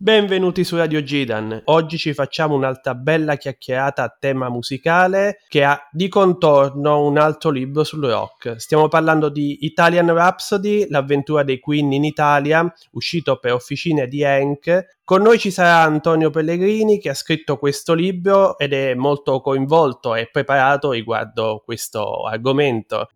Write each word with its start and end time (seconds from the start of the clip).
Benvenuti 0.00 0.62
su 0.62 0.76
Radio 0.76 1.02
Gidan. 1.02 1.60
Oggi 1.64 1.98
ci 1.98 2.14
facciamo 2.14 2.54
un'altra 2.54 2.94
bella 2.94 3.34
chiacchierata 3.34 4.04
a 4.04 4.16
tema 4.16 4.48
musicale 4.48 5.40
che 5.48 5.64
ha 5.64 5.76
di 5.90 6.06
contorno 6.06 7.04
un 7.04 7.18
altro 7.18 7.50
libro 7.50 7.82
sul 7.82 8.04
rock. 8.04 8.60
Stiamo 8.60 8.86
parlando 8.86 9.28
di 9.28 9.64
Italian 9.64 10.14
Rhapsody, 10.14 10.86
l'avventura 10.88 11.42
dei 11.42 11.58
Queen 11.58 11.90
in 11.90 12.04
Italia, 12.04 12.72
uscito 12.92 13.40
per 13.40 13.54
officine 13.54 14.06
di 14.06 14.24
Hank. 14.24 14.98
Con 15.02 15.22
noi 15.22 15.36
ci 15.36 15.50
sarà 15.50 15.80
Antonio 15.80 16.30
Pellegrini 16.30 17.00
che 17.00 17.08
ha 17.08 17.14
scritto 17.14 17.56
questo 17.56 17.92
libro 17.92 18.56
ed 18.56 18.74
è 18.74 18.94
molto 18.94 19.40
coinvolto 19.40 20.14
e 20.14 20.28
preparato 20.30 20.92
riguardo 20.92 21.60
questo 21.64 22.24
argomento. 22.24 23.08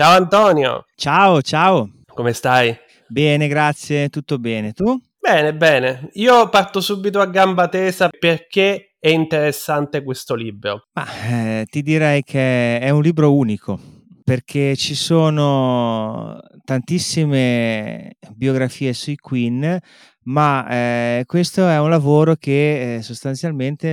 Ciao 0.00 0.16
Antonio. 0.16 0.86
Ciao, 0.94 1.42
ciao. 1.42 1.90
Come 2.14 2.32
stai? 2.32 2.74
Bene, 3.06 3.48
grazie, 3.48 4.08
tutto 4.08 4.38
bene. 4.38 4.72
Tu? 4.72 4.98
Bene, 5.18 5.54
bene. 5.54 6.08
Io 6.14 6.48
parto 6.48 6.80
subito 6.80 7.20
a 7.20 7.26
gamba 7.26 7.68
tesa 7.68 8.08
perché 8.08 8.96
è 8.98 9.10
interessante 9.10 10.02
questo 10.02 10.34
libro. 10.34 10.86
Ma, 10.94 11.04
eh, 11.28 11.66
ti 11.68 11.82
direi 11.82 12.22
che 12.22 12.78
è 12.78 12.88
un 12.88 13.02
libro 13.02 13.34
unico 13.34 13.78
perché 14.24 14.74
ci 14.74 14.94
sono 14.94 16.40
tantissime 16.64 18.16
biografie 18.36 18.94
sui 18.94 19.16
Queen, 19.16 19.78
ma 20.24 20.66
eh, 20.68 21.22
questo 21.26 21.66
è 21.68 21.78
un 21.80 21.90
lavoro 21.90 22.34
che 22.36 22.96
eh, 22.96 23.02
sostanzialmente 23.02 23.88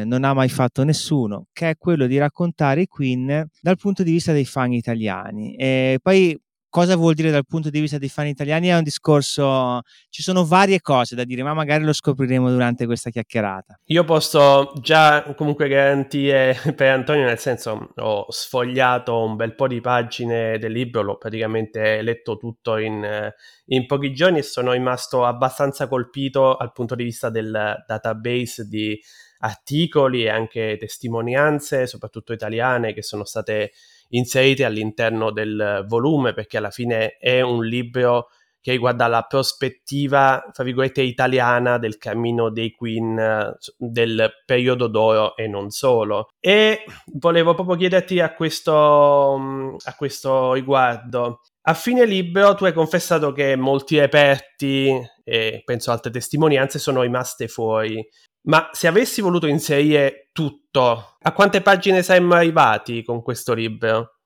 eh, 0.00 0.04
non 0.04 0.24
ha 0.24 0.34
mai 0.34 0.48
fatto 0.48 0.84
nessuno, 0.84 1.46
che 1.52 1.70
è 1.70 1.76
quello 1.76 2.06
di 2.06 2.18
raccontare 2.18 2.82
i 2.82 2.86
Queen 2.86 3.46
dal 3.60 3.76
punto 3.76 4.02
di 4.02 4.10
vista 4.12 4.32
dei 4.32 4.44
fan 4.44 4.72
italiani. 4.72 5.54
E 5.56 5.98
poi 6.02 6.38
cosa 6.70 6.96
vuol 6.96 7.14
dire 7.14 7.30
dal 7.30 7.44
punto 7.46 7.68
di 7.68 7.80
vista 7.80 7.98
dei 7.98 8.08
fan 8.08 8.28
italiani 8.28 8.68
è 8.68 8.76
un 8.76 8.82
discorso, 8.82 9.82
ci 10.08 10.22
sono 10.22 10.46
varie 10.46 10.80
cose 10.80 11.14
da 11.14 11.24
dire, 11.24 11.42
ma 11.42 11.52
magari 11.52 11.84
lo 11.84 11.92
scopriremo 11.92 12.48
durante 12.48 12.86
questa 12.86 13.10
chiacchierata. 13.10 13.80
Io 13.86 14.04
posso 14.04 14.72
già 14.80 15.34
comunque 15.36 15.68
garantire 15.68 16.56
per 16.74 16.92
Antonio, 16.92 17.26
nel 17.26 17.38
senso 17.38 17.90
ho 17.94 18.26
sfogliato 18.30 19.22
un 19.22 19.36
bel 19.36 19.54
po' 19.54 19.66
di 19.66 19.80
pagine 19.80 20.58
del 20.58 20.72
libro, 20.72 21.02
l'ho 21.02 21.18
praticamente 21.18 22.00
letto 22.00 22.36
tutto 22.36 22.78
in, 22.78 23.30
in 23.66 23.86
pochi 23.86 24.14
giorni 24.14 24.38
e 24.38 24.42
sono 24.42 24.72
rimasto 24.72 25.26
abbastanza 25.26 25.88
colpito 25.88 26.56
dal 26.58 26.72
punto 26.72 26.94
di 26.94 27.04
vista 27.04 27.28
del 27.28 27.82
database 27.86 28.68
di 28.68 28.98
articoli 29.40 30.24
e 30.24 30.28
anche 30.30 30.76
testimonianze, 30.78 31.86
soprattutto 31.86 32.32
italiane, 32.32 32.92
che 32.92 33.02
sono 33.02 33.24
state 33.24 33.72
inserite 34.10 34.64
all'interno 34.64 35.30
del 35.30 35.84
volume 35.86 36.32
perché 36.32 36.56
alla 36.56 36.70
fine 36.70 37.16
è 37.18 37.40
un 37.40 37.64
libro 37.64 38.28
che 38.60 38.72
riguarda 38.72 39.06
la 39.06 39.22
prospettiva, 39.22 40.44
fra 40.52 40.64
virgolette, 40.64 41.00
italiana 41.00 41.78
del 41.78 41.96
cammino 41.96 42.50
dei 42.50 42.72
Queen 42.72 43.56
del 43.78 44.30
periodo 44.44 44.86
d'oro 44.86 45.34
e 45.34 45.48
non 45.48 45.70
solo. 45.70 46.28
E 46.38 46.84
volevo 47.14 47.54
proprio 47.54 47.76
chiederti 47.76 48.20
a 48.20 48.34
questo, 48.34 49.76
a 49.82 49.94
questo 49.96 50.52
riguardo. 50.52 51.40
A 51.62 51.74
fine 51.74 52.04
libro 52.04 52.54
tu 52.54 52.64
hai 52.64 52.72
confessato 52.72 53.32
che 53.32 53.56
molti 53.56 53.98
reperti 53.98 54.92
e 55.24 55.62
penso 55.64 55.90
altre 55.90 56.10
testimonianze 56.10 56.78
sono 56.78 57.02
rimaste 57.02 57.48
fuori. 57.48 58.06
Ma 58.42 58.70
se 58.72 58.86
avessi 58.86 59.20
voluto 59.20 59.46
inserire 59.46 60.30
tutto, 60.32 61.16
a 61.20 61.32
quante 61.32 61.60
pagine 61.60 62.02
saremmo 62.02 62.34
arrivati 62.34 63.02
con 63.02 63.22
questo 63.22 63.52
libro? 63.52 64.20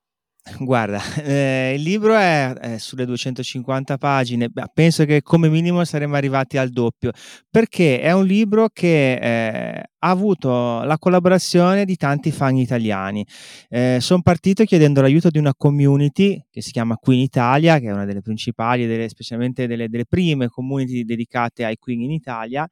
Guarda, 0.59 1.01
eh, 1.25 1.73
il 1.75 1.83
libro 1.83 2.15
è, 2.15 2.53
è, 2.53 2.79
sulle 2.79 3.07
250 3.07 3.97
pagine, 3.97 4.51
penso 4.75 5.07
che 5.07 5.23
come 5.23 5.49
minimo 5.49 5.83
saremmo 5.85 6.17
arrivati 6.17 6.59
al 6.59 6.69
doppio, 6.69 7.13
perché 7.51 7.99
è 8.01 8.13
un 8.13 8.27
libro 8.27 8.69
che 8.71 9.15
eh, 9.15 9.83
ha 9.99 10.11
avuto 10.11 10.83
la 10.83 10.99
collaborazione 10.99 11.87
di 11.87 11.97
tanti 11.97 12.31
fan 12.31 12.57
italiani. 12.57 13.27
Eh, 13.71 13.99
Sono 14.01 14.21
partito 14.21 14.65
chiedendo 14.65 15.01
l'aiuto 15.01 15.31
di 15.31 15.39
una 15.39 15.55
community 15.57 16.45
che 16.51 16.61
si 16.61 16.73
chiama 16.73 16.97
Queen 16.97 17.21
Italia, 17.21 17.79
che 17.79 17.87
è 17.87 17.93
una 17.93 18.05
delle 18.05 18.21
principali, 18.21 18.87
delle, 18.87 19.09
specialmente 19.09 19.67
delle, 19.67 19.89
delle 19.89 20.05
prime 20.07 20.49
community 20.49 21.05
dedicate 21.05 21.65
ai 21.65 21.79
Queen 21.79 22.03
in 22.03 22.11
Italia, 22.11 22.69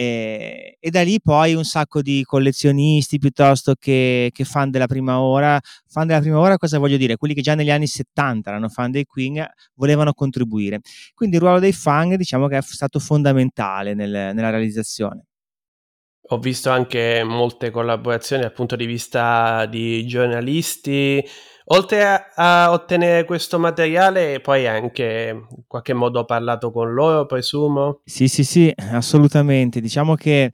e, 0.00 0.76
e, 0.78 0.90
da 0.90 1.02
lì 1.02 1.20
poi 1.20 1.54
un 1.54 1.64
sacco 1.64 2.02
di 2.02 2.22
collezionisti 2.22 3.18
piuttosto 3.18 3.74
che, 3.76 4.30
che, 4.32 4.44
fan 4.44 4.70
della 4.70 4.86
prima 4.86 5.18
ora. 5.18 5.58
Fan 5.88 6.06
della 6.06 6.20
prima 6.20 6.38
ora 6.38 6.56
cosa 6.56 6.78
voglio 6.78 6.96
dire? 6.96 7.16
Quelli 7.16 7.34
che 7.34 7.40
già 7.40 7.56
negli 7.56 7.70
anni 7.72 7.88
70 7.88 8.48
erano 8.48 8.68
fan 8.68 8.92
dei 8.92 9.06
Queen 9.06 9.44
volevano 9.74 10.12
contribuire. 10.12 10.82
Quindi 11.14 11.34
il 11.34 11.42
ruolo 11.42 11.58
dei 11.58 11.72
fan 11.72 12.14
diciamo 12.14 12.46
che 12.46 12.58
è 12.58 12.62
stato 12.62 13.00
fondamentale 13.00 13.94
nel, 13.94 14.08
nella 14.34 14.50
realizzazione. 14.50 15.24
Ho 16.30 16.38
visto 16.38 16.70
anche 16.70 17.24
molte 17.24 17.70
collaborazioni 17.70 18.42
dal 18.42 18.52
punto 18.52 18.76
di 18.76 18.86
vista 18.86 19.66
di 19.66 20.06
giornalisti, 20.06 21.24
Oltre 21.70 22.02
a, 22.02 22.28
a, 22.34 22.72
ottenere 22.72 23.24
questo 23.24 23.58
materiale, 23.58 24.40
poi 24.40 24.66
anche 24.66 25.28
in 25.34 25.64
qualche 25.66 25.92
modo 25.92 26.20
ho 26.20 26.24
parlato 26.24 26.70
con 26.70 26.94
loro, 26.94 27.26
presumo? 27.26 28.00
Sì, 28.04 28.26
sì, 28.26 28.42
sì, 28.42 28.72
assolutamente. 28.92 29.80
Diciamo 29.80 30.14
che 30.14 30.50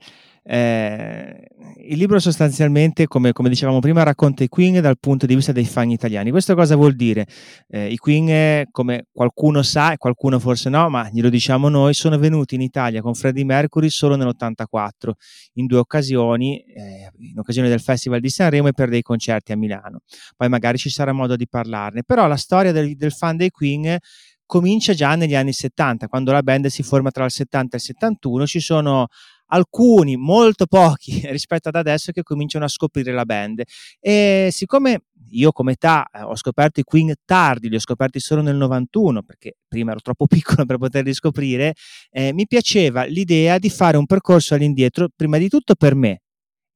eh, 0.47 1.47
il 1.87 1.97
libro 1.97 2.19
sostanzialmente, 2.19 3.07
come, 3.07 3.31
come, 3.31 3.49
dicevamo 3.49 3.79
prima, 3.79 4.03
racconta 4.03 4.43
i 4.43 4.47
Queen 4.47 4.79
dal 4.79 4.99
punto 4.99 5.25
di 5.25 5.33
vista 5.33 5.51
dei 5.51 5.65
fan 5.65 5.89
italiani. 5.89 6.29
Questo 6.29 6.53
cosa 6.53 6.75
vuol 6.75 6.95
dire? 6.95 7.25
Eh, 7.67 7.91
I 7.91 7.97
Queen, 7.97 8.65
come 8.69 9.07
qualcuno 9.11 9.63
sa 9.63 9.93
e 9.93 9.97
qualcuno 9.97 10.39
forse 10.39 10.69
no, 10.69 10.87
ma 10.89 11.09
glielo 11.11 11.29
diciamo 11.29 11.67
noi, 11.67 11.95
sono 11.95 12.19
venuti 12.19 12.53
in 12.53 12.61
Italia 12.61 13.01
con 13.01 13.15
Freddie 13.15 13.43
Mercury 13.43 13.89
solo 13.89 14.15
nell'84, 14.15 15.11
in 15.53 15.65
due 15.65 15.79
occasioni, 15.79 16.59
eh, 16.59 17.09
in 17.17 17.39
occasione 17.39 17.67
del 17.67 17.81
Festival 17.81 18.19
di 18.19 18.29
Sanremo 18.29 18.67
e 18.67 18.73
per 18.73 18.89
dei 18.89 19.01
concerti 19.01 19.51
a 19.51 19.57
Milano. 19.57 20.01
Poi 20.37 20.47
magari 20.47 20.77
ci 20.77 20.91
sarà 20.91 21.11
modo 21.11 21.35
di 21.35 21.47
parlarne. 21.47 22.03
Però 22.03 22.27
la 22.27 22.37
storia 22.37 22.71
del, 22.71 22.95
del 22.95 23.11
fan 23.11 23.35
dei 23.35 23.49
Queen 23.49 23.97
comincia 24.45 24.93
già 24.93 25.15
negli 25.15 25.35
anni 25.35 25.53
70, 25.53 26.07
quando 26.07 26.31
la 26.31 26.43
band 26.43 26.67
si 26.67 26.83
forma 26.83 27.09
tra 27.09 27.25
il 27.25 27.31
70 27.31 27.75
e 27.75 27.79
il 27.79 27.83
71, 27.83 28.45
ci 28.45 28.59
sono 28.59 29.07
alcuni, 29.55 30.15
molto 30.15 30.65
pochi 30.65 31.21
rispetto 31.31 31.69
ad 31.69 31.75
adesso 31.75 32.11
che 32.11 32.23
cominciano 32.23 32.65
a 32.65 32.69
scoprire 32.69 33.11
la 33.11 33.25
band. 33.25 33.63
E 33.99 34.49
siccome 34.51 35.01
io 35.29 35.51
come 35.51 35.73
età 35.73 36.07
eh, 36.11 36.21
ho 36.21 36.35
scoperto 36.35 36.79
i 36.79 36.83
Queen 36.83 37.13
tardi, 37.25 37.69
li 37.69 37.75
ho 37.75 37.79
scoperti 37.79 38.19
solo 38.19 38.41
nel 38.41 38.55
91 38.55 39.23
perché 39.23 39.57
prima 39.67 39.91
ero 39.91 39.99
troppo 40.01 40.27
piccolo 40.27 40.65
per 40.65 40.77
poterli 40.77 41.13
scoprire, 41.13 41.73
eh, 42.11 42.33
mi 42.33 42.47
piaceva 42.47 43.03
l'idea 43.05 43.57
di 43.57 43.69
fare 43.69 43.97
un 43.97 44.05
percorso 44.05 44.53
all'indietro, 44.53 45.09
prima 45.15 45.37
di 45.37 45.49
tutto 45.49 45.75
per 45.75 45.95
me, 45.95 46.21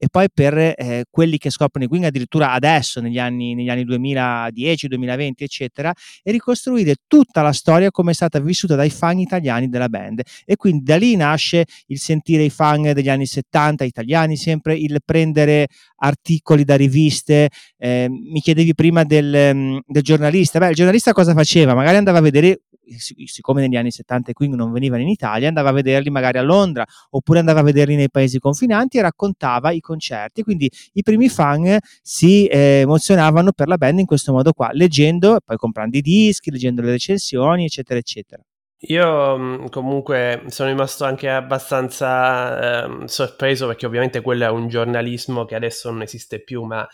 e 0.01 0.07
poi 0.09 0.27
per 0.33 0.57
eh, 0.57 1.03
quelli 1.11 1.37
che 1.37 1.49
scoprono 1.49 1.85
i 1.85 1.89
Queen 1.89 2.05
addirittura 2.05 2.53
adesso, 2.53 3.01
negli 3.01 3.19
anni, 3.19 3.53
negli 3.53 3.69
anni 3.69 3.83
2010, 3.83 4.87
2020, 4.87 5.43
eccetera, 5.43 5.93
e 6.23 6.31
ricostruire 6.31 6.95
tutta 7.05 7.41
la 7.41 7.51
storia 7.51 7.91
come 7.91 8.11
è 8.11 8.13
stata 8.13 8.39
vissuta 8.39 8.75
dai 8.75 8.89
fan 8.89 9.19
italiani 9.19 9.67
della 9.67 9.89
band. 9.89 10.21
E 10.45 10.55
quindi 10.55 10.83
da 10.83 10.95
lì 10.95 11.17
nasce 11.17 11.65
il 11.87 11.99
sentire 11.99 12.43
i 12.43 12.49
fan 12.49 12.93
degli 12.93 13.09
anni 13.09 13.25
70 13.25 13.83
italiani, 13.83 14.37
sempre 14.37 14.75
il 14.75 14.99
prendere 15.03 15.67
articoli 15.97 16.63
da 16.63 16.77
riviste. 16.77 17.49
Eh, 17.77 18.07
mi 18.09 18.39
chiedevi 18.39 18.73
prima 18.73 19.03
del, 19.03 19.51
mm, 19.53 19.77
del 19.85 20.01
giornalista. 20.01 20.59
Beh, 20.59 20.69
il 20.69 20.75
giornalista 20.75 21.11
cosa 21.11 21.33
faceva? 21.33 21.73
Magari 21.73 21.97
andava 21.97 22.19
a 22.19 22.21
vedere 22.21 22.61
siccome 22.97 23.61
negli 23.61 23.75
anni 23.75 23.91
70 23.91 24.31
i 24.31 24.33
Queen 24.33 24.55
non 24.55 24.71
venivano 24.71 25.01
in 25.01 25.09
Italia, 25.09 25.47
andava 25.47 25.69
a 25.69 25.73
vederli 25.73 26.09
magari 26.09 26.37
a 26.37 26.41
Londra 26.41 26.85
oppure 27.11 27.39
andava 27.39 27.59
a 27.59 27.63
vederli 27.63 27.95
nei 27.95 28.09
paesi 28.09 28.39
confinanti 28.39 28.97
e 28.97 29.01
raccontava 29.01 29.71
i 29.71 29.79
concerti. 29.79 30.43
Quindi 30.43 30.69
i 30.93 31.03
primi 31.03 31.29
fan 31.29 31.77
si 32.01 32.45
eh, 32.47 32.81
emozionavano 32.81 33.51
per 33.51 33.67
la 33.67 33.77
band 33.77 33.99
in 33.99 34.05
questo 34.05 34.31
modo 34.31 34.53
qua, 34.53 34.69
leggendo, 34.73 35.39
poi 35.43 35.57
comprando 35.57 35.97
i 35.97 36.01
dischi, 36.01 36.51
leggendo 36.51 36.81
le 36.81 36.91
recensioni, 36.91 37.65
eccetera, 37.65 37.99
eccetera. 37.99 38.41
Io 38.83 39.37
mm, 39.37 39.65
comunque 39.67 40.43
sono 40.47 40.69
rimasto 40.69 41.03
anche 41.03 41.29
abbastanza 41.29 42.85
eh, 42.85 43.07
sorpreso 43.07 43.67
perché 43.67 43.85
ovviamente 43.85 44.21
quello 44.21 44.45
è 44.45 44.49
un 44.49 44.69
giornalismo 44.69 45.43
che 45.43 45.55
adesso 45.55 45.91
non 45.91 46.01
esiste 46.01 46.41
più, 46.41 46.63
ma 46.63 46.87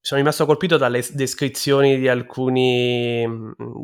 sono 0.00 0.20
rimasto 0.20 0.46
colpito 0.46 0.76
dalle 0.76 1.04
descrizioni 1.12 1.98
di 1.98 2.08
alcuni, 2.08 3.26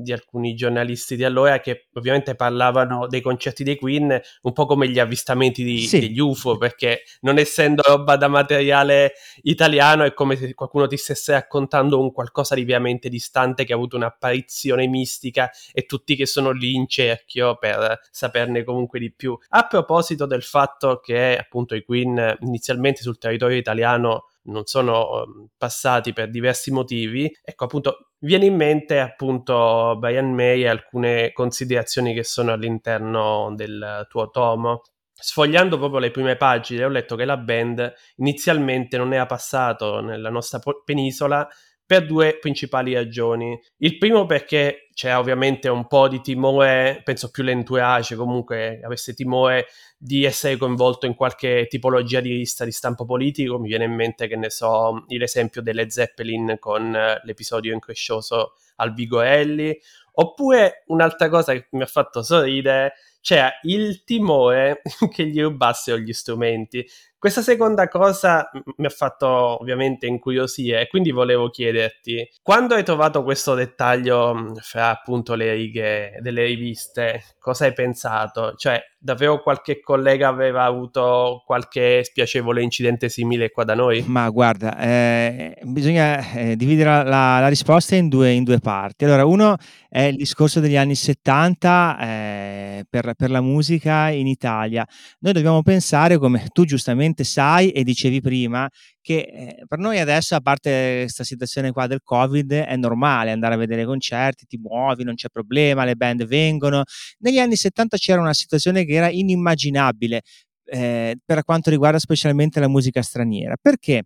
di 0.00 0.12
alcuni, 0.12 0.55
giornalisti 0.55 1.16
di 1.16 1.25
allora 1.25 1.61
che 1.61 1.88
ovviamente 1.94 2.34
parlavano 2.34 3.06
dei 3.08 3.20
concerti 3.20 3.64
dei 3.64 3.76
Queen 3.76 4.20
un 4.43 4.52
po' 4.52 4.64
come 4.64 4.88
gli 4.88 4.99
avvistamenti 4.99 5.64
di, 5.64 5.81
sì. 5.81 6.00
degli 6.00 6.19
UFO, 6.19 6.56
perché 6.56 7.02
non 7.22 7.38
essendo 7.38 7.82
roba 7.84 8.16
da 8.16 8.28
materiale 8.28 9.14
italiano 9.43 10.05
è 10.05 10.14
come 10.14 10.37
se 10.37 10.55
qualcuno 10.55 10.87
ti 10.87 10.96
stesse 10.96 11.32
raccontando 11.32 12.00
un 12.00 12.12
qualcosa 12.12 12.55
di 12.55 12.64
veramente 12.64 13.08
distante 13.08 13.64
che 13.64 13.72
ha 13.72 13.76
avuto 13.76 13.96
un'apparizione 13.96 14.87
mistica 14.87 15.50
e 15.72 15.84
tutti 15.84 16.14
che 16.16 16.26
sono 16.26 16.52
lì 16.52 16.75
in 16.75 16.87
cerchio 16.88 17.56
per 17.56 18.00
saperne 18.11 18.62
comunque 18.62 18.99
di 18.99 19.12
più. 19.12 19.37
A 19.49 19.66
proposito 19.66 20.26
del 20.26 20.43
fatto 20.43 21.00
che 21.00 21.37
appunto 21.37 21.75
i 21.75 21.82
Queen 21.82 22.37
inizialmente 22.40 23.02
sul 23.02 23.19
territorio 23.19 23.56
italiano 23.56 24.28
non 24.44 24.64
sono 24.67 25.23
ehm, 25.23 25.46
passati 25.56 26.12
per 26.12 26.31
diversi 26.31 26.70
motivi. 26.70 27.31
Ecco, 27.43 27.64
appunto, 27.64 28.11
viene 28.19 28.46
in 28.46 28.56
mente 28.56 29.00
appunto 29.00 29.96
Brian 29.99 30.32
May 30.32 30.62
e 30.62 30.69
alcune 30.69 31.32
considerazioni 31.32 32.14
che 32.14 32.25
sono 32.25 32.52
all'interno 32.52 33.52
del 33.55 34.06
tuo 34.08 34.31
tomo. 34.31 34.82
Sfogliando 35.17 35.79
proprio 35.79 36.00
le 36.00 36.11
prime 36.11 36.37
pagine 36.37 36.85
ho 36.85 36.88
letto 36.88 37.17
che 37.17 37.25
la 37.25 37.37
band 37.37 37.93
inizialmente 38.17 38.96
non 38.96 39.12
era 39.12 39.26
passato 39.26 40.00
nella 40.00 40.29
nostra 40.29 40.61
penisola 40.85 41.49
per 41.87 42.07
due 42.07 42.39
principali 42.39 42.95
ragioni. 42.95 43.59
Il 43.79 43.99
primo 43.99 44.25
perché 44.27 44.89
c'è 44.95 45.17
ovviamente 45.17 45.69
un 45.69 45.87
po' 45.87 46.09
di 46.09 46.21
timore, 46.21 47.03
penso 47.05 47.31
più 47.31 47.43
l'entourage 47.43 48.15
comunque 48.15 48.81
avesse 48.83 49.13
timore 49.13 49.67
di 49.99 50.25
essere 50.25 50.57
coinvolto 50.57 51.07
in 51.07 51.15
qualche 51.15 51.67
tipologia 51.69 52.21
di 52.21 52.31
lista 52.31 52.65
di 52.65 52.73
stampo 52.73 53.05
politico. 53.05 53.59
Mi 53.59 53.69
viene 53.69 53.85
in 53.85 53.95
mente 53.95 54.29
che 54.29 54.37
ne 54.37 54.51
so 54.51 55.05
l'esempio 55.09 55.61
delle 55.61 55.91
Zeppelin 55.91 56.57
con 56.59 56.95
eh, 56.95 57.21
l'episodio 57.25 57.75
increscioso 57.75 58.55
al 58.77 58.95
Vigorelli. 58.95 59.79
Oppure 60.17 60.85
un'altra 60.87 61.29
cosa 61.29 61.53
che 61.53 61.67
mi 61.73 61.83
ha 61.83 61.87
fatto 61.87 62.23
sorridere 62.23 62.95
c'era 63.25 63.51
il 63.63 64.05
timore 64.05 64.83
che 65.11 65.27
gli 65.27 65.41
rubassero 65.41 65.97
gli 65.97 66.13
strumenti. 66.13 66.87
Questa 67.25 67.41
seconda 67.41 67.88
cosa 67.88 68.50
mi 68.76 68.85
ha 68.85 68.91
fatto 68.91 69.26
ovviamente 69.26 70.06
incuriosire 70.06 70.88
quindi 70.88 71.11
volevo 71.11 71.49
chiederti, 71.49 72.29
quando 72.43 72.75
hai 72.75 72.85
trovato 72.85 73.23
questo 73.23 73.55
dettaglio 73.55 74.53
fra 74.61 74.91
appunto 74.91 75.35
le 75.35 75.55
righe 75.55 76.19
delle 76.21 76.44
riviste, 76.44 77.23
cosa 77.38 77.65
hai 77.65 77.73
pensato? 77.73 78.53
Cioè, 78.56 78.79
davvero 78.99 79.43
qualche 79.43 79.81
collega 79.81 80.29
aveva 80.29 80.65
avuto 80.65 81.43
qualche 81.44 82.03
spiacevole 82.05 82.62
incidente 82.62 83.09
simile 83.11 83.50
qua 83.50 83.65
da 83.65 83.75
noi? 83.75 84.03
Ma 84.06 84.29
guarda, 84.31 84.79
eh, 84.79 85.59
bisogna 85.62 86.32
eh, 86.32 86.56
dividere 86.56 87.05
la, 87.05 87.41
la 87.41 87.49
risposta 87.49 87.94
in 87.97 88.09
due, 88.09 88.32
in 88.32 88.44
due, 88.44 88.59
parti. 88.61 89.05
Allora, 89.05 89.26
uno 89.26 89.56
è 89.91 90.03
il 90.03 90.17
discorso 90.17 90.61
degli 90.61 90.76
anni 90.76 90.94
70 90.94 91.99
eh, 92.00 92.87
per, 92.88 93.12
per 93.15 93.31
la 93.31 93.43
musica 93.43 94.09
in 94.09 94.26
Italia. 94.26 94.87
Noi 95.21 95.32
dobbiamo 95.35 95.62
pensare, 95.62 96.17
come 96.17 96.49
tu 96.53 96.65
giustamente 96.65 97.13
sicuramente 97.14 97.25
sai 97.25 97.70
e 97.70 97.84
dicevi 97.84 98.20
prima 98.20 98.69
che 99.00 99.19
eh, 99.19 99.64
per 99.66 99.78
noi 99.78 100.00
adesso, 100.00 100.34
a 100.34 100.40
parte 100.40 101.00
questa 101.02 101.25
situazione 101.25 101.70
qua 101.70 101.87
del 101.87 102.00
Covid, 102.02 102.52
è 102.52 102.76
normale 102.76 103.31
andare 103.31 103.55
a 103.55 103.56
vedere 103.56 103.84
concerti, 103.84 104.46
ti 104.46 104.58
muovi, 104.58 105.05
non 105.05 105.14
c'è 105.14 105.28
problema, 105.28 105.84
le 105.84 105.94
band 105.94 106.25
vengono. 106.26 106.82
Negli 107.19 107.38
anni 107.38 107.56
70 107.56 107.96
c'era 107.96 108.20
una 108.20 108.34
situazione 108.34 108.84
che 108.84 108.94
era 108.94 109.08
inimmaginabile 109.11 110.22
eh, 110.64 111.16
per 111.25 111.44
quanto 111.44 111.70
riguarda 111.70 111.99
specialmente 111.99 112.61
la 112.61 112.69
musica 112.69 113.02
straniera. 113.02 113.56
Perché? 113.61 114.05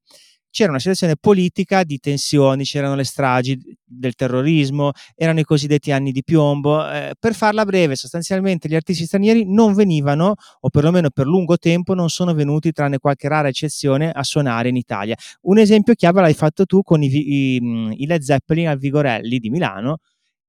C'era 0.51 0.71
una 0.71 0.79
situazione 0.79 1.17
politica 1.17 1.85
di 1.85 1.99
tensioni, 1.99 2.65
c'erano 2.65 2.95
le 2.95 3.05
stragi 3.05 3.59
del 3.85 4.15
terrorismo, 4.15 4.93
erano 5.15 5.41
i 5.41 5.45
cosiddetti 5.45 5.93
anni 5.93 6.13
di 6.13 6.23
piombo. 6.23 6.89
Eh, 6.91 7.15
per 7.19 7.35
farla 7.35 7.65
breve, 7.65 7.97
sostanzialmente 7.97 8.69
gli 8.69 8.75
artisti 8.75 9.05
stranieri 9.05 9.45
non 9.47 9.75
venivano, 9.75 10.35
o 10.61 10.69
perlomeno 10.69 11.11
per 11.11 11.27
lungo 11.27 11.57
tempo, 11.57 11.95
non 11.95 12.09
sono 12.09 12.35
venuti, 12.35 12.73
tranne 12.73 12.99
qualche 12.99 13.29
rara 13.29 13.49
eccezione, 13.49 14.11
a 14.11 14.23
suonare 14.23 14.69
in 14.69 14.77
Italia. 14.77 15.17
Un 15.43 15.59
esempio 15.59 15.95
chiave 15.95 16.21
l'hai 16.21 16.35
fatto 16.35 16.65
tu 16.65 16.83
con 16.83 17.03
i, 17.03 17.09
i, 17.09 17.57
i 18.03 18.07
Led 18.07 18.23
Zeppelin 18.23 18.69
al 18.69 18.79
Vigorelli 18.79 19.39
di 19.39 19.51
Milano, 19.51 19.99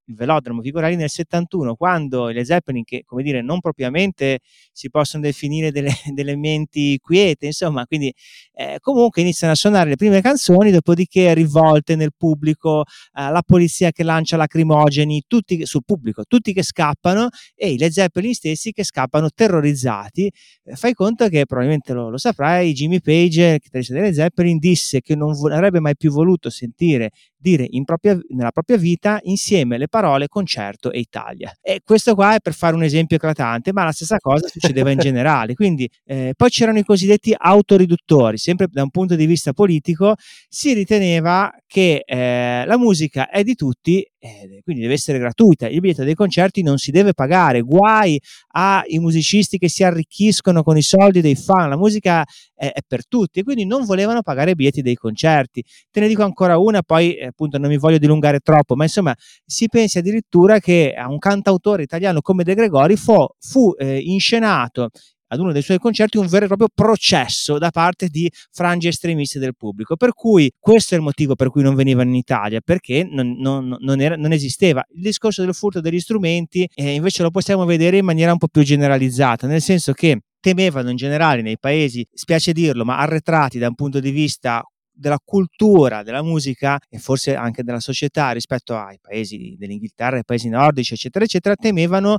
il 0.10 0.16
velodromo 0.16 0.62
Vigorelli 0.62 0.96
nel 0.96 1.10
71, 1.10 1.76
quando 1.76 2.28
le 2.28 2.44
Zeppelin, 2.44 2.84
che 2.84 3.04
come 3.06 3.24
dire 3.24 3.42
non 3.42 3.60
propriamente 3.60 4.40
si 4.72 4.90
possono 4.90 5.24
definire 5.24 5.72
delle, 5.72 5.92
delle 6.14 6.36
menti 6.36 6.98
quiete, 7.00 7.46
insomma, 7.46 7.86
quindi 7.86 8.14
eh, 8.54 8.78
comunque 8.82 9.22
iniziano 9.22 9.54
a 9.54 9.56
suonare 9.56 9.90
le 9.90 9.96
prime 9.96 10.22
canzoni, 10.22 10.72
dopodiché 10.72 11.34
rivolte 11.34 11.96
nel 11.96 12.12
pubblico, 12.18 12.82
eh, 12.82 13.30
la 13.30 13.44
polizia 13.46 13.92
che 13.92 14.04
lancia 14.04 14.36
lacrimogeni 14.36 15.24
tutti, 15.28 15.66
sul 15.66 15.84
pubblico, 15.86 16.24
tutti 16.28 16.54
che 16.54 16.64
scappano 16.64 17.30
e 17.56 17.72
i 17.72 17.78
Led 17.78 17.92
Zeppelin 17.92 18.34
stessi 18.34 18.72
che 18.72 18.84
scappano 18.84 19.30
terrorizzati. 19.30 20.32
Eh, 20.64 20.76
fai 20.76 20.94
conto 20.94 21.28
che 21.30 21.46
probabilmente 21.46 21.94
lo, 21.94 22.10
lo 22.10 22.18
saprai, 22.18 22.74
Jimmy 22.74 23.00
Page, 23.00 23.60
chitarrista 23.60 23.94
delle 23.94 24.14
Zeppelin, 24.14 24.58
disse 24.58 25.02
che 25.02 25.16
non 25.16 25.36
avrebbe 25.52 25.80
mai 25.80 25.96
più 25.96 26.12
voluto 26.12 26.50
sentire 26.50 27.12
dire 27.40 27.68
propria, 27.86 28.20
nella 28.30 28.52
propria 28.52 28.78
vita 28.78 29.20
insieme 29.24 29.78
le 29.78 29.88
parole 29.88 29.99
concerto 30.28 30.92
e 30.92 31.00
Italia. 31.00 31.54
E 31.62 31.82
questo 31.84 32.16
qua 32.16 32.36
è 32.36 32.40
per 32.40 32.54
fare 32.54 32.76
un 32.76 32.84
esempio 32.84 33.18
eclatante, 33.18 33.74
ma 33.74 33.84
la 33.84 33.92
stessa 33.92 34.18
cosa 34.18 34.48
succedeva 34.48 34.92
in 34.92 35.00
generale. 35.00 35.54
Quindi 35.54 35.90
eh, 36.06 36.34
poi 36.36 36.50
c'erano 36.50 36.80
i 36.80 36.84
cosiddetti 36.84 37.34
autoriduttori, 37.38 38.38
sempre 38.38 38.68
da 38.70 38.84
un 38.84 38.90
punto 38.90 39.16
di 39.16 39.26
vista 39.26 39.54
politico, 39.54 40.16
si 40.48 40.74
riteneva 40.74 41.52
che 41.66 42.04
eh, 42.06 42.64
la 42.66 42.78
musica 42.78 43.30
è 43.30 43.44
di 43.44 43.56
tutti, 43.56 44.06
eh, 44.20 44.60
quindi 44.64 44.82
deve 44.82 44.94
essere 44.94 45.18
gratuita. 45.18 45.68
Il 45.68 45.80
biglietto 45.80 46.04
dei 46.04 46.14
concerti 46.14 46.62
non 46.62 46.78
si 46.78 46.92
deve 46.92 47.14
pagare. 47.14 47.62
Guai 47.62 48.20
ai 48.52 49.00
musicisti 49.00 49.58
che 49.58 49.70
si 49.70 49.84
arricchiscono 49.84 50.62
con 50.62 50.78
i 50.78 50.82
soldi 50.82 51.22
dei 51.22 51.36
fan. 51.36 51.70
La 51.70 51.78
musica 51.78 52.26
è, 52.54 52.72
è 52.72 52.80
per 52.86 53.08
tutti 53.08 53.40
e 53.40 53.44
quindi 53.44 53.66
non 53.66 53.86
volevano 53.86 54.22
pagare 54.22 54.52
i 54.52 54.56
biglietti 54.56 54.82
dei 54.82 54.96
concerti. 54.96 55.64
Te 55.90 56.00
ne 56.02 56.08
dico 56.08 56.24
ancora 56.24 56.58
una, 56.58 56.82
poi 56.82 57.16
eh, 57.16 57.28
appunto 57.28 57.58
non 57.58 57.70
mi 57.70 57.78
voglio 57.78 57.98
dilungare 57.98 58.40
troppo, 58.40 58.76
ma 58.76 58.84
insomma 58.84 59.16
si 59.46 59.68
pensa 59.68 60.00
addirittura 60.00 60.60
che 60.60 60.94
a 60.94 61.08
un 61.10 61.18
cantautore 61.18 61.84
italiano 61.84 62.22
come 62.22 62.44
De 62.44 62.54
Gregori 62.54 62.96
fu, 62.98 63.26
fu 63.40 63.74
eh, 63.78 64.00
inscenato 64.00 64.90
ad 65.30 65.40
uno 65.40 65.52
dei 65.52 65.62
suoi 65.62 65.80
concerti 65.80 66.18
un 66.18 66.28
vero 66.28 66.46
e 66.46 66.48
proprio 66.48 66.70
processo 66.74 67.58
da 67.58 67.72
parte 67.72 68.08
di 68.08 68.32
frange 68.52 68.90
estremiste 68.90 69.40
del 69.40 69.56
pubblico. 69.56 69.96
Per 69.96 70.14
cui 70.14 70.52
questo 70.60 70.94
è 70.94 70.98
il 70.98 71.04
motivo 71.04 71.36
per 71.36 71.50
cui 71.50 71.64
non 71.64 71.76
venivano 71.76 72.10
in 72.10 72.16
Italia, 72.16 72.62
perché 72.62 73.08
non, 73.10 73.38
non, 73.38 73.76
non, 73.80 74.02
era, 74.02 74.16
non 74.16 74.32
esisteva. 74.32 74.84
Il 74.94 75.02
discorso 75.02 75.44
del 75.44 75.54
furto 75.54 75.82
degli 75.82 76.00
strumenti 76.00 76.70
eh, 76.74 76.94
invece 76.94 77.24
lo 77.24 77.32
possiamo 77.32 77.66
vedere 77.66 77.98
in 77.98 78.06
maniera 78.06 78.32
un 78.32 78.38
po' 78.38 78.48
più 78.48 78.64
generalizzata, 78.64 79.48
nel 79.48 79.62
senso 79.62 79.94
che 79.94 80.22
temevano 80.40 80.90
in 80.90 80.96
generale 80.96 81.42
nei 81.42 81.58
paesi, 81.60 82.06
spiace 82.14 82.54
dirlo, 82.54 82.86
ma 82.86 82.98
arretrati 82.98 83.60
da 83.60 83.68
un 83.68 83.76
punto 83.76 84.00
di 84.00 84.12
vista 84.12 84.64
della 85.00 85.20
cultura, 85.24 86.04
della 86.04 86.22
musica 86.22 86.78
e 86.90 87.00
forse 87.00 87.36
anche 87.36 87.64
della 87.64 87.80
società 87.80 88.32
rispetto 88.32 88.76
ai 88.76 89.00
paesi 89.00 89.56
dell'Inghilterra, 89.58 90.18
ai 90.18 90.26
paesi 90.26 90.50
nordici, 90.50 90.94
eccetera, 90.94 91.24
eccetera, 91.24 91.56
temevano 91.56 92.18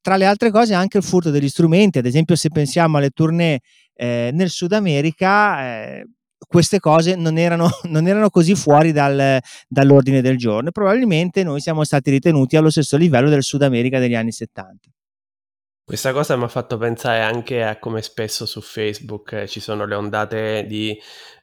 tra 0.00 0.16
le 0.16 0.26
altre 0.26 0.50
cose 0.50 0.74
anche 0.74 0.98
il 0.98 1.04
furto 1.04 1.30
degli 1.30 1.48
strumenti. 1.48 1.98
Ad 1.98 2.06
esempio, 2.06 2.36
se 2.36 2.48
pensiamo 2.48 2.98
alle 2.98 3.10
tournée 3.10 3.60
eh, 3.94 4.30
nel 4.32 4.50
Sud 4.50 4.72
America, 4.72 5.62
eh, 5.62 6.04
queste 6.46 6.78
cose 6.78 7.16
non 7.16 7.36
erano, 7.36 7.68
non 7.90 8.06
erano 8.06 8.30
così 8.30 8.54
fuori 8.54 8.92
dal, 8.92 9.38
dall'ordine 9.68 10.22
del 10.22 10.38
giorno 10.38 10.70
probabilmente 10.70 11.42
noi 11.42 11.60
siamo 11.60 11.84
stati 11.84 12.10
ritenuti 12.10 12.56
allo 12.56 12.70
stesso 12.70 12.96
livello 12.96 13.28
del 13.28 13.42
Sud 13.42 13.62
America 13.62 13.98
degli 13.98 14.14
anni 14.14 14.32
70. 14.32 14.88
Questa 15.90 16.12
cosa 16.12 16.36
mi 16.36 16.44
ha 16.44 16.48
fatto 16.48 16.76
pensare 16.78 17.20
anche 17.20 17.64
a 17.64 17.80
come 17.80 18.00
spesso 18.00 18.46
su 18.46 18.60
Facebook 18.60 19.32
eh, 19.32 19.48
ci 19.48 19.58
sono 19.58 19.86
le 19.86 19.96
ondate 19.96 20.64
di 20.68 20.96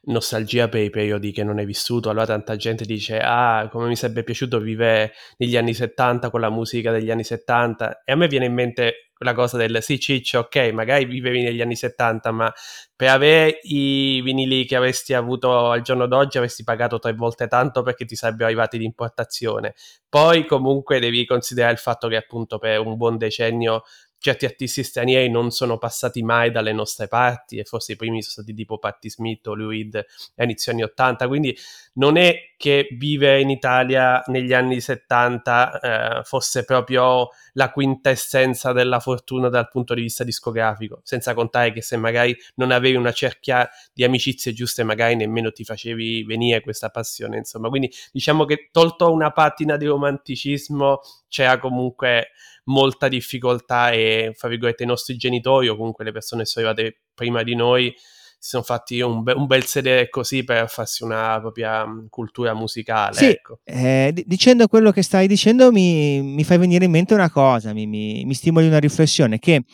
nostalgia 0.04 0.70
per 0.70 0.80
i 0.80 0.88
periodi 0.88 1.32
che 1.32 1.44
non 1.44 1.58
hai 1.58 1.66
vissuto. 1.66 2.08
Allora 2.08 2.24
tanta 2.24 2.56
gente 2.56 2.86
dice, 2.86 3.18
ah, 3.22 3.68
come 3.70 3.88
mi 3.88 3.94
sarebbe 3.94 4.24
piaciuto 4.24 4.58
vivere 4.58 5.12
negli 5.36 5.54
anni 5.58 5.74
70 5.74 6.30
con 6.30 6.40
la 6.40 6.48
musica 6.48 6.90
degli 6.90 7.10
anni 7.10 7.24
70. 7.24 8.04
E 8.04 8.12
a 8.12 8.16
me 8.16 8.26
viene 8.26 8.46
in 8.46 8.54
mente 8.54 9.10
quella 9.18 9.34
cosa 9.34 9.58
del 9.58 9.82
sì, 9.82 10.00
ciccio, 10.00 10.38
ok, 10.38 10.70
magari 10.72 11.04
vivevi 11.04 11.42
negli 11.42 11.60
anni 11.60 11.76
70, 11.76 12.30
ma 12.30 12.50
per 12.96 13.08
avere 13.08 13.58
i 13.64 14.22
vinili 14.22 14.64
che 14.64 14.76
avresti 14.76 15.12
avuto 15.12 15.72
al 15.72 15.82
giorno 15.82 16.06
d'oggi 16.06 16.38
avresti 16.38 16.62
pagato 16.64 16.98
tre 16.98 17.12
volte 17.12 17.48
tanto 17.48 17.82
perché 17.82 18.04
ti 18.04 18.14
sarebbero 18.14 18.46
arrivati 18.46 18.78
di 18.78 18.84
importazione. 18.84 19.74
Poi 20.08 20.46
comunque 20.46 21.00
devi 21.00 21.26
considerare 21.26 21.72
il 21.72 21.78
fatto 21.78 22.08
che 22.08 22.16
appunto 22.16 22.58
per 22.58 22.78
un 22.78 22.96
buon 22.96 23.18
decennio 23.18 23.82
certi 24.18 24.44
artisti 24.44 24.82
stranieri 24.82 25.30
non 25.30 25.50
sono 25.50 25.78
passati 25.78 26.22
mai 26.22 26.50
dalle 26.50 26.72
nostre 26.72 27.08
parti 27.08 27.58
e 27.58 27.64
forse 27.64 27.92
i 27.92 27.96
primi 27.96 28.22
sono 28.22 28.44
stati 28.44 28.54
tipo 28.54 28.78
Patti 28.78 29.10
Smith 29.10 29.46
o 29.46 29.54
Lou 29.54 29.70
a 29.70 30.42
inizio 30.44 30.72
anni 30.72 30.82
80 30.82 31.28
quindi 31.28 31.56
non 31.94 32.16
è 32.16 32.36
che 32.56 32.88
vivere 32.90 33.40
in 33.40 33.50
Italia 33.50 34.22
negli 34.26 34.52
anni 34.52 34.80
70 34.80 35.80
eh, 35.80 36.24
fosse 36.24 36.64
proprio 36.64 37.28
la 37.52 37.70
quintessenza 37.70 38.72
della 38.72 38.98
fortuna 38.98 39.48
dal 39.48 39.68
punto 39.68 39.94
di 39.94 40.02
vista 40.02 40.24
discografico 40.24 41.00
senza 41.04 41.34
contare 41.34 41.72
che 41.72 41.82
se 41.82 41.96
magari 41.96 42.36
non 42.56 42.72
avevi 42.72 42.96
una 42.96 43.12
cerchia 43.12 43.68
di 43.92 44.04
amicizie 44.04 44.52
giuste 44.52 44.82
magari 44.82 45.14
nemmeno 45.14 45.52
ti 45.52 45.64
facevi 45.64 46.24
venire 46.24 46.60
questa 46.60 46.88
passione 46.90 47.38
insomma. 47.38 47.68
Quindi 47.68 47.90
diciamo 48.12 48.44
che 48.44 48.68
tolto 48.72 49.10
una 49.10 49.30
patina 49.30 49.76
di 49.76 49.86
romanticismo 49.86 51.00
c'era 51.28 51.58
comunque 51.58 52.30
molta 52.68 53.08
difficoltà 53.08 53.90
e, 53.90 54.32
fra 54.36 54.48
virgolette, 54.48 54.84
i 54.84 54.86
nostri 54.86 55.16
genitori 55.16 55.68
o 55.68 55.76
comunque 55.76 56.04
le 56.04 56.12
persone 56.12 56.42
che 56.42 56.48
sono 56.48 56.66
arrivate 56.68 57.00
prima 57.14 57.42
di 57.42 57.54
noi 57.54 57.92
si 58.40 58.50
sono 58.50 58.62
fatti 58.62 59.00
un, 59.00 59.22
be- 59.24 59.32
un, 59.32 59.46
bel 59.46 59.64
sedere 59.64 60.08
così 60.08 60.44
per 60.44 60.68
farsi 60.68 61.02
una 61.02 61.38
propria 61.40 61.84
mm, 61.84 62.06
cultura 62.08 62.54
musicale. 62.54 63.16
Sì, 63.16 63.24
ecco. 63.26 63.58
eh, 63.64 64.12
dicendo 64.26 64.68
quello 64.68 64.92
che 64.92 65.02
stai 65.02 65.26
dicendo 65.26 65.72
mi, 65.72 66.22
mi 66.22 66.44
fai 66.44 66.58
venire 66.58 66.84
in 66.84 66.92
mente 66.92 67.14
una 67.14 67.30
cosa, 67.30 67.72
mi, 67.72 67.86
mi, 67.86 68.24
mi 68.24 68.34
stimoli 68.34 68.68
una 68.68 68.78
riflessione, 68.78 69.40
che 69.40 69.64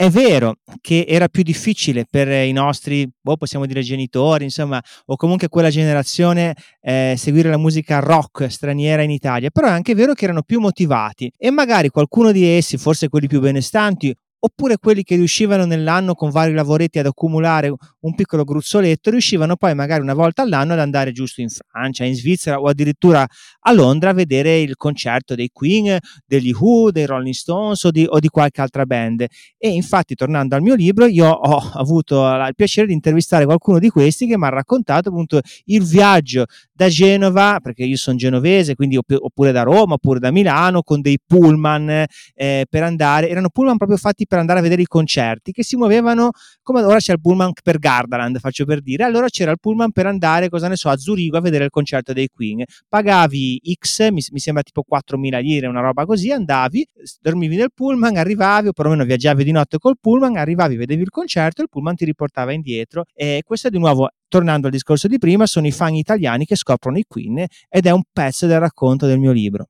È 0.00 0.10
vero 0.10 0.58
che 0.80 1.04
era 1.08 1.26
più 1.26 1.42
difficile 1.42 2.06
per 2.08 2.28
i 2.28 2.52
nostri, 2.52 3.04
boh, 3.20 3.36
possiamo 3.36 3.66
dire 3.66 3.82
genitori, 3.82 4.44
insomma, 4.44 4.80
o 5.06 5.16
comunque 5.16 5.48
quella 5.48 5.70
generazione 5.70 6.54
eh, 6.80 7.14
seguire 7.18 7.50
la 7.50 7.56
musica 7.56 7.98
rock 7.98 8.48
straniera 8.48 9.02
in 9.02 9.10
Italia, 9.10 9.50
però 9.50 9.66
è 9.66 9.70
anche 9.70 9.96
vero 9.96 10.12
che 10.12 10.22
erano 10.22 10.42
più 10.42 10.60
motivati 10.60 11.32
e 11.36 11.50
magari 11.50 11.88
qualcuno 11.88 12.30
di 12.30 12.46
essi, 12.46 12.76
forse 12.76 13.08
quelli 13.08 13.26
più 13.26 13.40
benestanti 13.40 14.14
oppure 14.40 14.76
quelli 14.78 15.02
che 15.02 15.16
riuscivano 15.16 15.64
nell'anno 15.64 16.14
con 16.14 16.30
vari 16.30 16.52
lavoretti 16.52 16.98
ad 16.98 17.06
accumulare 17.06 17.72
un 18.00 18.14
piccolo 18.14 18.44
gruzzoletto, 18.44 19.10
riuscivano 19.10 19.56
poi 19.56 19.74
magari 19.74 20.02
una 20.02 20.14
volta 20.14 20.42
all'anno 20.42 20.74
ad 20.74 20.78
andare 20.78 21.12
giusto 21.12 21.40
in 21.40 21.48
Francia, 21.48 22.04
in 22.04 22.14
Svizzera 22.14 22.60
o 22.60 22.68
addirittura 22.68 23.26
a 23.60 23.72
Londra 23.72 24.10
a 24.10 24.12
vedere 24.12 24.60
il 24.60 24.76
concerto 24.76 25.34
dei 25.34 25.50
Queen, 25.52 25.98
degli 26.24 26.52
Who, 26.52 26.92
dei 26.92 27.06
Rolling 27.06 27.34
Stones 27.34 27.82
o 27.84 27.90
di, 27.90 28.06
o 28.08 28.18
di 28.20 28.28
qualche 28.28 28.60
altra 28.60 28.84
band. 28.84 29.26
E 29.56 29.68
infatti, 29.68 30.14
tornando 30.14 30.54
al 30.54 30.62
mio 30.62 30.74
libro, 30.74 31.06
io 31.06 31.28
ho 31.28 31.70
avuto 31.74 32.24
il 32.24 32.54
piacere 32.54 32.86
di 32.86 32.92
intervistare 32.92 33.44
qualcuno 33.44 33.78
di 33.78 33.88
questi 33.88 34.26
che 34.26 34.38
mi 34.38 34.44
ha 34.44 34.50
raccontato 34.50 35.08
appunto 35.08 35.40
il 35.64 35.82
viaggio 35.82 36.44
da 36.72 36.88
Genova, 36.88 37.58
perché 37.60 37.82
io 37.82 37.96
sono 37.96 38.16
genovese, 38.16 38.76
quindi 38.76 38.96
oppure 38.96 39.50
da 39.50 39.62
Roma, 39.62 39.94
oppure 39.94 40.20
da 40.20 40.30
Milano, 40.30 40.82
con 40.82 41.00
dei 41.00 41.18
pullman 41.24 42.04
eh, 42.34 42.66
per 42.68 42.82
andare, 42.84 43.28
erano 43.28 43.48
pullman 43.48 43.76
proprio 43.76 43.98
fatti 43.98 44.26
per 44.28 44.38
andare 44.38 44.60
a 44.60 44.62
vedere 44.62 44.82
i 44.82 44.86
concerti 44.86 45.52
che 45.52 45.64
si 45.64 45.76
muovevano 45.76 46.30
come 46.62 46.82
ora 46.82 46.98
c'è 46.98 47.14
il 47.14 47.20
pullman 47.20 47.52
per 47.62 47.78
Gardaland, 47.78 48.38
faccio 48.38 48.64
per 48.64 48.82
dire. 48.82 49.02
Allora 49.04 49.28
c'era 49.28 49.50
il 49.50 49.58
pullman 49.58 49.90
per 49.90 50.06
andare, 50.06 50.48
cosa 50.48 50.68
ne 50.68 50.76
so, 50.76 50.90
a 50.90 50.96
Zurigo 50.96 51.38
a 51.38 51.40
vedere 51.40 51.64
il 51.64 51.70
concerto 51.70 52.12
dei 52.12 52.28
Queen. 52.28 52.62
Pagavi 52.88 53.60
X, 53.80 54.10
mi, 54.10 54.22
mi 54.30 54.38
sembra 54.38 54.62
tipo 54.62 54.84
4.000 54.88 55.40
lire, 55.40 55.66
una 55.66 55.80
roba 55.80 56.04
così, 56.04 56.30
andavi, 56.30 56.86
dormivi 57.20 57.56
nel 57.56 57.70
pullman, 57.74 58.16
arrivavi 58.16 58.68
o 58.68 58.72
perlomeno 58.72 59.04
viaggiavi 59.04 59.42
di 59.42 59.50
notte 59.50 59.78
col 59.78 59.96
pullman, 59.98 60.36
arrivavi, 60.36 60.76
vedevi 60.76 61.02
il 61.02 61.08
concerto 61.08 61.62
il 61.62 61.68
pullman 61.68 61.96
ti 61.96 62.04
riportava 62.04 62.52
indietro. 62.52 63.04
E 63.14 63.42
questo 63.44 63.70
di 63.70 63.78
nuovo 63.78 64.10
tornando 64.28 64.66
al 64.66 64.72
discorso 64.72 65.08
di 65.08 65.18
prima, 65.18 65.46
sono 65.46 65.66
i 65.66 65.72
fan 65.72 65.94
italiani 65.94 66.44
che 66.44 66.54
scoprono 66.54 66.98
i 66.98 67.04
Queen 67.08 67.44
ed 67.68 67.86
è 67.86 67.90
un 67.90 68.02
pezzo 68.12 68.46
del 68.46 68.60
racconto 68.60 69.06
del 69.06 69.18
mio 69.18 69.32
libro. 69.32 69.68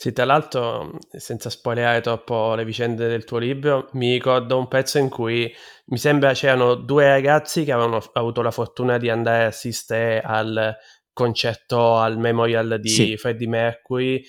Sì, 0.00 0.12
tra 0.12 0.24
l'altro, 0.24 0.96
senza 1.10 1.50
spoilerare 1.50 2.00
troppo 2.00 2.54
le 2.54 2.64
vicende 2.64 3.08
del 3.08 3.24
tuo 3.24 3.38
libro, 3.38 3.88
mi 3.94 4.12
ricordo 4.12 4.56
un 4.56 4.68
pezzo 4.68 4.98
in 4.98 5.08
cui 5.08 5.52
mi 5.86 5.98
sembra 5.98 6.34
c'erano 6.34 6.76
due 6.76 7.08
ragazzi 7.08 7.64
che 7.64 7.72
avevano 7.72 8.00
avuto 8.12 8.40
la 8.40 8.52
fortuna 8.52 8.96
di 8.96 9.10
andare 9.10 9.42
a 9.42 9.46
assistere 9.48 10.20
al 10.20 10.76
concerto 11.12 11.96
al 11.96 12.16
memorial 12.16 12.78
di 12.78 12.88
sì. 12.88 13.16
Freddie 13.16 13.48
Mercury. 13.48 14.22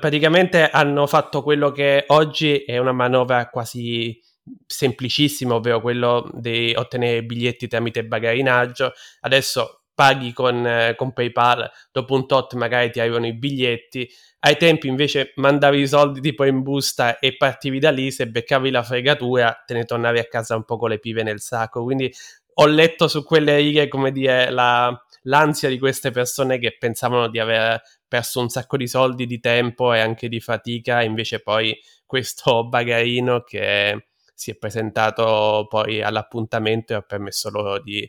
praticamente 0.00 0.70
hanno 0.70 1.06
fatto 1.06 1.42
quello 1.42 1.70
che 1.70 2.04
oggi 2.06 2.64
è 2.64 2.78
una 2.78 2.92
manovra 2.92 3.50
quasi 3.50 4.18
semplicissima, 4.66 5.54
ovvero 5.54 5.82
quello 5.82 6.30
di 6.32 6.72
ottenere 6.74 7.24
biglietti 7.24 7.68
tramite 7.68 8.06
bagarinaggio. 8.06 8.92
Adesso 9.20 9.77
paghi 9.98 10.32
con, 10.32 10.94
con 10.94 11.12
PayPal, 11.12 11.68
dopo 11.90 12.14
un 12.14 12.28
tot 12.28 12.54
magari 12.54 12.92
ti 12.92 13.00
arrivano 13.00 13.26
i 13.26 13.34
biglietti 13.34 14.08
ai 14.40 14.56
tempi 14.56 14.86
invece 14.86 15.32
mandavi 15.34 15.80
i 15.80 15.88
soldi 15.88 16.20
tipo 16.20 16.44
in 16.44 16.62
busta 16.62 17.18
e 17.18 17.36
partivi 17.36 17.80
da 17.80 17.90
lì, 17.90 18.12
se 18.12 18.28
beccavi 18.28 18.70
la 18.70 18.84
fregatura 18.84 19.64
te 19.66 19.74
ne 19.74 19.84
tornavi 19.84 20.20
a 20.20 20.26
casa 20.26 20.54
un 20.54 20.62
po' 20.62 20.76
con 20.76 20.90
le 20.90 21.00
pive 21.00 21.24
nel 21.24 21.40
sacco. 21.40 21.82
Quindi 21.82 22.12
ho 22.54 22.66
letto 22.66 23.08
su 23.08 23.24
quelle 23.24 23.56
righe, 23.56 23.88
come 23.88 24.12
dire, 24.12 24.50
la, 24.50 24.96
l'ansia 25.22 25.68
di 25.68 25.78
queste 25.80 26.12
persone 26.12 26.58
che 26.58 26.76
pensavano 26.78 27.28
di 27.28 27.40
aver 27.40 27.82
perso 28.06 28.40
un 28.40 28.48
sacco 28.48 28.76
di 28.76 28.86
soldi, 28.86 29.26
di 29.26 29.40
tempo 29.40 29.92
e 29.92 29.98
anche 29.98 30.28
di 30.28 30.38
fatica, 30.38 31.02
invece 31.02 31.40
poi 31.40 31.76
questo 32.06 32.68
bagarino 32.68 33.42
che 33.42 34.06
si 34.34 34.52
è 34.52 34.54
presentato 34.54 35.66
poi 35.68 36.00
all'appuntamento 36.00 36.92
e 36.92 36.96
ha 36.96 37.02
permesso 37.02 37.50
loro 37.50 37.80
di 37.80 38.08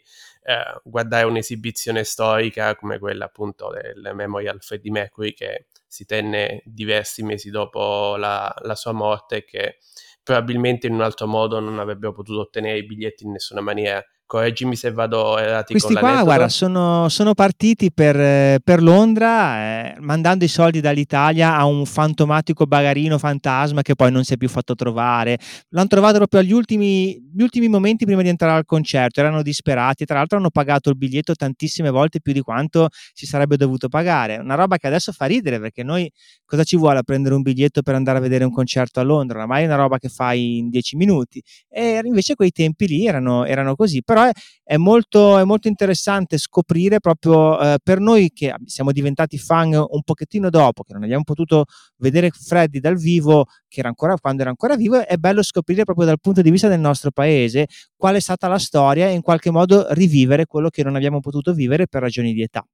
eh, 0.50 0.80
guardare 0.84 1.26
un'esibizione 1.26 2.04
storica 2.04 2.76
come 2.76 2.98
quella 2.98 3.26
appunto 3.26 3.70
del 3.70 4.16
Memorial 4.16 4.60
Freddie 4.62 4.90
Mercury 4.92 5.34
che 5.36 5.68
si 5.86 6.06
tenne 6.06 6.64
diversi 6.66 7.22
mesi 7.22 7.52
dopo 7.52 8.16
la, 8.16 8.52
la 8.64 8.74
sua 8.74 8.92
morte 8.92 9.44
che 9.46 9.78
probabilmente 10.24 10.88
in 10.88 10.94
un 10.94 11.02
altro 11.02 11.28
modo 11.28 11.60
non 11.60 11.78
avrebbero 11.78 12.14
potuto 12.14 12.40
ottenere 12.40 12.80
i 12.80 12.86
biglietti 12.86 13.26
in 13.26 13.34
nessuna 13.34 13.62
maniera 13.62 14.04
correggimi 14.30 14.76
se 14.76 14.92
vado 14.92 15.40
erratico 15.40 15.80
questi 15.80 15.96
qua 15.96 16.22
guarda 16.22 16.50
sono, 16.50 17.10
sono 17.10 17.34
partiti 17.34 17.92
per, 17.92 18.60
per 18.62 18.84
Londra 18.84 19.58
eh, 19.58 19.96
mandando 20.02 20.46
i 20.46 20.48
soldi 20.48 20.82
dall'Italia 20.82 21.56
a 21.56 21.66
un 21.66 21.84
fantomatico 21.84 22.68
bagarino 22.68 23.18
fantasma 23.18 23.82
che 23.82 23.96
poi 23.96 24.12
non 24.12 24.24
si 24.24 24.36
è 24.36 24.38
più 24.38 24.48
fatto 24.48 24.76
trovare. 24.76 25.40
L'hanno 25.70 25.88
trovato 25.88 26.18
proprio 26.18 26.42
agli 26.42 26.52
ultimi, 26.52 27.20
ultimi 27.40 27.68
momenti 27.70 28.06
prima 28.06 28.22
di 28.22 28.30
entrare 28.30 28.58
al 28.58 28.66
concerto 28.66 29.20
erano 29.20 29.42
disperati 29.42 30.06
tra 30.06 30.18
l'altro 30.18 30.38
hanno 30.38 30.52
pagato 30.52 30.92
il 30.92 30.96
biglietto 30.98 31.34
tantissime 31.34 31.90
volte 31.90 32.22
più 32.22 32.32
di 32.32 32.42
quanto 32.42 32.90
si 33.14 33.26
sarebbe 33.26 33.58
dovuto 33.58 33.90
pagare. 33.90 34.38
Una 34.38 34.54
roba 34.54 34.78
che 34.78 34.86
adesso 34.86 35.12
fa 35.12 35.26
ridere 35.26 35.60
perché 35.60 35.82
noi 35.82 36.08
cosa 36.46 36.64
ci 36.64 36.78
vuole 36.78 37.00
a 37.00 37.04
prendere 37.04 37.34
un 37.34 37.42
biglietto 37.42 37.82
per 37.82 37.96
andare 37.96 38.20
a 38.20 38.22
vedere 38.22 38.44
un 38.44 38.52
concerto 38.52 39.00
a 39.00 39.04
Londra? 39.04 39.40
Ormai 39.40 39.64
è 39.64 39.66
una 39.66 39.76
roba 39.76 39.98
che 39.98 40.10
fai 40.10 40.60
in 40.60 40.70
dieci 40.70 40.96
minuti. 40.96 41.42
E 41.68 42.00
invece 42.04 42.36
quei 42.36 42.52
tempi 42.52 42.88
lì 42.88 43.08
erano, 43.08 43.46
erano 43.46 43.76
così. 43.76 44.04
Però 44.04 44.19
però 44.20 44.26
è, 44.26 44.32
è, 44.64 44.78
molto, 44.78 45.38
è 45.38 45.44
molto, 45.44 45.68
interessante 45.68 46.38
scoprire 46.38 47.00
proprio 47.00 47.60
eh, 47.60 47.78
per 47.82 48.00
noi 48.00 48.32
che 48.34 48.54
siamo 48.66 48.92
diventati 48.92 49.38
fan 49.38 49.74
un 49.74 50.02
pochettino 50.04 50.50
dopo, 50.50 50.84
che 50.84 50.94
non 50.94 51.04
abbiamo 51.04 51.24
potuto 51.24 51.66
vedere 51.98 52.30
Freddy 52.32 52.80
dal 52.80 52.98
vivo, 52.98 53.46
che 53.68 53.80
era 53.80 53.90
ancora, 53.90 54.16
quando 54.18 54.42
era 54.42 54.50
ancora 54.50 54.76
vivo, 54.76 55.06
è 55.06 55.16
bello 55.18 55.42
scoprire 55.42 55.84
proprio 55.84 56.06
dal 56.06 56.20
punto 56.20 56.42
di 56.42 56.52
vista 56.52 56.68
del 56.68 56.80
nostro 56.80 57.12
paese 57.12 57.68
qual 57.96 58.16
è 58.16 58.20
stata 58.20 58.48
la 58.48 58.60
storia 58.60 59.08
e 59.08 59.14
in 59.14 59.22
qualche 59.22 59.52
modo 59.52 59.88
rivivere 59.92 60.46
quello 60.46 60.70
che 60.70 60.84
non 60.84 60.96
abbiamo 60.96 61.20
potuto 61.20 61.54
vivere 61.54 61.88
per 61.88 62.02
ragioni 62.02 62.34
di 62.34 62.42
età. 62.42 62.66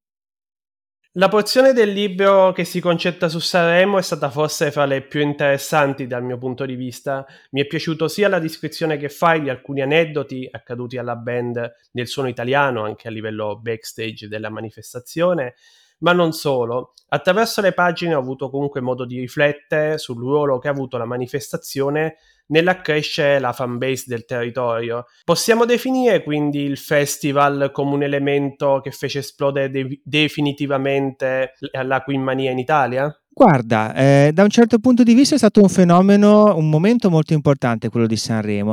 La 1.18 1.28
porzione 1.28 1.72
del 1.72 1.92
libro 1.92 2.52
che 2.52 2.64
si 2.64 2.78
concetta 2.78 3.30
su 3.30 3.38
Sanremo 3.38 3.96
è 3.96 4.02
stata 4.02 4.28
forse 4.28 4.70
fra 4.70 4.84
le 4.84 5.00
più 5.00 5.22
interessanti 5.22 6.06
dal 6.06 6.22
mio 6.22 6.36
punto 6.36 6.66
di 6.66 6.74
vista. 6.74 7.24
Mi 7.52 7.62
è 7.62 7.66
piaciuto 7.66 8.06
sia 8.06 8.28
la 8.28 8.38
descrizione 8.38 8.98
che 8.98 9.08
fai 9.08 9.40
di 9.40 9.48
alcuni 9.48 9.80
aneddoti 9.80 10.46
accaduti 10.50 10.98
alla 10.98 11.16
band 11.16 11.74
nel 11.92 12.06
suono 12.06 12.28
italiano, 12.28 12.84
anche 12.84 13.08
a 13.08 13.10
livello 13.10 13.58
backstage 13.58 14.28
della 14.28 14.50
manifestazione, 14.50 15.54
ma 15.98 16.12
non 16.12 16.32
solo. 16.32 16.92
Attraverso 17.08 17.60
le 17.60 17.72
pagine 17.72 18.14
ho 18.14 18.18
avuto 18.18 18.50
comunque 18.50 18.80
modo 18.80 19.04
di 19.04 19.20
riflettere 19.20 19.96
sul 19.98 20.18
ruolo 20.18 20.58
che 20.58 20.68
ha 20.68 20.72
avuto 20.72 20.96
la 20.96 21.04
manifestazione 21.04 22.16
nell'accrescere 22.48 23.38
la 23.38 23.52
fanbase 23.52 24.04
del 24.06 24.24
territorio. 24.24 25.06
Possiamo 25.24 25.64
definire 25.64 26.22
quindi 26.22 26.62
il 26.62 26.78
festival 26.78 27.70
come 27.72 27.94
un 27.94 28.02
elemento 28.02 28.80
che 28.82 28.90
fece 28.90 29.20
esplodere 29.20 29.70
de- 29.70 30.00
definitivamente 30.04 31.54
la 31.72 32.02
Queen 32.02 32.22
Mania 32.22 32.50
in 32.50 32.58
Italia? 32.58 33.20
Guarda, 33.38 33.92
eh, 33.94 34.30
da 34.32 34.44
un 34.44 34.48
certo 34.48 34.78
punto 34.78 35.02
di 35.02 35.12
vista 35.12 35.34
è 35.34 35.38
stato 35.38 35.60
un 35.60 35.68
fenomeno, 35.68 36.56
un 36.56 36.70
momento 36.70 37.10
molto 37.10 37.34
importante 37.34 37.90
quello 37.90 38.06
di 38.06 38.16
Sanremo. 38.16 38.72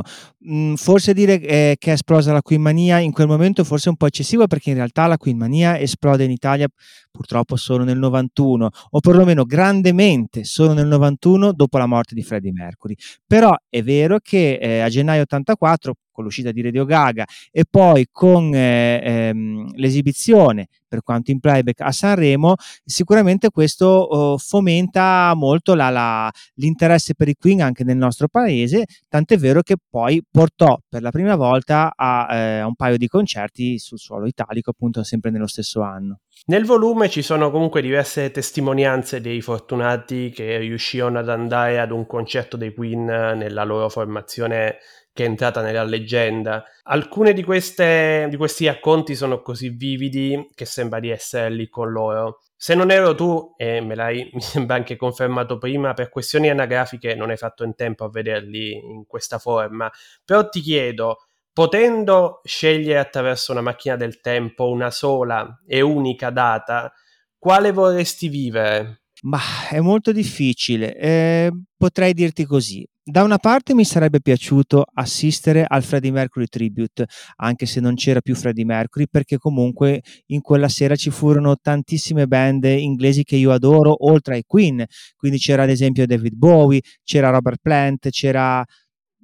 Mm, 0.50 0.76
forse 0.76 1.12
dire 1.12 1.38
eh, 1.38 1.76
che 1.78 1.90
è 1.90 1.92
esplosa 1.92 2.32
la 2.32 2.40
Queen 2.40 2.62
Mania 2.62 2.96
in 2.98 3.12
quel 3.12 3.26
momento 3.26 3.62
forse 3.62 3.88
è 3.88 3.90
un 3.90 3.96
po' 3.96 4.06
eccessivo 4.06 4.46
perché 4.46 4.70
in 4.70 4.76
realtà 4.76 5.06
la 5.06 5.18
Queen 5.18 5.36
Mania 5.36 5.78
esplode 5.78 6.24
in 6.24 6.30
Italia 6.30 6.66
purtroppo 7.10 7.56
solo 7.56 7.84
nel 7.84 7.98
91 7.98 8.70
o 8.92 9.00
perlomeno 9.00 9.44
grandemente 9.44 10.44
solo 10.44 10.72
nel 10.72 10.86
91 10.86 11.52
dopo 11.52 11.76
la 11.76 11.86
morte 11.86 12.14
di 12.14 12.22
Freddie 12.22 12.52
Mercury. 12.52 12.94
Però 13.26 13.54
è 13.68 13.82
vero 13.82 14.18
che 14.18 14.54
eh, 14.54 14.80
a 14.80 14.88
gennaio 14.88 15.20
84 15.20 15.92
con 16.14 16.24
l'uscita 16.24 16.52
di 16.52 16.62
Radio 16.62 16.84
Gaga 16.84 17.26
e 17.50 17.64
poi 17.68 18.06
con 18.10 18.54
eh, 18.54 19.00
ehm, 19.02 19.72
l'esibizione 19.74 20.68
per 20.94 21.02
quanto 21.02 21.32
in 21.32 21.40
playback 21.40 21.80
a 21.80 21.90
Sanremo, 21.90 22.54
sicuramente 22.84 23.50
questo 23.50 23.86
oh, 23.86 24.38
fomenta 24.38 25.32
molto 25.34 25.74
la, 25.74 25.90
la, 25.90 26.30
l'interesse 26.54 27.16
per 27.16 27.26
i 27.26 27.34
Queen 27.34 27.62
anche 27.62 27.82
nel 27.82 27.96
nostro 27.96 28.28
paese, 28.28 28.84
tant'è 29.08 29.36
vero 29.36 29.62
che 29.62 29.74
poi 29.90 30.22
portò 30.30 30.78
per 30.88 31.02
la 31.02 31.10
prima 31.10 31.34
volta 31.34 31.92
a, 31.96 32.28
eh, 32.30 32.58
a 32.60 32.66
un 32.66 32.76
paio 32.76 32.96
di 32.96 33.08
concerti 33.08 33.76
sul 33.80 33.98
suolo 33.98 34.26
italico, 34.26 34.70
appunto 34.70 35.02
sempre 35.02 35.32
nello 35.32 35.48
stesso 35.48 35.82
anno. 35.82 36.20
Nel 36.46 36.64
volume 36.64 37.08
ci 37.08 37.22
sono 37.22 37.50
comunque 37.50 37.82
diverse 37.82 38.30
testimonianze 38.30 39.20
dei 39.20 39.40
fortunati 39.40 40.30
che 40.30 40.58
riuscirono 40.58 41.18
ad 41.18 41.28
andare 41.28 41.80
ad 41.80 41.90
un 41.90 42.06
concerto 42.06 42.56
dei 42.56 42.72
Queen 42.72 43.04
nella 43.04 43.64
loro 43.64 43.88
formazione 43.88 44.76
che 45.14 45.24
è 45.24 45.28
entrata 45.28 45.62
nella 45.62 45.84
leggenda. 45.84 46.64
Alcune 46.82 47.32
di, 47.32 47.44
di 47.44 48.36
questi 48.36 48.66
racconti 48.66 49.14
sono 49.14 49.42
così 49.42 49.68
vividi 49.68 50.50
che 50.54 50.64
sembra 50.64 50.98
di 50.98 51.08
essere 51.08 51.50
lì 51.50 51.68
con 51.68 51.92
loro. 51.92 52.40
Se 52.56 52.74
non 52.74 52.90
ero 52.90 53.14
tu, 53.14 53.54
e 53.56 53.80
me 53.80 53.94
l'hai 53.94 54.28
mi 54.34 54.40
sembra 54.40 54.74
anche 54.74 54.96
confermato 54.96 55.56
prima, 55.56 55.94
per 55.94 56.08
questioni 56.08 56.50
anagrafiche 56.50 57.14
non 57.14 57.30
hai 57.30 57.36
fatto 57.36 57.62
in 57.62 57.76
tempo 57.76 58.04
a 58.04 58.10
vederli 58.10 58.72
in 58.72 59.06
questa 59.06 59.38
forma, 59.38 59.88
però 60.24 60.48
ti 60.48 60.60
chiedo, 60.60 61.18
potendo 61.52 62.40
scegliere 62.42 62.98
attraverso 62.98 63.52
una 63.52 63.60
macchina 63.60 63.94
del 63.94 64.20
tempo 64.20 64.68
una 64.68 64.90
sola 64.90 65.60
e 65.64 65.80
unica 65.80 66.30
data, 66.30 66.92
quale 67.38 67.70
vorresti 67.70 68.26
vivere? 68.26 69.02
Ma 69.22 69.38
è 69.70 69.78
molto 69.78 70.10
difficile. 70.10 70.96
Eh, 70.96 71.52
potrei 71.76 72.14
dirti 72.14 72.44
così. 72.44 72.84
Da 73.06 73.22
una 73.22 73.36
parte 73.36 73.74
mi 73.74 73.84
sarebbe 73.84 74.22
piaciuto 74.22 74.86
assistere 74.94 75.64
al 75.68 75.82
Freddie 75.82 76.10
Mercury 76.10 76.46
Tribute, 76.46 77.06
anche 77.36 77.66
se 77.66 77.78
non 77.80 77.96
c'era 77.96 78.22
più 78.22 78.34
Freddie 78.34 78.64
Mercury, 78.64 79.06
perché 79.10 79.36
comunque 79.36 80.00
in 80.28 80.40
quella 80.40 80.68
sera 80.68 80.96
ci 80.96 81.10
furono 81.10 81.56
tantissime 81.60 82.26
band 82.26 82.64
inglesi 82.64 83.22
che 83.22 83.36
io 83.36 83.52
adoro, 83.52 84.06
oltre 84.08 84.36
ai 84.36 84.44
Queen. 84.46 84.82
Quindi 85.16 85.36
c'era 85.38 85.64
ad 85.64 85.68
esempio 85.68 86.06
David 86.06 86.34
Bowie, 86.34 86.80
c'era 87.02 87.28
Robert 87.28 87.58
Plant, 87.60 88.08
c'era 88.08 88.64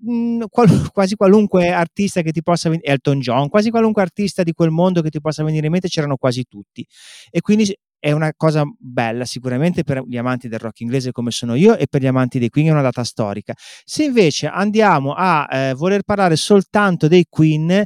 mh, 0.03 0.13
mm, 0.13 0.43
qual- 0.51 0.91
quasi 0.93 1.15
qualunque 1.17 1.71
artista 1.71 2.21
che 2.23 2.33
ti 2.33 2.43
possa 2.43 2.69
venire, 2.69 2.87
Elton 2.93 3.21
John, 3.21 3.49
quasi 3.49 3.71
qualunque 3.71 4.03
artista 4.03 4.43
di 4.43 4.53
quel 4.53 4.71
mondo 4.71 5.01
che 5.03 5.11
ti 5.11 5.21
possa 5.21 5.43
venire 5.43 5.67
in 5.67 5.73
mente, 5.73 5.89
c'erano 5.89 6.17
quasi 6.17 6.45
tutti. 6.49 6.87
E 7.31 7.41
quindi 7.41 7.75
è 8.01 8.11
una 8.13 8.33
cosa 8.35 8.65
bella 8.79 9.25
sicuramente 9.25 9.85
per 9.85 10.03
gli 10.07 10.17
amanti 10.17 10.49
del 10.49 10.59
rock 10.59 10.81
inglese 10.81 11.13
come 11.13 11.31
sono 11.31 11.55
io 11.55 11.77
e 11.77 11.87
per 11.87 12.01
gli 12.01 12.07
amanti 12.07 12.39
dei 12.39 12.49
Queen 12.49 12.69
è 12.69 12.73
una 12.73 12.83
data 12.83 13.05
storica. 13.05 13.55
Se 13.85 14.03
invece 14.03 14.49
andiamo 14.49 15.13
a 15.13 15.47
eh, 15.49 15.75
voler 15.75 16.03
parlare 16.03 16.35
soltanto 16.37 17.07
dei 17.07 17.27
Queen, 17.29 17.85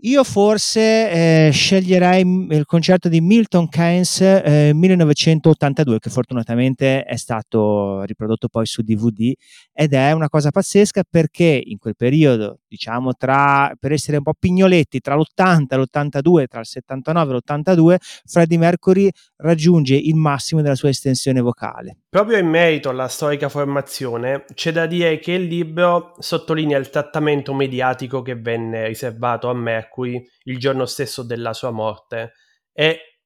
io 0.00 0.24
forse 0.24 1.48
eh, 1.48 1.50
sceglierei 1.50 2.20
il 2.50 2.64
concerto 2.66 3.08
di 3.08 3.20
Milton 3.20 3.68
Keynes 3.68 4.20
eh, 4.20 4.70
1982, 4.74 5.98
che 5.98 6.10
fortunatamente 6.10 7.02
è 7.02 7.16
stato 7.16 8.02
riprodotto 8.02 8.48
poi 8.48 8.66
su 8.66 8.82
DVD 8.82 9.32
ed 9.72 9.94
è 9.94 10.12
una 10.12 10.28
cosa 10.28 10.50
pazzesca 10.50 11.02
perché 11.08 11.60
in 11.64 11.78
quel 11.78 11.96
periodo, 11.96 12.60
diciamo, 12.68 13.14
tra, 13.14 13.72
per 13.78 13.92
essere 13.92 14.18
un 14.18 14.22
po' 14.22 14.34
pignoletti, 14.38 15.00
tra 15.00 15.14
l'80 15.14 15.66
e 15.68 15.76
l'82, 15.76 16.46
tra 16.46 16.60
il 16.60 16.66
79 16.66 17.32
e 17.32 17.36
l'82, 17.36 17.96
Freddie 18.24 18.58
Mercury 18.58 19.10
raggiunge 19.36 19.94
il 19.94 20.14
massimo 20.14 20.62
della 20.62 20.74
sua 20.74 20.88
estensione 20.88 21.40
vocale. 21.40 21.98
Proprio 22.08 22.38
in 22.38 22.48
merito 22.48 22.88
alla 22.88 23.08
storica 23.08 23.48
formazione, 23.48 24.44
c'è 24.54 24.72
da 24.72 24.86
dire 24.86 25.18
che 25.18 25.32
il 25.32 25.44
libro 25.44 26.14
sottolinea 26.18 26.78
il 26.78 26.90
trattamento 26.90 27.54
mediatico 27.54 28.22
che 28.22 28.34
venne 28.34 28.86
riservato 28.86 29.48
a 29.48 29.54
Mercury 29.54 30.22
il 30.44 30.58
giorno 30.58 30.86
stesso 30.86 31.22
della 31.22 31.52
sua 31.52 31.70
morte 31.70 32.32
e 32.72 33.16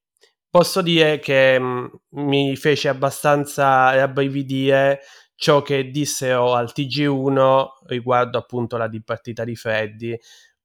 posso 0.51 0.83
dire 0.83 1.19
che 1.21 1.59
mh, 1.59 1.91
mm, 2.19 2.29
mi 2.29 2.57
fece 2.57 2.89
abbastanza 2.89 3.95
rabbrividire 3.95 5.01
ciò 5.41 5.63
che 5.63 5.91
dissero 5.91 6.53
al 6.53 6.71
TG1 6.75 7.69
riguardo 7.87 8.37
appunto 8.37 8.77
la 8.77 8.89
dipartita 8.89 9.43
di 9.43 9.57
Freddy. 9.57 10.15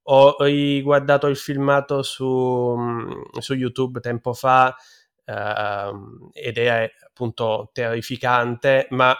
Ho 0.08 0.36
riguardato 0.38 1.28
il 1.28 1.36
filmato 1.36 2.02
su, 2.02 2.74
mm, 2.76 3.38
su 3.38 3.54
YouTube 3.54 4.00
tempo 4.00 4.34
fa 4.34 4.76
uh, 5.24 6.30
ed 6.30 6.58
è 6.58 6.92
appunto 7.06 7.70
terrificante, 7.72 8.86
ma 8.90 9.16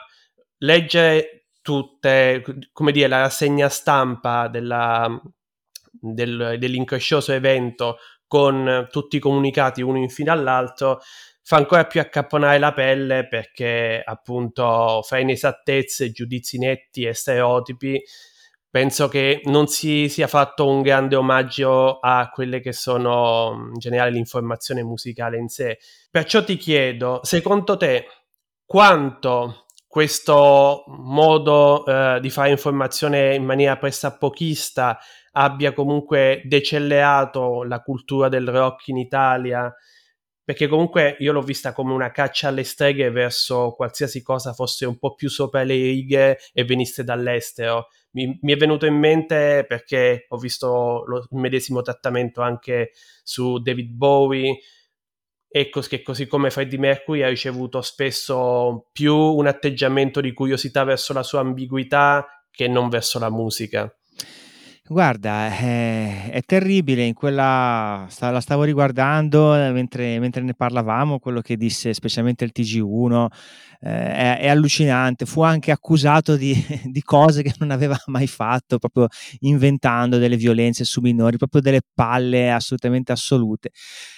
leggere 0.58 1.46
tutte, 1.62 2.44
come 2.70 2.92
dire, 2.92 3.08
la 3.08 3.20
rassegna 3.20 3.70
stampa 3.70 4.48
della, 4.48 5.08
del, 5.90 6.56
dell'increscioso 6.58 7.32
evento 7.32 7.96
con 8.26 8.88
tutti 8.90 9.16
i 9.16 9.20
comunicati 9.20 9.80
uno 9.80 9.96
in 9.96 10.10
fine 10.10 10.30
all'altro 10.30 11.00
fa 11.46 11.58
ancora 11.58 11.84
più 11.84 12.00
accapponare 12.00 12.58
la 12.58 12.72
pelle 12.72 13.28
perché 13.28 14.02
appunto 14.04 15.00
fa 15.04 15.18
inesattezze, 15.18 16.10
giudizi 16.10 16.58
netti 16.58 17.04
e 17.04 17.14
stereotipi 17.14 18.02
penso 18.68 19.06
che 19.06 19.42
non 19.44 19.68
si 19.68 20.08
sia 20.08 20.26
fatto 20.26 20.68
un 20.68 20.82
grande 20.82 21.14
omaggio 21.14 22.00
a 22.00 22.30
quelle 22.30 22.58
che 22.58 22.72
sono 22.72 23.70
in 23.72 23.78
generale 23.78 24.10
l'informazione 24.10 24.82
musicale 24.82 25.38
in 25.38 25.46
sé. 25.46 25.78
Perciò 26.10 26.42
ti 26.42 26.56
chiedo, 26.56 27.20
secondo 27.22 27.76
te, 27.76 28.06
quanto 28.64 29.66
questo 29.86 30.82
modo 30.88 31.86
eh, 31.86 32.18
di 32.20 32.28
fare 32.28 32.50
informazione 32.50 33.36
in 33.36 33.44
maniera 33.44 33.76
pressappochista 33.76 34.98
abbia 35.30 35.72
comunque 35.72 36.42
decellato 36.44 37.62
la 37.62 37.80
cultura 37.82 38.28
del 38.28 38.48
rock 38.48 38.88
in 38.88 38.96
Italia 38.96 39.72
perché 40.46 40.68
comunque 40.68 41.16
io 41.18 41.32
l'ho 41.32 41.42
vista 41.42 41.72
come 41.72 41.92
una 41.92 42.12
caccia 42.12 42.46
alle 42.46 42.62
streghe 42.62 43.10
verso 43.10 43.74
qualsiasi 43.74 44.22
cosa 44.22 44.52
fosse 44.52 44.86
un 44.86 44.96
po' 44.96 45.16
più 45.16 45.28
sopra 45.28 45.64
le 45.64 45.74
righe 45.74 46.38
e 46.52 46.64
venisse 46.64 47.02
dall'estero. 47.02 47.88
Mi, 48.12 48.38
mi 48.40 48.52
è 48.52 48.56
venuto 48.56 48.86
in 48.86 48.94
mente 48.94 49.64
perché 49.66 50.26
ho 50.28 50.36
visto 50.36 51.02
lo, 51.04 51.26
il 51.28 51.38
medesimo 51.40 51.82
trattamento 51.82 52.42
anche 52.42 52.92
su 53.24 53.58
David 53.58 53.90
Bowie, 53.90 54.56
e 55.48 55.68
che 55.68 56.02
così 56.02 56.28
come 56.28 56.50
Freddie 56.50 56.78
Mercury 56.78 57.22
ha 57.22 57.28
ricevuto 57.28 57.80
spesso 57.80 58.88
più 58.92 59.16
un 59.16 59.48
atteggiamento 59.48 60.20
di 60.20 60.32
curiosità 60.32 60.84
verso 60.84 61.12
la 61.12 61.24
sua 61.24 61.40
ambiguità 61.40 62.24
che 62.52 62.68
non 62.68 62.88
verso 62.88 63.18
la 63.18 63.30
musica. 63.30 63.92
Guarda, 64.88 65.48
è, 65.48 66.30
è 66.30 66.42
terribile, 66.42 67.02
in 67.02 67.12
quella 67.14 68.06
la 68.20 68.40
stavo 68.40 68.62
riguardando 68.62 69.56
eh, 69.56 69.72
mentre, 69.72 70.20
mentre, 70.20 70.42
ne 70.42 70.54
parlavamo, 70.54 71.18
quello 71.18 71.40
che 71.40 71.56
disse 71.56 71.92
specialmente 71.92 72.44
il 72.44 72.52
TG1, 72.54 73.26
eh, 73.80 73.88
è, 73.88 74.38
è, 74.42 74.48
allucinante, 74.48 75.26
fu 75.26 75.42
anche 75.42 75.72
accusato 75.72 76.36
di, 76.36 76.54
di, 76.84 77.02
cose 77.02 77.42
che 77.42 77.52
non 77.58 77.72
aveva 77.72 77.96
mai 78.06 78.28
fatto, 78.28 78.78
proprio 78.78 79.08
inventando 79.40 80.18
delle 80.18 80.36
violenze 80.36 80.84
su 80.84 81.00
minori, 81.00 81.36
proprio 81.36 81.60
delle 81.60 81.80
palle 81.92 82.52
assolutamente 82.52 83.10
assolute. 83.10 83.70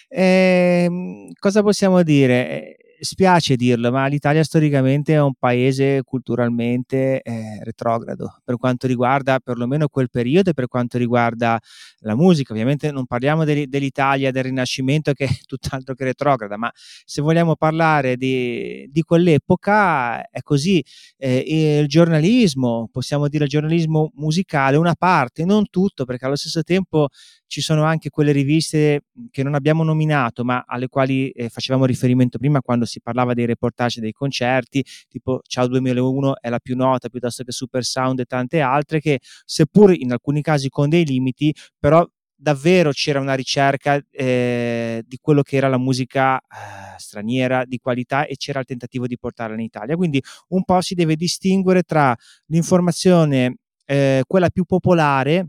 Eh, 0.07 1.31
cosa 1.39 1.63
possiamo 1.63 2.03
dire? 2.03 2.77
Spiace 3.01 3.57
dirlo, 3.57 3.91
ma 3.91 4.07
l'Italia 4.07 4.43
storicamente 4.43 5.15
è 5.15 5.21
un 5.21 5.35
paese 5.39 6.03
culturalmente 6.05 7.21
eh, 7.23 7.63
retrogrado 7.63 8.41
per 8.45 8.57
quanto 8.57 8.87
riguarda 8.87 9.39
perlomeno 9.39 9.89
quel 9.89 10.11
periodo 10.11 10.51
e 10.51 10.55
per 10.55 10.67
quanto 10.69 10.99
riguarda 10.99 11.59
la 12.01 12.15
musica. 12.15 12.53
Ovviamente 12.53 12.91
non 12.91 13.07
parliamo 13.07 13.45
de- 13.45 13.69
dell'Italia 13.69 14.31
del 14.31 14.45
Rinascimento 14.45 15.13
che 15.13 15.25
è 15.27 15.29
tutt'altro 15.47 15.95
che 15.95 16.05
retrograda, 16.05 16.57
ma 16.57 16.71
se 16.75 17.23
vogliamo 17.23 17.57
parlare 17.57 18.17
di, 18.17 18.89
di 18.91 19.03
quell'epoca 19.03 20.29
è 20.29 20.41
così. 20.43 20.85
Eh, 21.17 21.81
il 21.81 21.87
giornalismo, 21.89 22.89
possiamo 22.91 23.29
dire 23.29 23.45
il 23.45 23.51
giornalismo 23.51 24.13
musicale, 24.15 24.77
una 24.77 24.95
parte, 24.95 25.45
non 25.45 25.69
tutto, 25.71 26.05
perché 26.05 26.27
allo 26.27 26.37
stesso 26.37 26.63
tempo 26.63 27.09
ci 27.49 27.61
sono 27.61 27.83
anche 27.83 28.11
quelle 28.11 28.31
riviste 28.31 29.07
che 29.31 29.43
non 29.43 29.55
abbiamo 29.55 29.83
nominato, 29.83 30.45
ma 30.45 30.63
alle 30.67 30.89
quali 30.89 31.31
eh, 31.31 31.49
facevamo 31.49 31.87
riferimento 31.87 32.39
prima 32.39 32.61
quando 32.61 32.85
si 32.85 33.01
parlava 33.01 33.35
dei 33.35 33.47
reportage 33.47 34.01
dei 34.01 34.13
concerti, 34.13 34.85
tipo 35.09 35.41
Ciao 35.47 35.67
2001 35.67 36.41
è 36.41 36.51
la 36.51 36.61
più 36.61 36.77
nota, 36.77 37.09
piuttosto 37.09 37.43
che 37.43 37.51
Super 37.53 37.83
Sound 37.83 38.21
e 38.21 38.25
tante 38.27 38.61
altre, 38.61 39.01
che 39.01 39.19
seppur 39.45 39.93
in 39.93 40.13
alcuni 40.13 40.43
casi 40.43 40.69
con 40.69 40.89
dei 40.89 41.05
limiti, 41.05 41.53
però 41.79 42.07
davvero 42.41 42.93
c'era 42.93 43.19
una 43.19 43.35
ricerca 43.35 44.01
eh, 44.11 45.03
di 45.07 45.19
quello 45.21 45.43
che 45.43 45.57
era 45.57 45.69
la 45.69 45.79
musica 45.79 46.39
eh, 46.39 46.99
straniera 46.99 47.65
di 47.65 47.79
qualità 47.79 48.27
e 48.27 48.37
c'era 48.37 48.61
il 48.61 48.67
tentativo 48.67 49.07
di 49.07 49.19
portarla 49.19 49.55
in 49.55 49.63
Italia. 49.63 49.97
Quindi 49.97 50.23
un 50.49 50.65
po' 50.65 50.81
si 50.83 50.95
deve 50.95 51.17
distinguere 51.17 51.83
tra 51.83 52.15
l'informazione, 52.47 53.57
eh, 53.87 54.23
quella 54.27 54.51
più 54.51 54.65
popolare, 54.65 55.49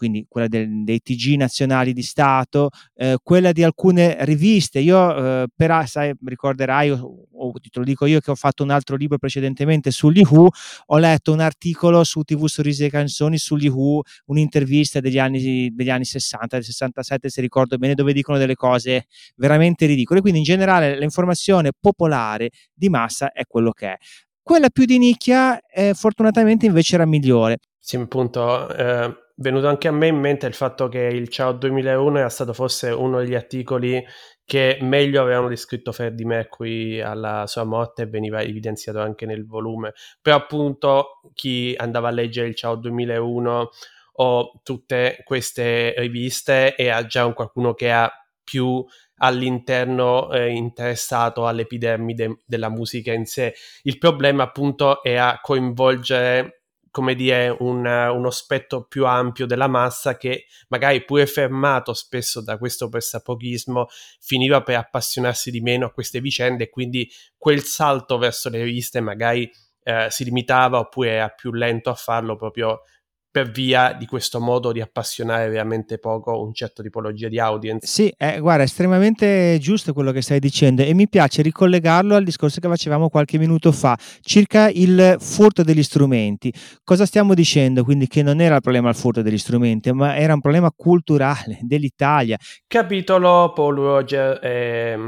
quindi 0.00 0.24
quella 0.26 0.48
del, 0.48 0.82
dei 0.82 1.00
TG 1.00 1.36
nazionali 1.36 1.92
di 1.92 2.00
Stato, 2.00 2.70
eh, 2.94 3.18
quella 3.22 3.52
di 3.52 3.62
alcune 3.62 4.16
riviste. 4.24 4.78
Io, 4.78 5.42
eh, 5.42 5.46
per, 5.54 5.86
sai, 5.86 6.14
ricorderai, 6.24 6.88
o, 6.88 7.26
o 7.30 7.52
te 7.52 7.68
lo 7.78 7.84
dico 7.84 8.06
io 8.06 8.18
che 8.20 8.30
ho 8.30 8.34
fatto 8.34 8.62
un 8.62 8.70
altro 8.70 8.96
libro 8.96 9.18
precedentemente 9.18 9.90
sugli 9.90 10.22
Who, 10.26 10.48
ho 10.86 10.96
letto 10.96 11.34
un 11.34 11.40
articolo 11.40 12.02
su 12.02 12.22
TV 12.22 12.46
Sorrisi 12.46 12.86
e 12.86 12.88
Canzoni 12.88 13.36
sugli 13.36 13.68
Who, 13.68 14.00
un'intervista 14.26 15.00
degli 15.00 15.18
anni, 15.18 15.68
degli 15.74 15.90
anni 15.90 16.06
60, 16.06 16.56
del 16.56 16.64
67 16.64 17.28
se 17.28 17.42
ricordo 17.42 17.76
bene, 17.76 17.92
dove 17.92 18.14
dicono 18.14 18.38
delle 18.38 18.54
cose 18.54 19.04
veramente 19.36 19.84
ridicole. 19.84 20.22
Quindi 20.22 20.38
in 20.38 20.46
generale 20.46 20.98
l'informazione 20.98 21.72
popolare 21.78 22.48
di 22.72 22.88
massa 22.88 23.32
è 23.32 23.42
quello 23.46 23.72
che 23.72 23.88
è. 23.88 23.96
Quella 24.40 24.70
più 24.70 24.86
di 24.86 24.96
nicchia, 24.96 25.60
eh, 25.60 25.92
fortunatamente 25.92 26.64
invece 26.64 26.94
era 26.94 27.04
migliore. 27.04 27.58
Sì, 27.78 27.96
appunto, 27.96 28.68
eh, 28.74 29.14
venuto 29.40 29.68
anche 29.68 29.88
a 29.88 29.92
me 29.92 30.06
in 30.06 30.18
mente 30.18 30.46
il 30.46 30.54
fatto 30.54 30.88
che 30.88 31.00
il 31.00 31.28
Ciao 31.28 31.52
2001 31.52 32.18
era 32.18 32.28
stato 32.28 32.52
forse 32.52 32.90
uno 32.90 33.18
degli 33.18 33.34
articoli 33.34 34.04
che 34.44 34.78
meglio 34.80 35.22
avevano 35.22 35.48
descritto 35.48 35.92
Freddie 35.92 36.26
Mercury 36.26 37.00
alla 37.00 37.46
sua 37.46 37.64
morte 37.64 38.02
e 38.02 38.06
veniva 38.06 38.42
evidenziato 38.42 39.00
anche 39.00 39.24
nel 39.26 39.46
volume. 39.46 39.92
Però 40.20 40.36
appunto 40.36 41.20
chi 41.34 41.74
andava 41.76 42.08
a 42.08 42.10
leggere 42.12 42.48
il 42.48 42.54
Ciao 42.54 42.74
2001 42.74 43.70
o 44.14 44.60
tutte 44.62 45.22
queste 45.24 45.94
riviste 45.96 46.76
era 46.76 47.06
già 47.06 47.24
un 47.24 47.32
qualcuno 47.32 47.72
che 47.74 47.90
ha 47.90 48.12
più 48.42 48.84
all'interno 49.22 50.30
eh, 50.32 50.48
interessato 50.48 51.46
all'epidermide 51.46 52.42
della 52.44 52.68
musica 52.68 53.12
in 53.12 53.24
sé. 53.24 53.54
Il 53.82 53.98
problema 53.98 54.42
appunto 54.42 55.02
è 55.02 55.14
a 55.14 55.38
coinvolgere 55.40 56.59
come 56.90 57.14
dire, 57.14 57.54
un, 57.60 57.86
uno 57.86 58.30
spettro 58.30 58.84
più 58.84 59.06
ampio 59.06 59.46
della 59.46 59.68
massa 59.68 60.16
che 60.16 60.46
magari 60.68 61.04
pure 61.04 61.26
fermato 61.26 61.92
spesso 61.92 62.42
da 62.42 62.58
questo 62.58 62.88
pressapochismo 62.88 63.86
finiva 64.20 64.62
per 64.62 64.76
appassionarsi 64.76 65.50
di 65.50 65.60
meno 65.60 65.86
a 65.86 65.92
queste 65.92 66.20
vicende 66.20 66.64
e 66.64 66.70
quindi 66.70 67.08
quel 67.36 67.62
salto 67.62 68.18
verso 68.18 68.48
le 68.48 68.62
riviste 68.62 69.00
magari 69.00 69.50
eh, 69.82 70.08
si 70.10 70.24
limitava 70.24 70.78
oppure 70.78 71.10
era 71.10 71.28
più 71.28 71.52
lento 71.52 71.90
a 71.90 71.94
farlo 71.94 72.36
proprio 72.36 72.82
per 73.30 73.50
via 73.50 73.92
di 73.92 74.06
questo 74.06 74.40
modo 74.40 74.72
di 74.72 74.80
appassionare 74.80 75.48
veramente 75.48 75.98
poco 75.98 76.42
un 76.42 76.52
certo 76.52 76.82
tipologia 76.82 77.28
di 77.28 77.38
audience. 77.38 77.86
Sì, 77.86 78.12
eh, 78.16 78.40
guarda, 78.40 78.62
è 78.62 78.66
estremamente 78.66 79.58
giusto 79.60 79.92
quello 79.92 80.10
che 80.10 80.20
stai 80.20 80.40
dicendo 80.40 80.82
e 80.82 80.92
mi 80.94 81.08
piace 81.08 81.42
ricollegarlo 81.42 82.16
al 82.16 82.24
discorso 82.24 82.60
che 82.60 82.68
facevamo 82.68 83.08
qualche 83.08 83.38
minuto 83.38 83.70
fa 83.72 83.96
circa 84.20 84.68
il 84.68 85.16
furto 85.20 85.62
degli 85.62 85.82
strumenti. 85.82 86.52
Cosa 86.82 87.06
stiamo 87.06 87.34
dicendo? 87.34 87.84
Quindi 87.84 88.08
che 88.08 88.22
non 88.22 88.40
era 88.40 88.56
il 88.56 88.60
problema 88.62 88.88
il 88.88 88.96
furto 88.96 89.22
degli 89.22 89.38
strumenti, 89.38 89.92
ma 89.92 90.16
era 90.16 90.34
un 90.34 90.40
problema 90.40 90.72
culturale 90.74 91.58
dell'Italia. 91.62 92.36
Capitolo 92.66 93.52
Paul 93.54 93.76
Roger 93.76 94.44
e 94.44 94.98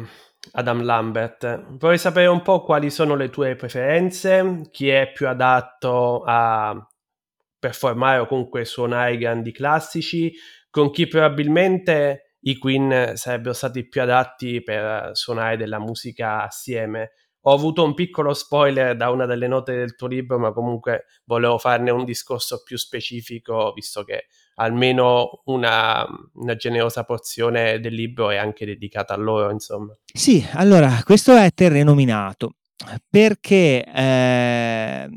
Adam 0.52 0.82
Lambert. 0.82 1.76
Vorrei 1.78 1.98
sapere 1.98 2.26
un 2.26 2.42
po' 2.42 2.62
quali 2.62 2.90
sono 2.90 3.14
le 3.14 3.30
tue 3.30 3.56
preferenze, 3.56 4.62
chi 4.70 4.88
è 4.88 5.10
più 5.12 5.28
adatto 5.28 6.22
a 6.24 6.86
performare 7.62 8.18
o 8.18 8.26
comunque 8.26 8.64
suonare 8.64 9.16
grandi 9.16 9.52
classici, 9.52 10.32
con 10.68 10.90
chi 10.90 11.06
probabilmente 11.06 12.38
i 12.40 12.58
Queen 12.58 13.12
sarebbero 13.14 13.52
stati 13.54 13.86
più 13.86 14.02
adatti 14.02 14.64
per 14.64 15.10
suonare 15.12 15.56
della 15.56 15.78
musica 15.78 16.42
assieme. 16.42 17.12
Ho 17.42 17.52
avuto 17.52 17.84
un 17.84 17.94
piccolo 17.94 18.34
spoiler 18.34 18.96
da 18.96 19.10
una 19.10 19.26
delle 19.26 19.46
note 19.46 19.76
del 19.76 19.94
tuo 19.94 20.08
libro, 20.08 20.40
ma 20.40 20.52
comunque 20.52 21.04
volevo 21.24 21.56
farne 21.56 21.92
un 21.92 22.04
discorso 22.04 22.64
più 22.64 22.76
specifico, 22.76 23.72
visto 23.72 24.02
che 24.02 24.26
almeno 24.56 25.42
una, 25.44 26.04
una 26.34 26.56
generosa 26.56 27.04
porzione 27.04 27.78
del 27.78 27.94
libro 27.94 28.30
è 28.30 28.38
anche 28.38 28.66
dedicata 28.66 29.14
a 29.14 29.18
loro, 29.18 29.52
insomma. 29.52 29.96
Sì, 30.12 30.44
allora, 30.54 31.00
questo 31.04 31.36
è 31.36 31.48
terreno 31.54 31.94
minato 31.94 32.54
perché 33.08 33.84
eh, 33.84 35.08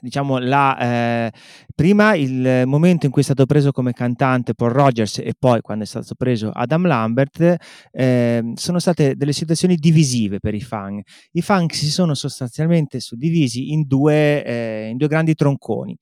diciamo, 0.00 0.38
la, 0.38 0.78
eh, 0.78 1.32
prima 1.74 2.14
il 2.14 2.64
momento 2.66 3.06
in 3.06 3.12
cui 3.12 3.22
è 3.22 3.24
stato 3.24 3.46
preso 3.46 3.72
come 3.72 3.92
cantante 3.92 4.54
Paul 4.54 4.72
Rogers 4.72 5.18
e 5.18 5.32
poi 5.38 5.60
quando 5.60 5.84
è 5.84 5.86
stato 5.86 6.14
preso 6.14 6.50
Adam 6.50 6.86
Lambert 6.86 7.56
eh, 7.92 8.52
sono 8.54 8.78
state 8.78 9.14
delle 9.16 9.32
situazioni 9.32 9.76
divisive 9.76 10.38
per 10.38 10.54
i 10.54 10.60
fan. 10.60 11.00
I 11.32 11.42
fan 11.42 11.68
si 11.70 11.90
sono 11.90 12.14
sostanzialmente 12.14 13.00
suddivisi 13.00 13.72
in 13.72 13.86
due, 13.86 14.44
eh, 14.44 14.88
in 14.90 14.96
due 14.96 15.08
grandi 15.08 15.34
tronconi. 15.34 15.96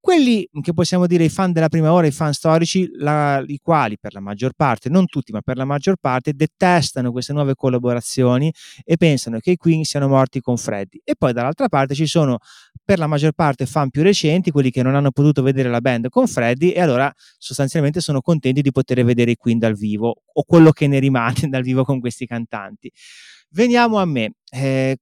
Quelli 0.00 0.48
che 0.62 0.72
possiamo 0.72 1.06
dire 1.06 1.24
i 1.24 1.28
fan 1.28 1.52
della 1.52 1.68
prima 1.68 1.92
ora, 1.92 2.06
i 2.06 2.12
fan 2.12 2.32
storici, 2.32 2.88
la, 2.98 3.42
i 3.46 3.58
quali 3.60 3.98
per 3.98 4.14
la 4.14 4.20
maggior 4.20 4.52
parte, 4.54 4.88
non 4.88 5.06
tutti, 5.06 5.32
ma 5.32 5.40
per 5.40 5.56
la 5.56 5.64
maggior 5.64 5.96
parte, 6.00 6.32
detestano 6.34 7.10
queste 7.10 7.32
nuove 7.32 7.54
collaborazioni 7.54 8.52
e 8.84 8.96
pensano 8.96 9.38
che 9.38 9.52
i 9.52 9.56
Queen 9.56 9.84
siano 9.84 10.08
morti 10.08 10.40
con 10.40 10.56
Freddy. 10.56 11.00
E 11.04 11.14
poi 11.16 11.32
dall'altra 11.32 11.68
parte 11.68 11.94
ci 11.94 12.06
sono 12.06 12.38
per 12.84 12.98
la 12.98 13.06
maggior 13.06 13.32
parte 13.32 13.66
fan 13.66 13.90
più 13.90 14.02
recenti, 14.02 14.50
quelli 14.50 14.70
che 14.70 14.82
non 14.82 14.94
hanno 14.94 15.10
potuto 15.10 15.42
vedere 15.42 15.68
la 15.68 15.80
band 15.80 16.08
con 16.08 16.26
Freddy 16.26 16.70
e 16.70 16.80
allora 16.80 17.12
sostanzialmente 17.36 18.00
sono 18.00 18.22
contenti 18.22 18.62
di 18.62 18.70
poter 18.70 19.04
vedere 19.04 19.32
i 19.32 19.36
Queen 19.36 19.58
dal 19.58 19.74
vivo 19.74 20.22
o 20.32 20.42
quello 20.44 20.70
che 20.70 20.86
ne 20.86 20.98
rimane 20.98 21.34
dal 21.50 21.62
vivo 21.62 21.84
con 21.84 22.00
questi 22.00 22.24
cantanti. 22.24 22.90
Veniamo 23.50 23.98
a 23.98 24.04
me. 24.06 24.32
Eh, 24.50 24.96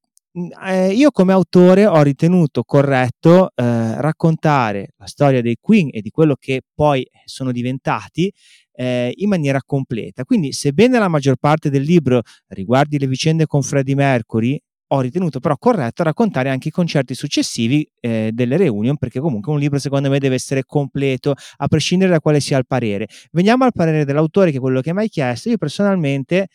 eh, 0.67 0.93
io 0.93 1.11
come 1.11 1.33
autore 1.33 1.87
ho 1.87 2.03
ritenuto 2.03 2.63
corretto 2.63 3.51
eh, 3.55 4.01
raccontare 4.01 4.91
la 4.99 5.07
storia 5.07 5.41
dei 5.41 5.57
Queen 5.59 5.89
e 5.93 6.03
di 6.03 6.11
quello 6.11 6.37
che 6.39 6.61
poi 6.75 7.09
sono 7.25 7.53
diventati 7.53 8.31
eh, 8.73 9.13
in 9.17 9.29
maniera 9.29 9.61
completa. 9.65 10.25
Quindi, 10.25 10.53
sebbene 10.53 10.99
la 10.99 11.09
maggior 11.09 11.37
parte 11.37 11.71
del 11.71 11.83
libro 11.83 12.21
riguardi 12.49 12.99
le 12.99 13.07
vicende 13.07 13.47
con 13.47 13.63
Freddie 13.63 13.95
Mercury, 13.95 14.61
ho 14.89 15.01
ritenuto 15.01 15.41
però 15.41 15.57
corretto 15.57 16.05
raccontare 16.05 16.49
anche 16.49 16.69
i 16.69 16.71
concerti 16.71 17.15
successivi 17.15 17.89
eh, 17.99 18.31
delle 18.33 18.57
reunion, 18.57 18.97
perché 18.99 19.19
comunque 19.19 19.53
un 19.53 19.59
libro 19.59 19.79
secondo 19.79 20.11
me 20.11 20.19
deve 20.19 20.37
essere 20.37 20.63
completo, 20.65 21.35
a 21.57 21.67
prescindere 21.67 22.11
da 22.11 22.21
quale 22.21 22.41
sia 22.41 22.59
il 22.59 22.67
parere. 22.67 23.09
Veniamo 23.33 23.65
al 23.65 23.73
parere 23.73 24.05
dell'autore, 24.05 24.51
che 24.51 24.59
è 24.59 24.61
quello 24.61 24.81
che 24.83 24.93
mi 24.93 25.01
hai 25.01 25.09
chiesto. 25.09 25.49
Io 25.49 25.57
personalmente 25.57 26.49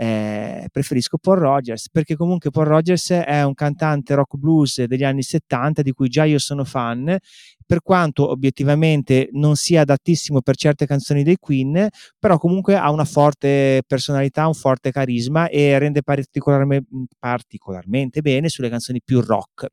eh, 0.00 0.68
preferisco 0.72 1.18
Paul 1.18 1.40
Rogers 1.40 1.90
perché 1.90 2.16
comunque 2.16 2.50
Paul 2.50 2.64
Rogers 2.64 3.10
è 3.10 3.42
un 3.42 3.52
cantante 3.52 4.14
rock 4.14 4.38
blues 4.38 4.82
degli 4.84 5.04
anni 5.04 5.22
70 5.22 5.82
di 5.82 5.92
cui 5.92 6.08
già 6.08 6.24
io 6.24 6.38
sono 6.38 6.64
fan 6.64 7.18
per 7.66 7.82
quanto 7.82 8.30
obiettivamente 8.30 9.28
non 9.32 9.56
sia 9.56 9.82
adattissimo 9.82 10.40
per 10.40 10.56
certe 10.56 10.86
canzoni 10.86 11.22
dei 11.22 11.36
Queen 11.36 11.86
però 12.18 12.38
comunque 12.38 12.76
ha 12.76 12.90
una 12.90 13.04
forte 13.04 13.82
personalità 13.86 14.46
un 14.46 14.54
forte 14.54 14.90
carisma 14.90 15.50
e 15.50 15.78
rende 15.78 16.02
particolarmente, 16.02 16.88
particolarmente 17.18 18.22
bene 18.22 18.48
sulle 18.48 18.70
canzoni 18.70 19.02
più 19.04 19.20
rock. 19.20 19.66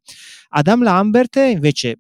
Adam 0.50 0.84
Lambert 0.84 1.38
invece 1.38 2.00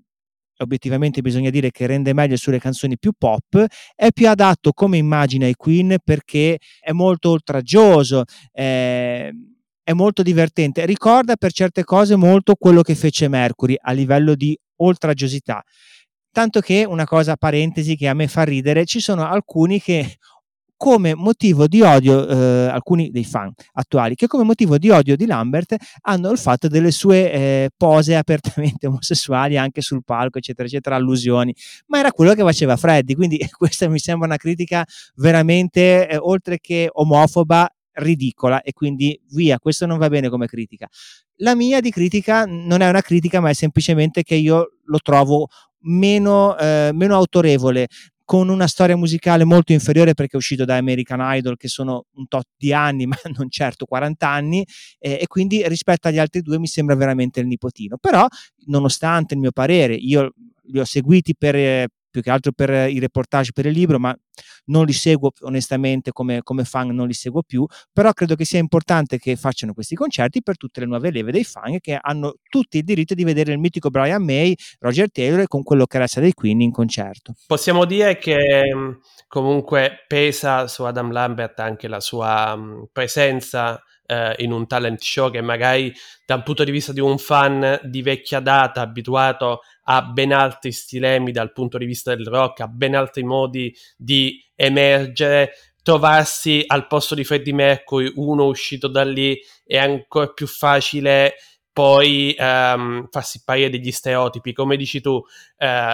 obiettivamente 0.57 1.21
bisogna 1.21 1.49
dire 1.49 1.71
che 1.71 1.85
rende 1.85 2.13
meglio 2.13 2.35
sulle 2.35 2.59
canzoni 2.59 2.97
più 2.97 3.11
pop, 3.17 3.65
è 3.95 4.09
più 4.11 4.27
adatto 4.29 4.71
come 4.73 4.97
immagine 4.97 5.45
ai 5.45 5.55
Queen 5.55 5.97
perché 6.03 6.57
è 6.79 6.91
molto 6.91 7.31
oltraggioso, 7.31 8.23
è, 8.51 9.29
è 9.83 9.93
molto 9.93 10.21
divertente, 10.21 10.85
ricorda 10.85 11.35
per 11.35 11.51
certe 11.51 11.83
cose 11.83 12.15
molto 12.15 12.55
quello 12.55 12.81
che 12.81 12.95
fece 12.95 13.27
Mercury 13.27 13.75
a 13.79 13.91
livello 13.91 14.35
di 14.35 14.57
oltraggiosità. 14.77 15.63
Tanto 16.31 16.59
che 16.59 16.85
una 16.85 17.05
cosa 17.05 17.35
parentesi 17.35 17.95
che 17.95 18.07
a 18.07 18.13
me 18.13 18.27
fa 18.27 18.43
ridere, 18.43 18.85
ci 18.85 18.99
sono 18.99 19.25
alcuni 19.25 19.81
che 19.81 20.17
come 20.77 21.15
motivo 21.15 21.67
di 21.67 21.81
odio, 21.81 22.27
eh, 22.27 22.67
alcuni 22.67 23.09
dei 23.09 23.25
fan 23.25 23.51
attuali, 23.73 24.15
che 24.15 24.27
come 24.27 24.43
motivo 24.43 24.77
di 24.77 24.89
odio 24.91 25.15
di 25.15 25.25
Lambert 25.25 25.75
hanno 26.01 26.29
il 26.29 26.37
fatto 26.37 26.67
delle 26.67 26.91
sue 26.91 27.31
eh, 27.31 27.69
pose 27.75 28.15
apertamente 28.15 28.85
omosessuali 28.87 29.57
anche 29.57 29.81
sul 29.81 30.03
palco, 30.05 30.37
eccetera, 30.37 30.67
eccetera, 30.67 30.95
allusioni, 30.95 31.53
ma 31.87 31.99
era 31.99 32.11
quello 32.11 32.33
che 32.33 32.43
faceva 32.43 32.77
Freddy, 32.77 33.15
quindi 33.15 33.37
questa 33.57 33.89
mi 33.89 33.99
sembra 33.99 34.27
una 34.27 34.37
critica 34.37 34.85
veramente, 35.15 36.07
eh, 36.07 36.17
oltre 36.17 36.59
che 36.59 36.89
omofoba, 36.91 37.69
ridicola 37.97 38.61
e 38.61 38.73
quindi 38.73 39.19
via, 39.31 39.57
questo 39.57 39.87
non 39.87 39.97
va 39.97 40.07
bene 40.07 40.29
come 40.29 40.45
critica. 40.45 40.87
La 41.37 41.55
mia 41.55 41.79
di 41.81 41.89
critica 41.89 42.45
non 42.45 42.81
è 42.81 42.89
una 42.89 43.01
critica, 43.01 43.39
ma 43.39 43.49
è 43.49 43.53
semplicemente 43.53 44.21
che 44.21 44.35
io 44.35 44.73
lo 44.85 44.99
trovo 44.99 45.47
meno, 45.81 46.57
eh, 46.57 46.91
meno 46.93 47.15
autorevole 47.15 47.87
con 48.27 48.49
una 48.49 48.67
storia 48.67 48.97
musicale 48.97 49.45
molto 49.45 49.71
inferiore 49.71 50.13
perché 50.13 50.33
è 50.33 50.35
uscito 50.35 50.65
da 50.65 50.75
American 50.75 51.19
Idol 51.21 51.55
che 51.55 51.69
sono 51.69 52.07
un 52.15 52.27
tot 52.27 52.47
di 52.57 52.73
anni 52.73 53.05
ma 53.07 53.15
non 53.37 53.49
certo 53.49 53.85
40 53.85 54.27
anni 54.27 54.67
eh, 54.99 55.19
e 55.21 55.27
quindi 55.27 55.65
rispetto 55.65 56.09
agli 56.09 56.17
altri 56.17 56.41
due 56.41 56.59
mi 56.59 56.67
sembra 56.67 56.95
veramente 56.95 57.39
il 57.39 57.47
nipotino. 57.47 57.95
Però 57.97 58.27
nonostante 58.65 59.33
il 59.33 59.39
mio 59.39 59.53
parere 59.53 59.95
io 59.95 60.33
li 60.63 60.77
ho 60.77 60.83
seguiti 60.83 61.37
per, 61.37 61.55
eh, 61.55 61.87
più 62.09 62.21
che 62.21 62.29
altro 62.29 62.51
per 62.51 62.89
i 62.89 62.99
reportage 62.99 63.51
per 63.51 63.65
il 63.65 63.73
libro, 63.73 63.99
ma 63.99 64.15
non 64.65 64.85
li 64.85 64.93
seguo 64.93 65.31
onestamente 65.41 66.11
come, 66.11 66.41
come, 66.43 66.63
fan, 66.63 66.89
non 66.89 67.07
li 67.07 67.13
seguo 67.13 67.43
più, 67.43 67.65
però 67.91 68.11
credo 68.13 68.35
che 68.35 68.45
sia 68.45 68.59
importante 68.59 69.17
che 69.17 69.35
facciano 69.35 69.73
questi 69.73 69.95
concerti 69.95 70.41
per 70.41 70.57
tutte 70.57 70.81
le 70.81 70.85
nuove 70.85 71.11
leve 71.11 71.31
dei 71.31 71.43
fan 71.43 71.77
che 71.79 71.97
hanno 71.99 72.35
tutti 72.49 72.77
il 72.77 72.83
diritto 72.83 73.13
di 73.13 73.23
vedere 73.23 73.51
il 73.51 73.59
mitico 73.59 73.89
Brian 73.89 74.23
May, 74.23 74.55
Roger 74.79 75.11
Taylor 75.11 75.47
con 75.47 75.63
quello 75.63 75.85
che 75.85 75.97
resta 75.97 76.19
dei 76.19 76.33
Queen 76.33 76.61
in 76.61 76.71
concerto. 76.71 77.33
Possiamo 77.45 77.85
dire 77.85 78.17
che 78.17 78.37
mm, 78.73 78.91
comunque 79.27 80.05
pesa 80.07 80.67
su 80.67 80.83
Adam 80.83 81.11
Lambert 81.11 81.59
anche 81.59 81.87
la 81.87 81.99
sua 81.99 82.55
mm, 82.55 82.83
presenza 82.91 83.81
eh, 84.07 84.35
in 84.39 84.51
un 84.51 84.65
talent 84.65 85.01
show 85.01 85.29
che 85.29 85.41
magari 85.41 85.93
da 86.25 86.35
un 86.35 86.43
punto 86.43 86.63
di 86.63 86.71
vista 86.71 86.93
di 86.93 86.99
un 86.99 87.17
fan 87.17 87.79
di 87.83 88.01
vecchia 88.01 88.39
data, 88.39 88.81
abituato 88.81 89.61
a 89.89 90.01
ben 90.01 90.33
altri 90.33 90.71
stilemi 90.71 91.31
dal 91.31 91.53
punto 91.53 91.77
di 91.77 91.85
vista 91.85 92.13
del 92.15 92.27
rock, 92.27 92.61
a 92.61 92.67
ben 92.67 92.95
altri 92.95 93.23
modi 93.23 93.73
di 93.95 94.41
emergere, 94.55 95.53
trovarsi 95.81 96.63
al 96.67 96.87
posto 96.87 97.15
di 97.15 97.23
Freddie 97.23 97.53
Mercury, 97.53 98.11
uno 98.15 98.45
uscito 98.45 98.87
da 98.87 99.03
lì, 99.03 99.39
è 99.65 99.77
ancora 99.77 100.27
più 100.27 100.47
facile 100.47 101.35
poi 101.71 102.35
um, 102.39 103.07
farsi 103.09 103.43
parere 103.45 103.69
degli 103.69 103.91
stereotipi, 103.91 104.51
come 104.51 104.77
dici 104.77 104.99
tu, 104.99 105.11
uh, 105.11 105.23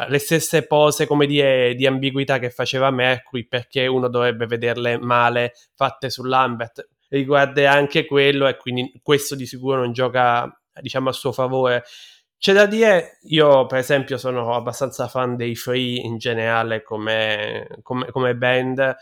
le 0.08 0.18
stesse 0.18 0.66
pose 0.66 1.06
come 1.06 1.26
di, 1.26 1.76
di 1.76 1.86
ambiguità 1.86 2.40
che 2.40 2.50
faceva 2.50 2.90
Mercury, 2.90 3.46
perché 3.48 3.86
uno 3.86 4.08
dovrebbe 4.08 4.46
vederle 4.46 4.98
male 4.98 5.54
fatte 5.76 6.10
su 6.10 6.24
Lambert 6.24 6.88
riguarda 7.10 7.72
anche 7.72 8.06
quello 8.06 8.48
e 8.48 8.58
quindi 8.58 8.92
questo 9.04 9.36
di 9.36 9.46
sicuro 9.46 9.78
non 9.78 9.94
gioca 9.94 10.52
diciamo 10.82 11.10
a 11.10 11.14
suo 11.14 11.32
favore. 11.32 11.84
C'è 12.44 12.52
da 12.52 12.66
dire, 12.66 13.20
io 13.28 13.66
per 13.68 13.78
esempio 13.78 14.18
sono 14.18 14.54
abbastanza 14.54 15.08
fan 15.08 15.38
dei 15.38 15.56
Free 15.56 16.02
in 16.02 16.18
generale 16.18 16.84
come, 16.84 17.70
come, 17.84 18.12
come 18.12 18.36
band. 18.36 18.98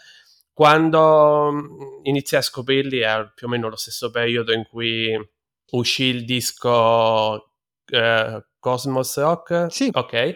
Quando 0.54 1.52
iniziai 2.04 2.42
a 2.42 2.44
scoprirli 2.44 3.00
era 3.00 3.32
più 3.34 3.48
o 3.48 3.50
meno 3.50 3.68
lo 3.68 3.78
stesso 3.78 4.12
periodo 4.12 4.54
in 4.54 4.68
cui 4.70 5.20
uscì 5.72 6.04
il 6.04 6.24
disco 6.24 7.54
eh, 7.88 8.46
Cosmos 8.60 9.18
Rock. 9.18 9.72
Sì. 9.72 9.90
Ok. 9.92 10.36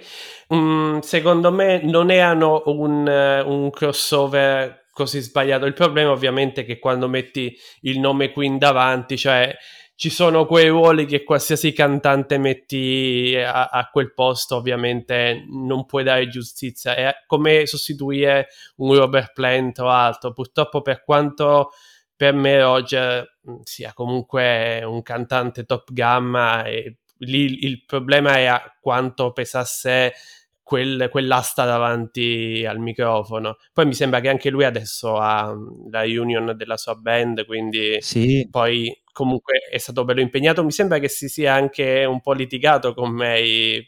Mm, 0.52 0.98
secondo 1.02 1.52
me 1.52 1.84
non 1.84 2.10
erano 2.10 2.64
un, 2.66 3.08
un 3.08 3.70
crossover 3.70 4.88
così 4.90 5.22
sbagliato. 5.22 5.68
Il 5.68 5.74
problema 5.74 6.10
ovviamente 6.10 6.62
è 6.62 6.66
che 6.66 6.80
quando 6.80 7.08
metti 7.08 7.56
il 7.82 8.00
nome 8.00 8.32
Queen 8.32 8.58
davanti, 8.58 9.16
cioè 9.16 9.56
ci 9.96 10.10
sono 10.10 10.46
quei 10.46 10.68
ruoli 10.68 11.06
che 11.06 11.24
qualsiasi 11.24 11.72
cantante 11.72 12.38
metti 12.38 13.34
a, 13.38 13.68
a, 13.68 13.90
quel 13.90 14.14
posto 14.14 14.58
ovviamente 14.58 15.46
non 15.50 15.86
puoi 15.86 16.04
dare 16.04 16.28
giustizia 16.28 16.96
è 16.96 17.14
come 17.26 17.66
sostituire 17.66 18.48
un 18.78 18.94
Robert 18.94 19.32
Plant 19.34 19.80
o 19.80 19.88
altro 19.88 20.34
purtroppo 20.34 20.82
per 20.82 21.04
quanto 21.04 21.72
per 22.16 22.34
me 22.34 22.62
Roger 22.62 23.38
mm, 23.50 23.56
sia 23.64 23.94
comunque 23.94 24.84
un 24.84 25.02
cantante 25.02 25.64
top 25.64 25.92
gamma 25.94 26.64
e 26.66 26.98
lì 27.20 27.66
il 27.66 27.86
problema 27.86 28.40
era 28.40 28.78
quanto 28.82 29.32
pesasse 29.32 30.14
quel, 30.62 31.10
quell'asta 31.12 31.64
davanti 31.64 32.66
al 32.68 32.80
microfono. 32.80 33.58
Poi 33.72 33.86
mi 33.86 33.94
sembra 33.94 34.20
che 34.20 34.30
anche 34.30 34.50
lui 34.50 34.64
adesso 34.64 35.18
ha 35.18 35.54
mm, 35.54 35.92
la 35.92 36.02
reunion 36.02 36.54
della 36.58 36.78
sua 36.78 36.96
band, 36.96 37.46
quindi 37.46 37.98
sì. 38.02 38.48
poi 38.50 38.92
comunque 39.16 39.60
è 39.72 39.78
stato 39.78 40.04
bello 40.04 40.20
impegnato. 40.20 40.62
Mi 40.62 40.74
sembra 40.74 41.00
che 41.00 41.08
si 41.08 41.30
sia 41.30 41.54
anche 41.54 42.04
un 42.04 42.20
po' 42.20 42.34
litigato 42.34 42.94
con 42.94 43.12
me 43.12 43.88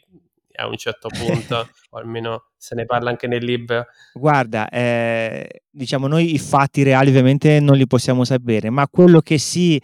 a 0.54 0.66
un 0.66 0.76
certo 0.78 1.08
punto, 1.12 1.68
o 1.90 1.98
almeno 1.98 2.52
se 2.58 2.74
ne 2.74 2.84
parla 2.84 3.10
anche 3.10 3.26
nel 3.26 3.44
libro. 3.44 3.86
Guarda, 4.12 4.68
eh, 4.68 5.62
diciamo 5.70 6.06
noi 6.08 6.34
i 6.34 6.38
fatti 6.38 6.82
reali 6.82 7.08
ovviamente 7.10 7.60
non 7.60 7.76
li 7.76 7.86
possiamo 7.86 8.24
sapere, 8.24 8.68
ma 8.68 8.88
quello 8.88 9.20
che 9.20 9.38
si 9.38 9.80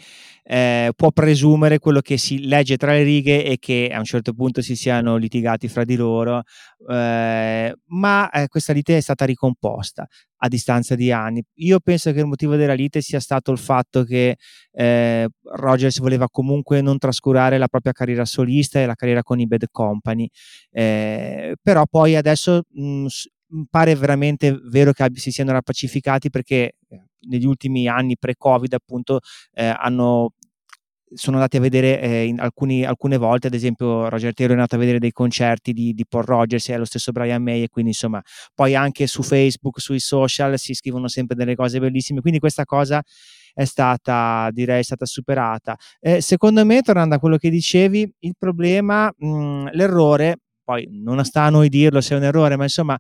eh, 0.47 0.93
può 0.95 1.11
presumere, 1.11 1.79
quello 1.79 2.01
che 2.01 2.19
si 2.19 2.47
legge 2.47 2.77
tra 2.77 2.93
le 2.93 3.03
righe 3.03 3.45
è 3.45 3.59
che 3.59 3.91
a 3.91 3.99
un 3.99 4.05
certo 4.05 4.35
punto 4.35 4.61
si 4.61 4.77
siano 4.77 5.17
litigati 5.17 5.69
fra 5.69 5.85
di 5.85 5.97
loro, 5.97 6.43
eh, 6.91 7.75
ma 7.87 8.31
eh, 8.31 8.49
questa 8.49 8.75
lite 8.75 8.99
è 8.99 9.01
stata 9.01 9.25
ricomposta 9.25 10.07
a 10.37 10.49
distanza 10.49 10.95
di 10.95 11.11
anni. 11.11 11.43
Io 11.55 11.81
penso 11.81 12.13
che 12.13 12.21
il 12.21 12.27
motivo 12.27 12.57
della 12.57 12.75
lite 12.75 13.01
sia 13.01 13.21
stato 13.21 13.53
il 13.53 13.59
fatto 13.59 14.05
che 14.05 14.37
eh, 14.73 15.29
Rogers 15.55 15.99
voleva 16.01 16.29
comunque 16.29 16.83
non 16.83 16.99
trascurare 16.99 17.57
la 17.57 17.69
propria 17.69 17.93
carriera 17.93 18.27
solista 18.27 18.81
e 18.81 18.87
la 18.87 18.95
carriera 18.95 19.23
con 19.23 19.41
i 19.41 19.47
Bad 19.47 19.65
Company, 19.71 20.29
eh, 20.71 21.57
però 21.63 21.87
poi 21.87 22.17
adesso 22.17 22.64
mh, 22.71 23.07
pare 23.71 23.95
veramente 23.95 24.59
vero 24.71 24.93
che 24.93 25.09
si 25.15 25.31
siano 25.31 25.53
rapacificati 25.53 26.31
perché 26.31 26.77
eh, 26.89 27.05
negli 27.29 27.47
ultimi 27.47 27.87
anni 27.89 28.17
pre-Covid 28.19 28.73
appunto 28.73 29.21
eh, 29.53 29.67
hanno 29.67 30.33
sono 31.15 31.37
andati 31.37 31.59
a 31.59 31.61
vedere 31.61 32.01
eh, 32.01 32.35
alcuni, 32.39 32.85
alcune 32.85 33.17
volte, 33.17 33.47
ad 33.47 33.55
esempio 33.55 34.09
Roger 34.09 34.35
Taylor 34.35 34.57
è 34.57 34.59
andato 34.59 34.75
a 34.75 34.79
vedere 34.79 34.99
dei 34.99 35.13
concerti 35.13 35.73
di, 35.73 35.93
di 35.93 36.05
Paul 36.07 36.25
Rogers 36.25 36.69
e 36.71 36.77
lo 36.77 36.85
stesso 36.85 37.13
Brian 37.13 37.43
May 37.43 37.63
e 37.63 37.69
quindi 37.69 37.93
insomma 37.93 38.21
poi 38.55 38.75
anche 38.75 39.07
su 39.07 39.23
Facebook, 39.23 39.81
sui 39.81 40.01
social 40.01 40.59
si 40.59 40.75
scrivono 40.75 41.09
sempre 41.09 41.37
delle 41.37 41.55
cose 41.55 41.79
bellissime, 41.79 42.21
quindi 42.21 42.41
questa 42.41 42.65
cosa 42.65 43.03
è 43.53 43.65
stata, 43.65 44.49
direi, 44.51 44.81
è 44.81 44.83
stata 44.83 45.07
superata. 45.07 45.77
Eh, 46.01 46.21
secondo 46.21 46.65
me, 46.65 46.83
tornando 46.83 47.15
a 47.15 47.19
quello 47.21 47.37
che 47.37 47.51
dicevi, 47.51 48.13
il 48.21 48.35
problema, 48.37 49.13
mh, 49.17 49.71
l'errore, 49.73 50.39
poi 50.65 50.89
non 50.91 51.23
sta 51.25 51.43
a 51.43 51.51
noi 51.51 51.69
dirlo 51.69 52.01
se 52.01 52.15
è 52.15 52.17
un 52.17 52.25
errore, 52.25 52.57
ma 52.57 52.65
insomma 52.65 52.99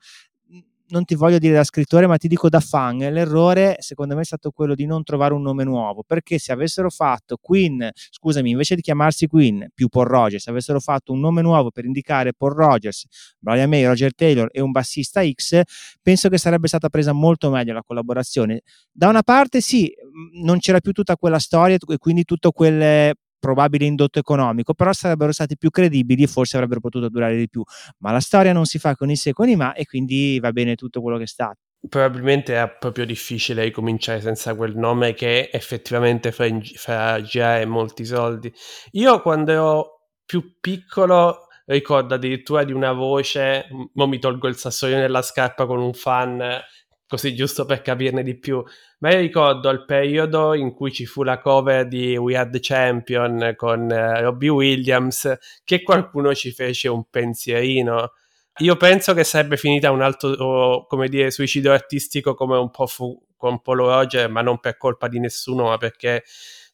non 0.88 1.04
ti 1.04 1.14
voglio 1.14 1.38
dire 1.38 1.54
da 1.54 1.64
scrittore, 1.64 2.06
ma 2.06 2.16
ti 2.16 2.28
dico 2.28 2.48
da 2.48 2.60
fan, 2.60 2.98
l'errore 2.98 3.76
secondo 3.78 4.14
me 4.14 4.20
è 4.20 4.24
stato 4.24 4.50
quello 4.50 4.74
di 4.74 4.84
non 4.84 5.02
trovare 5.02 5.32
un 5.32 5.42
nome 5.42 5.64
nuovo, 5.64 6.04
perché 6.06 6.38
se 6.38 6.52
avessero 6.52 6.90
fatto 6.90 7.38
Queen, 7.40 7.90
scusami, 7.94 8.50
invece 8.50 8.74
di 8.74 8.82
chiamarsi 8.82 9.26
Queen 9.26 9.68
più 9.74 9.88
Paul 9.88 10.06
Rogers, 10.06 10.44
se 10.44 10.50
avessero 10.50 10.80
fatto 10.80 11.12
un 11.12 11.20
nome 11.20 11.42
nuovo 11.42 11.70
per 11.70 11.84
indicare 11.84 12.34
Paul 12.34 12.52
Rogers, 12.52 13.06
Brian 13.38 13.68
May, 13.68 13.84
Roger 13.84 14.14
Taylor 14.14 14.48
e 14.52 14.60
un 14.60 14.70
bassista 14.70 15.22
X, 15.26 15.62
penso 16.02 16.28
che 16.28 16.38
sarebbe 16.38 16.68
stata 16.68 16.88
presa 16.88 17.12
molto 17.12 17.50
meglio 17.50 17.72
la 17.72 17.82
collaborazione. 17.82 18.60
Da 18.92 19.08
una 19.08 19.22
parte 19.22 19.60
sì, 19.60 19.92
non 20.42 20.58
c'era 20.58 20.80
più 20.80 20.92
tutta 20.92 21.16
quella 21.16 21.38
storia 21.38 21.76
e 21.76 21.98
quindi 21.98 22.24
tutto 22.24 22.52
quel 22.52 23.14
probabile 23.44 23.84
indotto 23.84 24.18
economico, 24.18 24.72
però 24.72 24.90
sarebbero 24.94 25.30
stati 25.30 25.58
più 25.58 25.68
credibili 25.68 26.22
e 26.22 26.26
forse 26.26 26.56
avrebbero 26.56 26.80
potuto 26.80 27.10
durare 27.10 27.36
di 27.36 27.46
più. 27.46 27.62
Ma 27.98 28.10
la 28.10 28.20
storia 28.20 28.54
non 28.54 28.64
si 28.64 28.78
fa 28.78 28.96
con 28.96 29.10
i 29.10 29.16
se 29.16 29.32
ma 29.54 29.74
e 29.74 29.84
quindi 29.84 30.38
va 30.40 30.50
bene 30.50 30.76
tutto 30.76 31.02
quello 31.02 31.18
che 31.18 31.24
è 31.24 31.26
stato. 31.26 31.58
Probabilmente 31.86 32.58
è 32.58 32.76
proprio 32.78 33.04
difficile 33.04 33.64
ricominciare 33.64 34.22
senza 34.22 34.54
quel 34.54 34.74
nome 34.74 35.12
che 35.12 35.50
effettivamente 35.52 36.32
fa, 36.32 36.46
fa 36.76 37.20
girare 37.20 37.66
molti 37.66 38.06
soldi. 38.06 38.50
Io 38.92 39.20
quando 39.20 39.52
ero 39.52 40.00
più 40.24 40.56
piccolo 40.58 41.48
ricordo 41.66 42.14
addirittura 42.14 42.64
di 42.64 42.72
una 42.72 42.92
voce, 42.92 43.66
mo 43.92 44.06
mi 44.06 44.18
tolgo 44.18 44.48
il 44.48 44.56
sassolino 44.56 45.00
nella 45.00 45.20
scarpa 45.20 45.66
con 45.66 45.78
un 45.78 45.92
fan 45.92 46.62
così 47.14 47.34
giusto 47.34 47.64
per 47.64 47.80
capirne 47.80 48.22
di 48.22 48.36
più. 48.36 48.62
Ma 48.98 49.12
io 49.12 49.20
ricordo 49.20 49.70
il 49.70 49.84
periodo 49.84 50.54
in 50.54 50.74
cui 50.74 50.92
ci 50.92 51.06
fu 51.06 51.22
la 51.22 51.38
cover 51.38 51.86
di 51.86 52.16
We 52.16 52.36
Are 52.36 52.50
the 52.50 52.58
Champion 52.60 53.54
con 53.56 53.82
uh, 53.82 54.20
Robbie 54.20 54.48
Williams, 54.48 55.32
che 55.64 55.82
qualcuno 55.82 56.34
ci 56.34 56.50
fece 56.50 56.88
un 56.88 57.04
pensierino. 57.08 58.12
Io 58.58 58.76
penso 58.76 59.14
che 59.14 59.24
sarebbe 59.24 59.56
finita 59.56 59.90
un 59.90 60.02
altro, 60.02 60.86
come 60.86 61.08
dire, 61.08 61.30
suicidio 61.30 61.72
artistico 61.72 62.34
come 62.34 62.56
un 62.56 62.70
po' 62.70 62.86
fu 62.86 63.20
con 63.36 63.62
Polo 63.62 63.86
Roger, 63.88 64.28
ma 64.28 64.42
non 64.42 64.58
per 64.58 64.76
colpa 64.76 65.06
di 65.06 65.20
nessuno, 65.20 65.64
ma 65.64 65.76
perché 65.76 66.24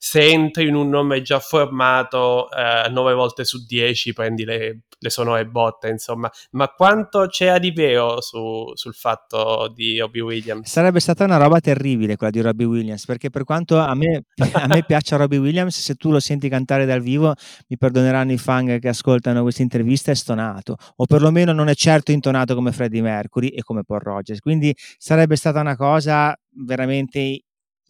se 0.02 0.30
entri 0.30 0.66
in 0.66 0.74
un 0.74 0.88
nome 0.88 1.20
già 1.20 1.40
formato, 1.40 2.50
eh, 2.52 2.88
9 2.88 3.12
volte 3.12 3.44
su 3.44 3.66
10 3.66 4.14
prendi 4.14 4.46
le, 4.46 4.84
le 4.98 5.10
sonore 5.10 5.44
botte, 5.44 5.90
insomma. 5.90 6.30
Ma 6.52 6.68
quanto 6.70 7.26
c'era 7.26 7.58
di 7.58 7.70
vero 7.70 8.22
su, 8.22 8.70
sul 8.72 8.94
fatto 8.94 9.70
di 9.74 9.98
Robbie 9.98 10.22
Williams? 10.22 10.70
Sarebbe 10.70 11.00
stata 11.00 11.24
una 11.24 11.36
roba 11.36 11.60
terribile 11.60 12.16
quella 12.16 12.32
di 12.32 12.40
Robbie 12.40 12.64
Williams, 12.64 13.04
perché 13.04 13.28
per 13.28 13.44
quanto 13.44 13.76
a 13.76 13.94
me, 13.94 14.24
a 14.54 14.66
me 14.68 14.82
piaccia 14.86 15.16
Robbie 15.16 15.36
Williams, 15.36 15.78
se 15.78 15.94
tu 15.96 16.10
lo 16.10 16.18
senti 16.18 16.48
cantare 16.48 16.86
dal 16.86 17.02
vivo, 17.02 17.34
mi 17.68 17.76
perdoneranno 17.76 18.32
i 18.32 18.38
fan 18.38 18.78
che 18.80 18.88
ascoltano 18.88 19.42
questa 19.42 19.60
intervista, 19.60 20.12
è 20.12 20.14
stonato, 20.14 20.76
o 20.96 21.04
perlomeno 21.04 21.52
non 21.52 21.68
è 21.68 21.74
certo 21.74 22.10
intonato 22.10 22.54
come 22.54 22.72
Freddie 22.72 23.02
Mercury 23.02 23.48
e 23.48 23.62
come 23.62 23.84
Paul 23.84 24.00
Rogers. 24.00 24.40
Quindi 24.40 24.74
sarebbe 24.96 25.36
stata 25.36 25.60
una 25.60 25.76
cosa 25.76 26.34
veramente 26.52 27.42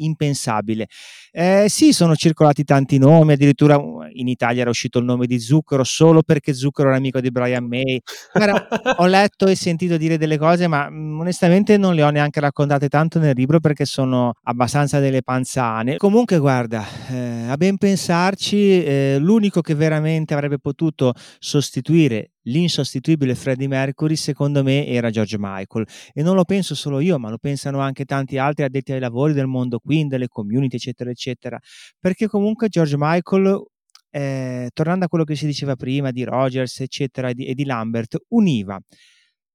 impensabile. 0.05 0.87
Eh, 1.33 1.67
sì, 1.69 1.93
sono 1.93 2.17
circolati 2.17 2.65
tanti 2.65 2.99
nomi, 2.99 3.33
addirittura 3.33 3.77
uh, 3.77 4.03
in 4.13 4.29
Italia 4.29 4.63
era 4.63 4.71
uscito 4.71 4.99
il 4.99 5.05
nome 5.05 5.27
di 5.27 5.39
Zucchero 5.39 5.85
solo 5.85 6.23
perché 6.23 6.55
Zucchero 6.55 6.89
era 6.89 6.99
amico 6.99 7.21
di 7.21 7.31
Brian 7.31 7.67
May. 7.67 8.01
Guarda, 8.33 8.97
ho 8.99 9.07
letto 9.07 9.47
e 9.47 9.55
sentito 9.55 9.97
dire 9.97 10.19
delle 10.19 10.39
cose, 10.39 10.67
ma 10.67 10.89
mm, 10.91 11.21
onestamente 11.21 11.77
non 11.77 11.95
le 11.95 12.03
ho 12.03 12.11
neanche 12.11 12.41
raccontate 12.41 12.89
tanto 12.89 13.19
nel 13.19 13.35
libro 13.37 13.61
perché 13.61 13.85
sono 13.85 14.33
abbastanza 14.45 14.99
delle 14.99 15.23
panzane. 15.23 15.97
Comunque, 15.97 16.39
guarda, 16.39 16.85
eh, 17.11 17.47
a 17.49 17.57
ben 17.57 17.77
pensarci, 17.77 18.85
eh, 18.85 19.17
l'unico 19.21 19.61
che 19.61 19.75
veramente 19.75 20.35
avrebbe 20.35 20.59
potuto 20.59 21.13
sostituire 21.39 22.33
l'insostituibile 22.43 23.35
Freddie 23.35 23.69
Mercury 23.69 24.17
secondo 24.17 24.63
me 24.63 24.87
era 24.87 25.11
George 25.11 25.37
Michael. 25.39 25.87
E 26.13 26.23
non 26.23 26.35
lo 26.35 26.45
penso 26.45 26.75
solo 26.75 27.01
io 27.01 27.19
ma 27.19 27.31
lo 27.31 27.39
pensano 27.39 27.81
anche 27.81 28.05
tanti 28.05 28.39
altri 28.39 28.65
addetti 28.65 28.93
ai 28.93 29.01
lavori 29.01 29.33
del 29.33 29.47
mondo 29.47 29.79
Queen, 29.79 30.09
delle 30.09 30.29
community 30.29 30.77
eccetera 30.77 31.11
eccetera. 31.11 31.59
Perché 31.99 32.27
comunque 32.27 32.69
George 32.69 32.97
Michael 32.99 33.63
eh, 34.11 34.71
tornando 34.73 35.05
a 35.05 35.09
quello 35.09 35.25
che 35.25 35.37
si 35.37 35.47
diceva 35.47 35.77
prima 35.77 36.11
di 36.11 36.25
Rogers 36.25 36.81
eccetera 36.81 37.29
e 37.29 37.35
di, 37.35 37.47
e 37.47 37.55
di 37.55 37.65
Lambert 37.65 38.17
univa 38.29 38.81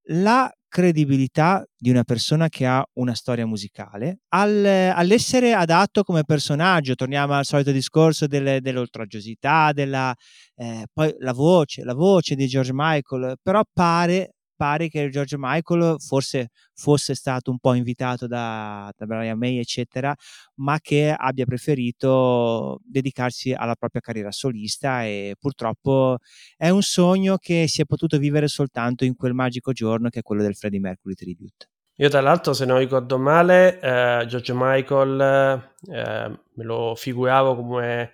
la 0.09 0.51
credibilità 0.75 1.65
di 1.73 1.89
una 1.89 2.03
persona 2.03 2.49
che 2.49 2.65
ha 2.65 2.85
una 2.95 3.15
storia 3.15 3.45
musicale 3.45 4.19
al, 4.33 4.65
all'essere 4.65 5.53
adatto 5.53 6.03
come 6.03 6.25
personaggio. 6.25 6.95
Torniamo 6.95 7.31
al 7.31 7.45
solito 7.45 7.71
discorso 7.71 8.27
delle, 8.27 8.59
dell'oltraggiosità, 8.59 9.71
della, 9.71 10.13
eh, 10.55 10.85
poi 10.91 11.15
la 11.19 11.31
voce, 11.31 11.85
la 11.85 11.93
voce 11.93 12.35
di 12.35 12.45
George 12.47 12.71
Michael, 12.73 13.37
però 13.41 13.61
pare 13.71 14.34
pare 14.55 14.89
che 14.89 15.09
George 15.09 15.35
Michael 15.37 15.95
forse 15.99 16.49
fosse 16.73 17.15
stato 17.15 17.51
un 17.51 17.59
po' 17.59 17.73
invitato 17.73 18.27
da, 18.27 18.91
da, 18.95 19.05
Brian 19.05 19.37
May, 19.37 19.59
eccetera, 19.59 20.13
ma 20.55 20.79
che 20.79 21.13
abbia 21.15 21.45
preferito 21.45 22.79
dedicarsi 22.83 23.53
alla 23.53 23.75
propria 23.75 24.01
carriera 24.01 24.31
solista 24.31 25.03
e 25.03 25.35
purtroppo 25.39 26.17
è 26.57 26.69
un 26.69 26.81
sogno 26.81 27.37
che 27.37 27.67
si 27.67 27.81
è 27.81 27.85
potuto 27.85 28.17
vivere 28.17 28.47
soltanto 28.47 29.05
in 29.05 29.15
quel 29.15 29.33
magico 29.33 29.71
giorno 29.71 30.09
che 30.09 30.19
è 30.19 30.23
quello 30.23 30.41
del 30.41 30.55
Freddie 30.55 30.79
Mercury 30.79 31.13
Tribute. 31.13 31.69
Io 31.99 32.09
tra 32.09 32.19
l'altro, 32.19 32.51
se 32.51 32.65
non 32.65 32.79
ricordo 32.79 33.17
male, 33.17 33.79
eh, 33.79 34.25
George 34.27 34.51
Michael 34.53 35.71
eh, 35.87 36.39
me 36.55 36.63
lo 36.63 36.93
figuravo 36.93 37.55
come 37.55 38.11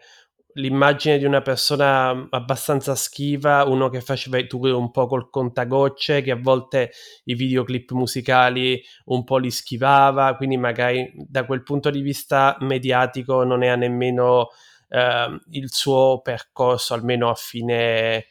l'immagine 0.54 1.18
di 1.18 1.26
una 1.26 1.42
persona 1.42 2.28
abbastanza 2.30 2.96
schiva, 2.96 3.64
uno 3.66 3.90
che 3.90 4.02
faceva 4.02 4.38
i 4.38 4.48
tour 4.48 4.74
un 4.74 4.92
po' 4.92 5.08
col 5.08 5.30
contagocce, 5.30 6.22
che 6.22 6.32
a 6.32 6.40
volte 6.40 6.92
i 7.26 7.36
videoclip 7.36 7.92
musicali 7.92 8.82
un 9.06 9.24
po' 9.24 9.38
li 9.38 9.52
schivava, 9.52 10.36
quindi 10.36 10.58
magari 10.58 11.12
da 11.16 11.46
quel 11.46 11.64
punto 11.64 11.90
di 11.90 12.02
vista 12.02 12.58
mediatico 12.62 13.44
non 13.44 13.64
era 13.64 13.76
nemmeno 13.76 14.50
eh, 14.90 15.40
il 15.52 15.72
suo 15.72 16.22
percorso, 16.24 16.94
almeno 16.94 17.30
a 17.30 17.36
fine... 17.36 18.28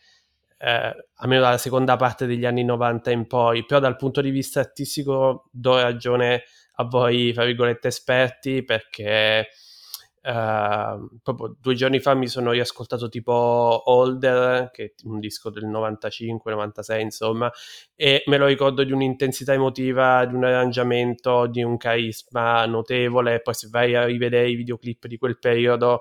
Eh, 0.63 1.07
almeno 1.15 1.41
dalla 1.41 1.57
seconda 1.57 1.97
parte 1.97 2.27
degli 2.27 2.45
anni 2.45 2.65
90 2.65 3.11
in 3.13 3.27
poi, 3.27 3.65
però 3.65 3.81
dal 3.81 3.97
punto 3.97 4.21
di 4.21 4.29
vista 4.29 4.61
artistico 4.61 5.49
do 5.51 5.81
ragione 5.81 6.43
a 6.75 6.85
voi, 6.85 7.33
fra 7.33 7.47
virgolette, 7.47 7.89
esperti, 7.89 8.63
perché 8.63 9.49
Uh, 10.23 11.19
proprio 11.23 11.57
due 11.59 11.75
giorni 11.75 11.99
fa 11.99 12.13
mi 12.13 12.29
sono 12.29 12.51
riascoltato 12.51 13.09
tipo 13.09 13.83
Older, 13.87 14.71
che 14.71 14.85
è 14.85 14.93
un 15.05 15.19
disco 15.19 15.49
del 15.51 15.67
95-96, 15.67 17.01
insomma, 17.01 17.51
e 17.95 18.23
me 18.27 18.37
lo 18.37 18.47
ricordo 18.47 18.85
di 18.85 18.93
un'intensità 18.93 19.55
emotiva, 19.55 20.27
di 20.27 20.35
un 20.35 20.45
arrangiamento, 20.45 21.47
di 21.47 21.63
un 21.63 21.77
carisma 21.77 22.67
notevole. 22.67 23.41
Poi 23.41 23.55
se 23.55 23.69
vai 23.71 23.95
a 23.95 24.05
rivedere 24.05 24.51
i 24.51 24.57
videoclip 24.57 25.07
di 25.07 25.17
quel 25.17 25.39
periodo, 25.39 26.01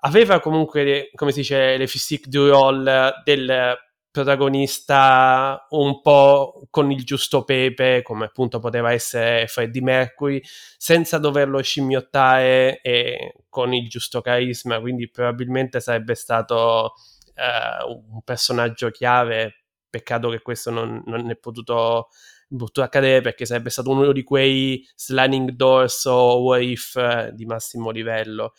aveva 0.00 0.40
comunque, 0.40 1.10
come 1.14 1.32
si 1.32 1.40
dice, 1.40 1.76
le 1.76 1.86
physique 1.86 2.30
du 2.30 2.48
roll 2.48 3.12
del 3.24 3.76
protagonista 4.12 5.66
un 5.70 6.02
po' 6.02 6.66
con 6.70 6.92
il 6.92 7.02
giusto 7.02 7.44
pepe, 7.44 8.02
come 8.02 8.26
appunto 8.26 8.60
poteva 8.60 8.92
essere 8.92 9.46
Freddie 9.48 9.80
Mercury, 9.80 10.40
senza 10.76 11.18
doverlo 11.18 11.60
scimmiottare 11.62 12.80
e 12.82 13.36
con 13.48 13.72
il 13.72 13.88
giusto 13.88 14.20
carisma, 14.20 14.78
quindi 14.80 15.10
probabilmente 15.10 15.80
sarebbe 15.80 16.14
stato 16.14 16.92
uh, 17.36 17.90
un 18.12 18.22
personaggio 18.22 18.90
chiave. 18.90 19.64
Peccato 19.88 20.28
che 20.30 20.40
questo 20.40 20.70
non, 20.70 21.02
non 21.06 21.30
è 21.30 21.36
potuto, 21.36 22.08
potuto, 22.48 22.82
accadere 22.82 23.20
perché 23.20 23.44
sarebbe 23.44 23.70
stato 23.70 23.90
uno 23.90 24.12
di 24.12 24.22
quei 24.22 24.86
sliding 24.94 25.50
doors 25.50 26.04
o 26.06 26.40
what 26.42 26.62
if 26.62 26.96
eh, 26.96 27.30
di 27.34 27.44
massimo 27.44 27.90
livello. 27.90 28.52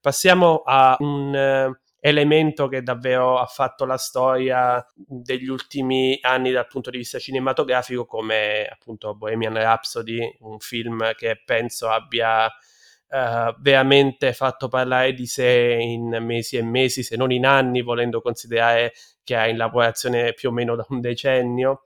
Passiamo 0.00 0.62
a 0.64 0.96
un 0.98 1.68
uh, 1.70 1.81
elemento 2.04 2.66
che 2.66 2.82
davvero 2.82 3.38
ha 3.38 3.46
fatto 3.46 3.84
la 3.84 3.96
storia 3.96 4.84
degli 4.92 5.46
ultimi 5.46 6.18
anni 6.20 6.50
dal 6.50 6.66
punto 6.66 6.90
di 6.90 6.98
vista 6.98 7.20
cinematografico 7.20 8.06
come 8.06 8.66
appunto 8.66 9.14
Bohemian 9.14 9.54
Rhapsody, 9.54 10.38
un 10.40 10.58
film 10.58 11.14
che 11.14 11.40
penso 11.44 11.88
abbia 11.88 12.46
uh, 12.46 13.54
veramente 13.60 14.32
fatto 14.32 14.66
parlare 14.66 15.12
di 15.12 15.26
sé 15.26 15.78
in 15.80 16.18
mesi 16.22 16.56
e 16.56 16.62
mesi, 16.62 17.04
se 17.04 17.16
non 17.16 17.30
in 17.30 17.46
anni, 17.46 17.82
volendo 17.82 18.20
considerare 18.20 18.94
che 19.22 19.36
è 19.36 19.46
in 19.46 19.56
lavorazione 19.56 20.32
più 20.34 20.48
o 20.48 20.52
meno 20.52 20.74
da 20.74 20.84
un 20.88 21.00
decennio 21.00 21.84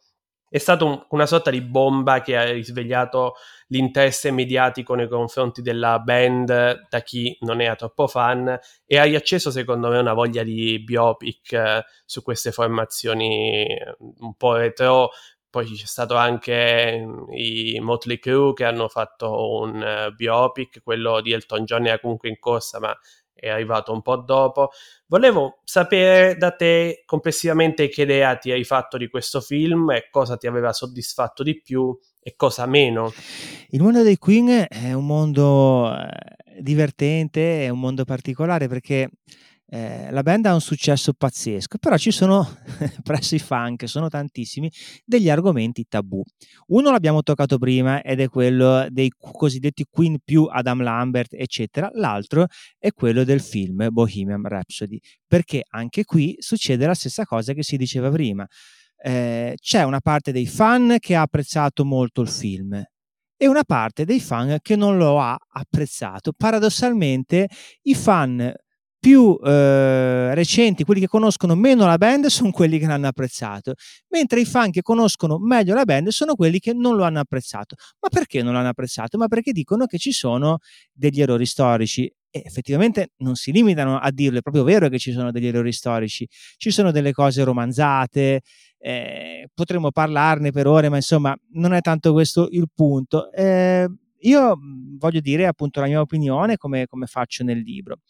è 0.48 0.58
stata 0.58 0.84
un, 0.84 1.04
una 1.10 1.26
sorta 1.26 1.50
di 1.50 1.60
bomba 1.60 2.20
che 2.20 2.36
ha 2.36 2.50
risvegliato 2.50 3.34
l'interesse 3.68 4.30
mediatico 4.30 4.94
nei 4.94 5.08
confronti 5.08 5.60
della 5.60 5.98
band 5.98 6.86
da 6.88 7.00
chi 7.02 7.36
non 7.40 7.60
era 7.60 7.74
troppo 7.74 8.06
fan 8.06 8.58
e 8.86 8.98
ha 8.98 9.04
riacceso 9.04 9.50
secondo 9.50 9.88
me 9.88 9.98
una 9.98 10.12
voglia 10.12 10.42
di 10.42 10.82
biopic 10.82 11.52
eh, 11.52 11.84
su 12.04 12.22
queste 12.22 12.52
formazioni 12.52 13.66
eh, 13.66 13.96
un 13.98 14.34
po' 14.34 14.54
retro. 14.54 15.10
Poi 15.48 15.66
c'è 15.72 15.86
stato 15.86 16.16
anche 16.16 17.00
mm, 17.04 17.32
i 17.32 17.80
Motley 17.80 18.18
Crue 18.18 18.52
che 18.52 18.64
hanno 18.64 18.88
fatto 18.88 19.58
un 19.60 20.08
uh, 20.10 20.14
biopic, 20.14 20.82
quello 20.82 21.20
di 21.22 21.32
Elton 21.32 21.64
John 21.64 21.86
era 21.86 21.98
comunque 21.98 22.28
in 22.28 22.38
corsa, 22.38 22.78
ma 22.78 22.94
è 23.36 23.50
arrivato 23.50 23.92
un 23.92 24.02
po' 24.02 24.16
dopo. 24.16 24.70
Volevo 25.06 25.60
sapere 25.62 26.36
da 26.36 26.50
te 26.52 27.02
complessivamente 27.04 27.88
che 27.88 28.02
idea 28.02 28.36
ti 28.36 28.50
hai 28.50 28.64
fatto 28.64 28.96
di 28.96 29.08
questo 29.08 29.40
film 29.40 29.90
e 29.90 30.08
cosa 30.10 30.36
ti 30.36 30.46
aveva 30.46 30.72
soddisfatto 30.72 31.42
di 31.42 31.60
più 31.60 31.96
e 32.20 32.34
cosa 32.34 32.66
meno. 32.66 33.12
Il 33.68 33.82
mondo 33.82 34.02
dei 34.02 34.16
Queen 34.16 34.66
è 34.68 34.92
un 34.92 35.06
mondo 35.06 35.94
eh, 35.94 36.60
divertente, 36.60 37.64
è 37.64 37.68
un 37.68 37.78
mondo 37.78 38.04
particolare 38.04 38.66
perché 38.66 39.10
eh, 39.68 40.10
la 40.12 40.22
band 40.22 40.46
ha 40.46 40.54
un 40.54 40.60
successo 40.60 41.12
pazzesco, 41.12 41.78
però 41.78 41.96
ci 41.96 42.12
sono 42.12 42.48
presso 43.02 43.34
i 43.34 43.40
fan, 43.40 43.74
che 43.74 43.88
sono 43.88 44.08
tantissimi, 44.08 44.70
degli 45.04 45.28
argomenti 45.28 45.86
tabù. 45.88 46.22
Uno 46.68 46.90
l'abbiamo 46.92 47.22
toccato 47.22 47.58
prima 47.58 48.00
ed 48.02 48.20
è 48.20 48.28
quello 48.28 48.86
dei 48.90 49.10
cosiddetti 49.18 49.84
Queen 49.90 50.18
più 50.24 50.44
Adam 50.44 50.82
Lambert, 50.82 51.34
eccetera. 51.34 51.90
L'altro 51.94 52.46
è 52.78 52.92
quello 52.92 53.24
del 53.24 53.40
film 53.40 53.88
Bohemian 53.90 54.46
Rhapsody, 54.46 55.00
perché 55.26 55.64
anche 55.68 56.04
qui 56.04 56.36
succede 56.38 56.86
la 56.86 56.94
stessa 56.94 57.24
cosa 57.24 57.52
che 57.52 57.64
si 57.64 57.76
diceva 57.76 58.08
prima. 58.10 58.46
Eh, 58.98 59.54
c'è 59.60 59.82
una 59.82 60.00
parte 60.00 60.32
dei 60.32 60.46
fan 60.46 60.96
che 61.00 61.16
ha 61.16 61.22
apprezzato 61.22 61.84
molto 61.84 62.22
il 62.22 62.28
film, 62.28 62.82
e 63.38 63.46
una 63.46 63.64
parte 63.64 64.04
dei 64.04 64.20
fan 64.20 64.58
che 64.62 64.76
non 64.76 64.96
lo 64.96 65.20
ha 65.20 65.36
apprezzato. 65.48 66.32
Paradossalmente, 66.34 67.48
i 67.82 67.94
fan 67.94 68.54
più 69.06 69.38
eh, 69.40 70.34
recenti, 70.34 70.82
quelli 70.82 70.98
che 70.98 71.06
conoscono 71.06 71.54
meno 71.54 71.86
la 71.86 71.96
band, 71.96 72.26
sono 72.26 72.50
quelli 72.50 72.76
che 72.80 72.86
l'hanno 72.86 73.06
apprezzato, 73.06 73.74
mentre 74.08 74.40
i 74.40 74.44
fan 74.44 74.72
che 74.72 74.82
conoscono 74.82 75.38
meglio 75.38 75.74
la 75.74 75.84
band 75.84 76.08
sono 76.08 76.34
quelli 76.34 76.58
che 76.58 76.72
non 76.72 76.96
lo 76.96 77.04
hanno 77.04 77.20
apprezzato. 77.20 77.76
Ma 78.00 78.08
perché 78.08 78.42
non 78.42 78.54
l'hanno 78.54 78.70
apprezzato? 78.70 79.16
Ma 79.16 79.28
perché 79.28 79.52
dicono 79.52 79.86
che 79.86 79.98
ci 79.98 80.10
sono 80.10 80.58
degli 80.92 81.20
errori 81.20 81.46
storici. 81.46 82.12
E 82.28 82.42
effettivamente 82.44 83.12
non 83.18 83.36
si 83.36 83.52
limitano 83.52 83.96
a 83.96 84.10
dirlo, 84.10 84.38
è 84.40 84.42
proprio 84.42 84.64
vero 84.64 84.88
che 84.88 84.98
ci 84.98 85.12
sono 85.12 85.30
degli 85.30 85.46
errori 85.46 85.70
storici, 85.70 86.26
ci 86.56 86.72
sono 86.72 86.90
delle 86.90 87.12
cose 87.12 87.44
romanzate, 87.44 88.40
eh, 88.76 89.48
potremmo 89.54 89.92
parlarne 89.92 90.50
per 90.50 90.66
ore, 90.66 90.88
ma 90.88 90.96
insomma 90.96 91.32
non 91.52 91.74
è 91.74 91.80
tanto 91.80 92.12
questo 92.12 92.48
il 92.50 92.66
punto. 92.74 93.30
Eh, 93.30 93.88
io 94.18 94.58
voglio 94.98 95.20
dire 95.20 95.46
appunto 95.46 95.78
la 95.78 95.86
mia 95.86 96.00
opinione 96.00 96.56
come, 96.56 96.86
come 96.86 97.06
faccio 97.06 97.44
nel 97.44 97.60
libro. 97.60 98.00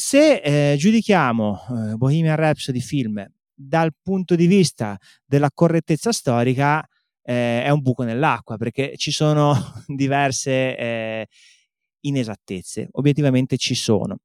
Se 0.00 0.40
eh, 0.40 0.76
giudichiamo 0.78 1.60
eh, 1.60 1.94
Bohemian 1.96 2.34
Rhapsody 2.34 2.80
film 2.80 3.22
dal 3.54 3.90
punto 4.02 4.34
di 4.34 4.46
vista 4.46 4.96
della 5.26 5.50
correttezza 5.52 6.10
storica, 6.10 6.82
eh, 7.22 7.62
è 7.64 7.68
un 7.68 7.82
buco 7.82 8.02
nell'acqua 8.02 8.56
perché 8.56 8.96
ci 8.96 9.10
sono 9.10 9.54
diverse 9.86 10.50
eh, 10.50 11.26
inesattezze, 12.06 12.88
obiettivamente 12.92 13.58
ci 13.58 13.74
sono. 13.74 14.20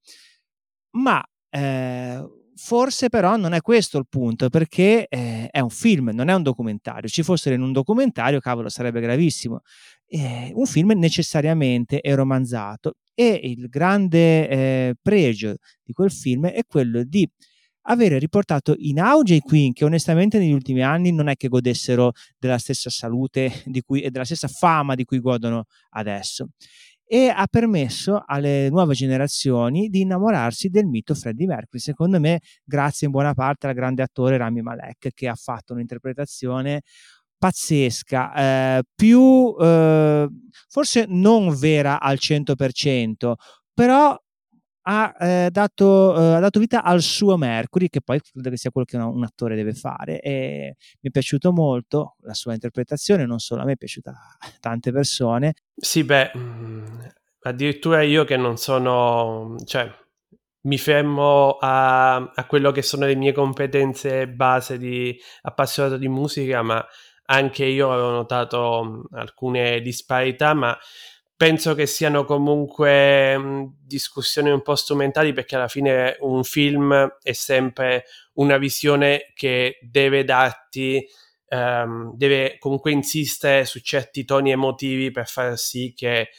Ma 0.91 1.21
eh, 1.49 2.25
forse 2.55 3.09
però 3.09 3.35
non 3.35 3.51
è 3.51 3.59
questo 3.59 3.97
il 3.97 4.07
punto, 4.07 4.47
perché 4.47 5.07
eh, 5.09 5.49
è 5.51 5.59
un 5.59 5.69
film, 5.69 6.11
non 6.13 6.29
è 6.29 6.33
un 6.33 6.43
documentario. 6.43 7.09
Ci 7.09 7.21
fossero 7.21 7.53
in 7.53 7.61
un 7.61 7.73
documentario, 7.73 8.39
cavolo, 8.39 8.69
sarebbe 8.69 9.01
gravissimo. 9.01 9.59
Eh, 10.07 10.53
un 10.55 10.67
film 10.67 10.93
necessariamente 10.95 11.99
è 11.99 12.15
romanzato 12.15 12.95
e 13.15 13.39
il 13.43 13.69
grande 13.69 14.49
eh, 14.49 14.95
pregio 15.01 15.55
di 15.83 15.93
quel 15.93 16.11
film 16.11 16.47
è 16.47 16.61
quello 16.67 17.03
di 17.03 17.27
avere 17.87 18.19
riportato 18.19 18.73
in 18.77 18.99
auge 18.99 19.35
i 19.35 19.41
Queen 19.41 19.73
che 19.73 19.85
onestamente 19.85 20.37
negli 20.37 20.51
ultimi 20.51 20.83
anni 20.83 21.11
non 21.11 21.27
è 21.27 21.35
che 21.35 21.47
godessero 21.47 22.11
della 22.37 22.57
stessa 22.57 22.89
salute 22.89 23.51
cui, 23.85 24.01
e 24.01 24.11
della 24.11 24.25
stessa 24.25 24.47
fama 24.47 24.95
di 24.95 25.05
cui 25.05 25.19
godono 25.19 25.65
adesso. 25.91 26.49
E 27.07 27.27
ha 27.27 27.45
permesso 27.47 28.23
alle 28.25 28.67
nuove 28.71 28.95
generazioni 28.95 29.89
di 29.89 30.01
innamorarsi 30.01 30.69
del 30.69 30.87
mito 30.87 31.13
Freddie 31.13 31.45
Mercury, 31.45 31.79
secondo 31.79 32.19
me 32.19 32.39
grazie 32.63 33.05
in 33.05 33.13
buona 33.13 33.35
parte 33.35 33.67
al 33.67 33.75
grande 33.75 34.01
attore 34.01 34.37
Rami 34.37 34.63
Malek 34.63 35.09
che 35.13 35.27
ha 35.27 35.35
fatto 35.35 35.73
un'interpretazione 35.73 36.81
pazzesca, 37.37 38.33
eh, 38.33 38.83
più 38.95 39.55
eh, 39.59 40.27
forse 40.69 41.05
non 41.07 41.55
vera 41.55 41.99
al 41.99 42.17
100%, 42.19 43.33
però 43.73 44.17
ha, 44.87 45.15
eh, 45.19 45.49
dato, 45.51 46.15
eh, 46.15 46.33
ha, 46.35 46.39
dato, 46.39 46.59
vita 46.59 46.83
al 46.83 47.01
suo 47.01 47.37
Mercury, 47.37 47.89
che 47.89 48.01
poi 48.01 48.19
credo 48.21 48.49
che 48.49 48.57
sia 48.57 48.71
quello 48.71 48.85
che 48.85 48.97
un, 48.97 49.03
un, 49.03 49.23
attore 49.23 49.55
deve 49.55 49.73
fare. 49.73 50.19
E 50.19 50.75
mi 51.01 51.09
è 51.09 51.11
piaciuto 51.11 51.51
molto 51.51 52.15
la 52.21 52.33
sua 52.33 52.53
interpretazione, 52.53 53.25
non 53.25 53.39
solo 53.39 53.61
a 53.61 53.65
me, 53.65 53.73
è 53.73 53.77
piaciuta 53.77 54.11
a 54.11 54.47
tante 54.59 54.91
persone. 54.91 55.53
Sì, 55.75 56.03
beh, 56.03 56.31
mm, 56.37 56.85
addirittura 57.41 58.01
io 58.01 58.23
che 58.25 58.37
non 58.37 58.57
sono, 58.57 59.55
cioè, 59.65 59.91
mi 60.61 60.77
fermo 60.77 61.57
a, 61.59 62.15
a 62.15 62.45
quello 62.47 62.71
che 62.71 62.81
sono 62.81 63.05
le 63.05 63.15
mie 63.15 63.33
competenze 63.33 64.27
base 64.27 64.77
di 64.77 65.15
appassionato 65.41 65.97
di 65.97 66.07
musica, 66.07 66.61
ma 66.61 66.83
anche 67.25 67.65
io 67.65 67.91
avevo 67.91 68.11
notato 68.11 68.83
mm, 68.83 69.17
alcune 69.17 69.81
disparità, 69.81 70.53
ma 70.53 70.77
penso 71.35 71.73
che 71.75 71.85
siano 71.85 72.25
comunque 72.25 73.37
mm, 73.37 73.63
discussioni 73.81 74.49
un 74.49 74.61
po' 74.61 74.75
strumentali 74.75 75.33
perché 75.33 75.55
alla 75.55 75.67
fine 75.67 76.17
un 76.21 76.43
film 76.43 77.17
è 77.21 77.33
sempre 77.33 78.05
una 78.33 78.57
visione 78.57 79.31
che 79.33 79.77
deve 79.81 80.23
darti, 80.23 81.05
um, 81.49 82.15
deve 82.15 82.57
comunque 82.59 82.91
insistere 82.91 83.65
su 83.65 83.79
certi 83.79 84.25
toni 84.25 84.51
emotivi 84.51 85.11
per 85.11 85.27
far 85.27 85.57
sì 85.57 85.93
che 85.95 86.29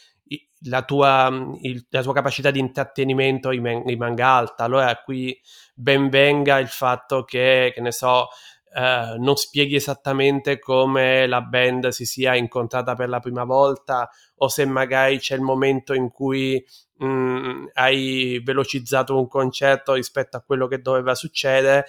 la 0.61 0.83
tua, 0.83 1.29
mm, 1.29 1.53
il, 1.61 1.85
la 1.89 2.01
tua 2.01 2.13
capacità 2.13 2.51
di 2.51 2.59
intrattenimento 2.59 3.49
rimanga 3.49 4.27
alta. 4.27 4.63
Allora 4.63 4.95
qui 4.97 5.39
ben 5.75 6.09
venga 6.09 6.57
il 6.59 6.67
fatto 6.67 7.23
che, 7.23 7.71
che 7.73 7.81
ne 7.81 7.91
so, 7.91 8.29
eh, 8.77 9.15
non 9.17 9.35
spieghi 9.35 9.73
esattamente 9.73 10.59
come 10.59 11.25
la 11.25 11.41
band 11.41 11.87
si 11.87 12.05
sia 12.05 12.35
incontrata 12.35 12.93
per 12.93 13.09
la 13.09 13.19
prima 13.19 13.43
volta 13.43 14.07
o 14.35 14.47
se 14.49 14.65
magari 14.65 15.17
c'è 15.17 15.33
il 15.33 15.41
momento 15.41 15.95
in 15.95 16.11
cui 16.11 16.63
mh, 16.97 17.05
mm, 17.07 17.65
hai 17.73 18.39
velocizzato 18.43 19.17
un 19.17 19.27
concerto 19.27 19.93
rispetto 19.93 20.37
a 20.37 20.41
quello 20.41 20.67
che 20.67 20.79
doveva 20.79 21.15
succedere. 21.15 21.85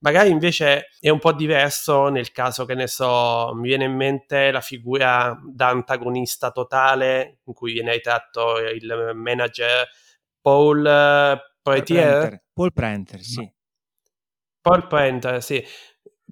Magari 0.00 0.30
invece 0.30 0.88
è 0.98 1.10
un 1.10 1.20
po' 1.20 1.32
diverso 1.32 2.08
nel 2.08 2.32
caso 2.32 2.64
che 2.64 2.74
ne 2.74 2.88
so, 2.88 3.52
mi 3.54 3.68
viene 3.68 3.84
in 3.84 3.94
mente 3.94 4.50
la 4.50 4.60
figura 4.60 5.40
da 5.44 5.68
antagonista 5.68 6.50
totale 6.50 7.38
in 7.44 7.52
cui 7.52 7.72
viene 7.74 7.92
ritratto 7.92 8.58
il 8.58 9.12
manager 9.14 9.88
Paul 10.40 10.78
uh, 10.80 11.38
Poitier? 11.62 12.42
Paul 12.52 12.72
Prenter, 12.72 13.20
sì. 13.20 13.48
Paul 14.60 14.88
Prenter, 14.88 15.40
sì. 15.40 15.64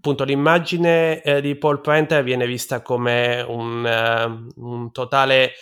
Appunto, 0.00 0.24
l'immagine 0.24 1.20
eh, 1.20 1.42
di 1.42 1.56
Paul 1.56 1.82
Prenter 1.82 2.22
viene 2.22 2.46
vista 2.46 2.80
come 2.80 3.42
un, 3.42 3.84
uh, 3.84 4.64
un 4.64 4.90
totale 4.92 5.52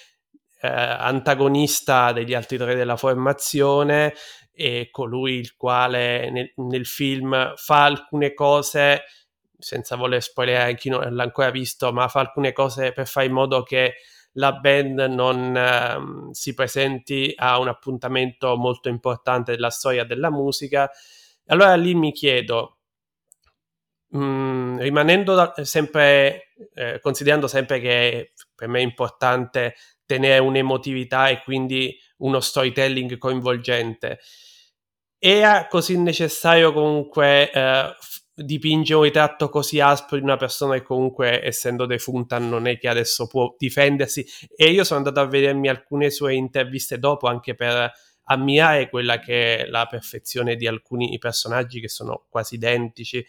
uh, 0.62 0.68
antagonista 0.68 2.12
degli 2.12 2.34
altri 2.34 2.56
tre 2.56 2.76
della 2.76 2.96
formazione 2.96 4.14
e 4.52 4.90
colui 4.92 5.38
il 5.38 5.56
quale 5.56 6.30
nel, 6.30 6.52
nel 6.54 6.86
film 6.86 7.54
fa 7.56 7.82
alcune 7.82 8.32
cose 8.32 9.06
senza 9.58 9.96
voler 9.96 10.22
spoilerare 10.22 10.76
chi 10.76 10.88
non 10.88 11.12
l'ha 11.12 11.24
ancora 11.24 11.50
visto, 11.50 11.92
ma 11.92 12.06
fa 12.06 12.20
alcune 12.20 12.52
cose 12.52 12.92
per 12.92 13.08
fare 13.08 13.26
in 13.26 13.32
modo 13.32 13.64
che 13.64 13.94
la 14.34 14.52
band 14.52 15.00
non 15.00 15.52
uh, 15.52 16.32
si 16.32 16.54
presenti 16.54 17.32
a 17.34 17.58
un 17.58 17.66
appuntamento 17.66 18.56
molto 18.56 18.88
importante 18.88 19.50
della 19.50 19.70
storia 19.70 20.04
della 20.04 20.30
musica. 20.30 20.88
Allora 21.46 21.74
lì 21.74 21.92
mi 21.94 22.12
chiedo, 22.12 22.77
mm, 24.16 24.78
rimanendo 24.78 25.34
da, 25.34 25.54
sempre, 25.64 26.52
eh, 26.74 27.00
considerando 27.00 27.46
sempre 27.46 27.80
che 27.80 28.32
per 28.54 28.68
me 28.68 28.80
è 28.80 28.82
importante 28.82 29.74
tenere 30.06 30.38
un'emotività 30.38 31.28
e 31.28 31.42
quindi 31.42 31.96
uno 32.18 32.40
storytelling 32.40 33.18
coinvolgente, 33.18 34.20
era 35.18 35.66
così 35.66 35.98
necessario 35.98 36.72
comunque 36.72 37.50
eh, 37.50 37.94
dipinge 38.34 38.94
un 38.94 39.02
ritratto 39.02 39.48
così 39.48 39.80
aspro 39.80 40.16
di 40.16 40.22
una 40.22 40.36
persona 40.36 40.74
che 40.74 40.82
comunque 40.82 41.44
essendo 41.44 41.86
defunta 41.86 42.38
non 42.38 42.66
è 42.66 42.78
che 42.78 42.88
adesso 42.88 43.26
può 43.26 43.54
difendersi. 43.58 44.24
E 44.54 44.70
io 44.70 44.84
sono 44.84 45.00
andato 45.00 45.20
a 45.20 45.26
vedermi 45.26 45.68
alcune 45.68 46.10
sue 46.10 46.34
interviste 46.34 46.98
dopo 46.98 47.26
anche 47.26 47.54
per 47.54 47.90
ammirare 48.30 48.88
quella 48.88 49.18
che 49.18 49.58
è 49.58 49.66
la 49.66 49.86
perfezione 49.86 50.54
di 50.56 50.66
alcuni 50.66 51.16
personaggi 51.18 51.80
che 51.80 51.88
sono 51.88 52.26
quasi 52.28 52.54
identici 52.54 53.24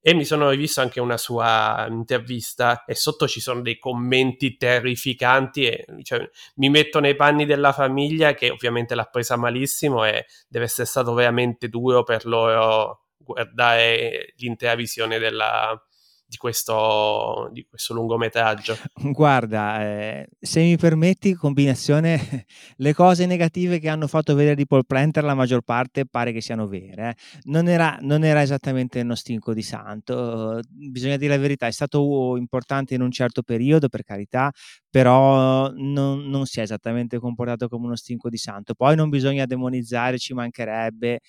e 0.00 0.14
mi 0.14 0.24
sono 0.24 0.50
rivisto 0.50 0.80
anche 0.80 1.00
una 1.00 1.16
sua 1.16 1.86
intervista 1.88 2.84
e 2.84 2.94
sotto 2.94 3.26
ci 3.26 3.40
sono 3.40 3.60
dei 3.62 3.78
commenti 3.78 4.56
terrificanti 4.56 5.66
e 5.66 5.84
cioè, 6.02 6.28
mi 6.56 6.70
metto 6.70 7.00
nei 7.00 7.16
panni 7.16 7.44
della 7.44 7.72
famiglia 7.72 8.34
che 8.34 8.50
ovviamente 8.50 8.94
l'ha 8.94 9.04
presa 9.04 9.36
malissimo 9.36 10.04
e 10.04 10.26
deve 10.48 10.66
essere 10.66 10.86
stato 10.86 11.14
veramente 11.14 11.68
duro 11.68 12.04
per 12.04 12.26
loro 12.26 13.02
guardare 13.16 14.32
l'intera 14.36 14.74
visione 14.74 15.18
della, 15.18 15.80
di 16.28 16.36
questo, 16.36 17.48
di 17.52 17.64
questo, 17.66 17.94
lungometraggio? 17.94 18.76
Guarda, 19.12 19.80
eh, 19.82 20.28
se 20.38 20.60
mi 20.60 20.76
permetti, 20.76 21.32
combinazione, 21.32 22.44
le 22.76 22.92
cose 22.92 23.24
negative 23.24 23.78
che 23.78 23.88
hanno 23.88 24.06
fatto 24.06 24.34
vedere 24.34 24.54
di 24.54 24.66
Paul 24.66 24.84
Prenter, 24.84 25.24
la 25.24 25.34
maggior 25.34 25.62
parte 25.62 26.04
pare 26.04 26.32
che 26.32 26.42
siano 26.42 26.66
vere. 26.66 27.08
Eh. 27.08 27.14
Non, 27.44 27.66
era, 27.66 27.96
non, 28.02 28.24
era, 28.24 28.42
esattamente 28.42 29.00
uno 29.00 29.14
stinco 29.14 29.54
di 29.54 29.62
santo, 29.62 30.60
bisogna 30.68 31.16
dire 31.16 31.34
la 31.34 31.40
verità, 31.40 31.66
è 31.66 31.72
stato 31.72 32.36
importante 32.36 32.94
in 32.94 33.00
un 33.00 33.10
certo 33.10 33.42
periodo, 33.42 33.88
per 33.88 34.02
carità, 34.02 34.52
però 34.90 35.70
non, 35.70 36.28
non 36.28 36.44
si 36.44 36.60
è 36.60 36.62
esattamente 36.62 37.18
comportato 37.18 37.68
come 37.68 37.86
uno 37.86 37.96
stinco 37.96 38.28
di 38.28 38.36
santo. 38.36 38.74
Poi 38.74 38.94
non 38.96 39.08
bisogna 39.08 39.46
demonizzare, 39.46 40.18
ci 40.18 40.34
mancherebbe, 40.34 41.20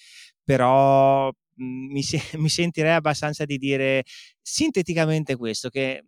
però 0.44 1.32
mi, 1.60 2.02
mi 2.38 2.50
sentirei 2.50 2.94
abbastanza 2.94 3.46
di 3.46 3.58
dire 3.58 4.04
sinteticamente 4.42 5.36
questo, 5.36 5.70
che 5.70 6.04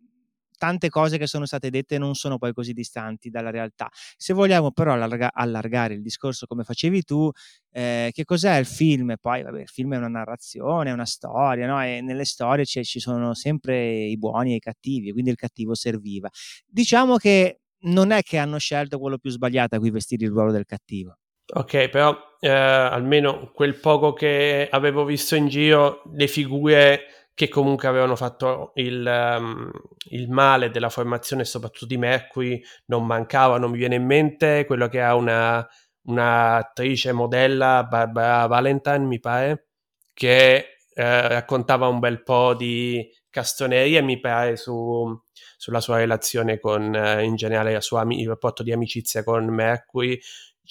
tante 0.62 0.90
cose 0.90 1.18
che 1.18 1.26
sono 1.26 1.48
state 1.48 1.72
dette 1.72 1.98
non 1.98 2.14
sono 2.14 2.38
poi 2.38 2.54
così 2.54 2.74
distanti 2.74 3.32
dalla 3.32 3.50
realtà. 3.50 3.90
Se 4.16 4.32
vogliamo 4.32 4.72
però 4.72 4.94
allarga- 4.94 5.32
allargare 5.34 5.96
il 5.96 6.04
discorso 6.04 6.46
come 6.46 6.64
facevi 6.64 7.02
tu, 7.02 7.32
eh, 7.72 8.12
che 8.14 8.26
cos'è 8.26 8.58
il 8.58 8.68
film? 8.68 9.16
Poi, 9.20 9.42
vabbè, 9.42 9.62
il 9.62 9.68
film 9.68 9.96
è 9.96 9.98
una 9.98 10.08
narrazione, 10.08 10.92
è 10.92 10.94
una 10.94 11.06
storia, 11.08 11.66
no? 11.66 11.82
E 11.84 12.02
nelle 12.02 12.26
storie 12.26 12.66
c- 12.66 12.82
ci 12.84 13.00
sono 13.00 13.34
sempre 13.34 14.04
i 14.06 14.18
buoni 14.20 14.52
e 14.54 14.56
i 14.58 14.60
cattivi, 14.60 15.12
quindi 15.12 15.32
il 15.32 15.36
cattivo 15.38 15.74
serviva. 15.74 16.30
Diciamo 16.68 17.18
che 17.18 17.62
non 17.86 18.12
è 18.12 18.22
che 18.22 18.38
hanno 18.38 18.60
scelto 18.60 19.00
quello 19.00 19.18
più 19.18 19.32
sbagliato 19.32 19.76
a 19.76 19.80
cui 19.80 19.90
vestire 19.90 20.26
il 20.26 20.32
ruolo 20.32 20.52
del 20.52 20.66
cattivo. 20.66 21.18
Ok, 21.54 21.90
però 21.90 22.18
eh, 22.40 22.50
almeno 22.50 23.52
quel 23.54 23.76
poco 23.76 24.14
che 24.14 24.68
avevo 24.72 25.04
visto 25.04 25.36
in 25.36 25.48
giro, 25.48 26.02
le 26.14 26.28
figure 26.28 27.28
che 27.34 27.50
comunque 27.50 27.88
avevano 27.88 28.16
fatto 28.16 28.72
il, 28.76 29.06
um, 29.06 29.70
il 30.12 30.30
male 30.30 30.70
della 30.70 30.90
formazione, 30.90 31.44
soprattutto 31.44 31.86
di 31.88 31.98
Mercury, 31.98 32.62
non 32.86 33.06
mancavano. 33.06 33.68
Mi 33.68 33.78
viene 33.78 33.96
in 33.96 34.06
mente 34.06 34.66
quello 34.66 34.88
che 34.88 35.02
ha 35.02 35.16
una, 35.16 35.68
un'attrice 36.04 37.12
modella, 37.12 37.84
Barbara 37.84 38.48
Valentine, 38.48 39.00
mi 39.00 39.20
pare, 39.20 39.68
che 40.14 40.56
eh, 40.94 41.28
raccontava 41.28 41.88
un 41.88 42.00
bel 42.00 42.24
po' 42.24 42.54
di 42.54 43.10
castoneria, 43.30 44.02
mi 44.04 44.20
pare, 44.20 44.56
su, 44.56 45.20
sulla 45.58 45.82
sua 45.82 45.98
relazione 45.98 46.60
con, 46.60 46.94
eh, 46.96 47.24
in 47.24 47.36
generale, 47.36 47.80
suo, 47.82 48.02
il 48.10 48.28
rapporto 48.28 48.64
di 48.64 48.72
amicizia 48.72 49.24
con 49.24 49.46
Mercury 49.46 50.20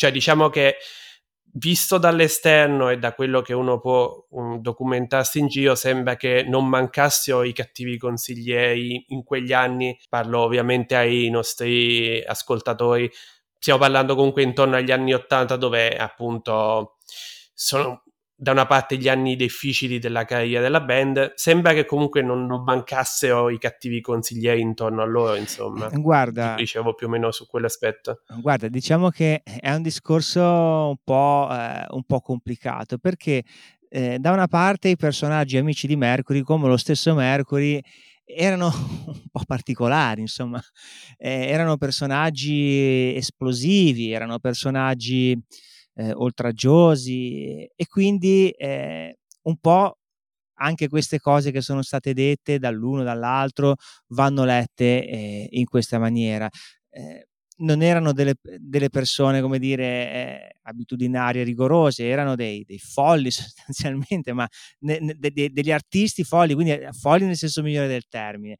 cioè, 0.01 0.11
diciamo 0.13 0.49
che 0.49 0.77
visto 1.53 1.99
dall'esterno 1.99 2.89
e 2.89 2.97
da 2.97 3.13
quello 3.13 3.43
che 3.43 3.53
uno 3.53 3.79
può 3.81 4.27
um, 4.31 4.59
documentarsi 4.59 5.41
in 5.41 5.49
giro, 5.49 5.75
sembra 5.75 6.17
che 6.17 6.43
non 6.43 6.67
mancassero 6.67 7.43
i 7.43 7.53
cattivi 7.53 7.99
consiglieri 7.99 9.05
in 9.09 9.23
quegli 9.25 9.53
anni. 9.53 10.01
Parlo 10.09 10.39
ovviamente 10.41 10.97
ai 10.97 11.29
nostri 11.29 12.25
ascoltatori. 12.25 13.11
Stiamo 13.59 13.79
parlando 13.79 14.15
comunque 14.15 14.43
intorno 14.43 14.77
agli 14.77 14.91
anni 14.91 15.13
Ottanta, 15.13 15.57
dove 15.57 15.95
appunto 15.99 16.97
sono 17.53 18.05
da 18.41 18.53
una 18.53 18.65
parte 18.65 18.97
gli 18.97 19.07
anni 19.07 19.37
difficili 19.37 19.99
della 19.99 20.25
carriera 20.25 20.63
della 20.63 20.81
band, 20.81 21.35
sembra 21.35 21.75
che 21.75 21.85
comunque 21.85 22.23
non, 22.23 22.47
non 22.47 22.63
mancassero 22.63 23.51
i 23.51 23.59
cattivi 23.59 24.01
consiglieri 24.01 24.63
intorno 24.63 25.03
a 25.03 25.05
loro, 25.05 25.35
insomma. 25.35 25.91
Guarda, 25.93 26.55
dicevo 26.55 26.95
più 26.95 27.07
o 27.07 27.11
meno 27.11 27.31
su 27.33 27.47
quell'aspetto. 27.47 28.23
Guarda, 28.41 28.69
diciamo 28.69 29.11
che 29.11 29.43
è 29.43 29.71
un 29.75 29.83
discorso 29.83 30.41
un 30.41 30.97
po', 31.05 31.49
eh, 31.51 31.85
un 31.91 32.03
po 32.05 32.21
complicato 32.21 32.97
perché 32.97 33.45
eh, 33.91 34.19
da 34.19 34.31
una 34.31 34.47
parte 34.47 34.89
i 34.89 34.97
personaggi 34.97 35.59
amici 35.59 35.87
di 35.87 35.97
Mercury, 35.97 36.41
come 36.41 36.67
lo 36.67 36.79
stesso 36.79 37.13
Mercury, 37.13 37.79
erano 38.25 38.73
un 39.07 39.29
po' 39.31 39.43
particolari, 39.45 40.23
insomma, 40.23 40.59
eh, 41.19 41.47
erano 41.47 41.77
personaggi 41.77 43.15
esplosivi, 43.15 44.13
erano 44.13 44.39
personaggi 44.39 45.39
eh, 45.95 46.13
oltraggiosi 46.13 47.65
e 47.75 47.87
quindi 47.87 48.51
eh, 48.51 49.19
un 49.43 49.57
po' 49.59 49.97
anche 50.61 50.89
queste 50.89 51.19
cose 51.19 51.51
che 51.51 51.61
sono 51.63 51.83
state 51.83 52.13
dette 52.13 52.59
dall'uno 52.59 53.03
dall'altro 53.03 53.77
vanno 54.09 54.45
lette 54.45 55.07
eh, 55.07 55.49
in 55.51 55.65
questa 55.67 55.99
maniera. 55.99 56.49
Eh, 56.91 57.27
non 57.61 57.83
erano 57.83 58.13
delle, 58.13 58.35
delle, 58.59 58.89
persone, 58.89 59.41
come 59.41 59.59
dire, 59.59 59.85
eh, 59.85 60.57
abitudinarie, 60.63 61.43
rigorose, 61.43 62.09
erano 62.09 62.35
dei, 62.35 62.65
dei 62.65 62.79
folli 62.79 63.31
sostanzialmente, 63.31 64.33
ma 64.33 64.47
ne, 64.81 64.99
ne, 64.99 65.15
de, 65.19 65.51
degli 65.51 65.71
artisti 65.71 66.25
folli, 66.25 66.55
quindi 66.55 66.73
eh, 66.73 66.93
folli 66.93 67.27
nel 67.27 67.37
senso 67.37 67.63
migliore 67.63 67.89
del 67.89 68.07
termine. 68.09 68.59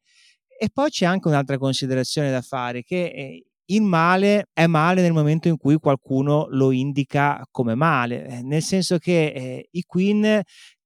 E 0.57 0.69
poi 0.71 0.89
c'è 0.91 1.05
anche 1.05 1.27
un'altra 1.27 1.57
considerazione 1.57 2.29
da 2.29 2.41
fare, 2.41 2.83
che 2.83 3.05
eh, 3.05 3.45
il 3.65 3.81
male 3.81 4.47
è 4.53 4.67
male 4.67 5.01
nel 5.01 5.13
momento 5.13 5.47
in 5.47 5.57
cui 5.57 5.77
qualcuno 5.77 6.47
lo 6.49 6.71
indica 6.71 7.45
come 7.51 7.75
male, 7.75 8.25
eh, 8.27 8.41
nel 8.43 8.61
senso 8.61 8.97
che 8.97 9.27
eh, 9.27 9.67
i 9.71 9.83
Queen 9.83 10.41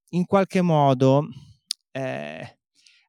in 0.09 0.25
qualche 0.25 0.61
modo 0.61 1.27
eh, 1.91 2.57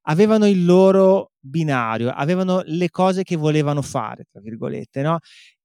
avevano 0.02 0.46
il 0.46 0.64
loro 0.64 1.32
binario, 1.38 2.10
avevano 2.10 2.62
le 2.64 2.90
cose 2.90 3.22
che 3.22 3.36
volevano 3.36 3.82
fare, 3.82 4.24
tra 4.30 4.40
virgolette, 4.40 5.02
no? 5.02 5.18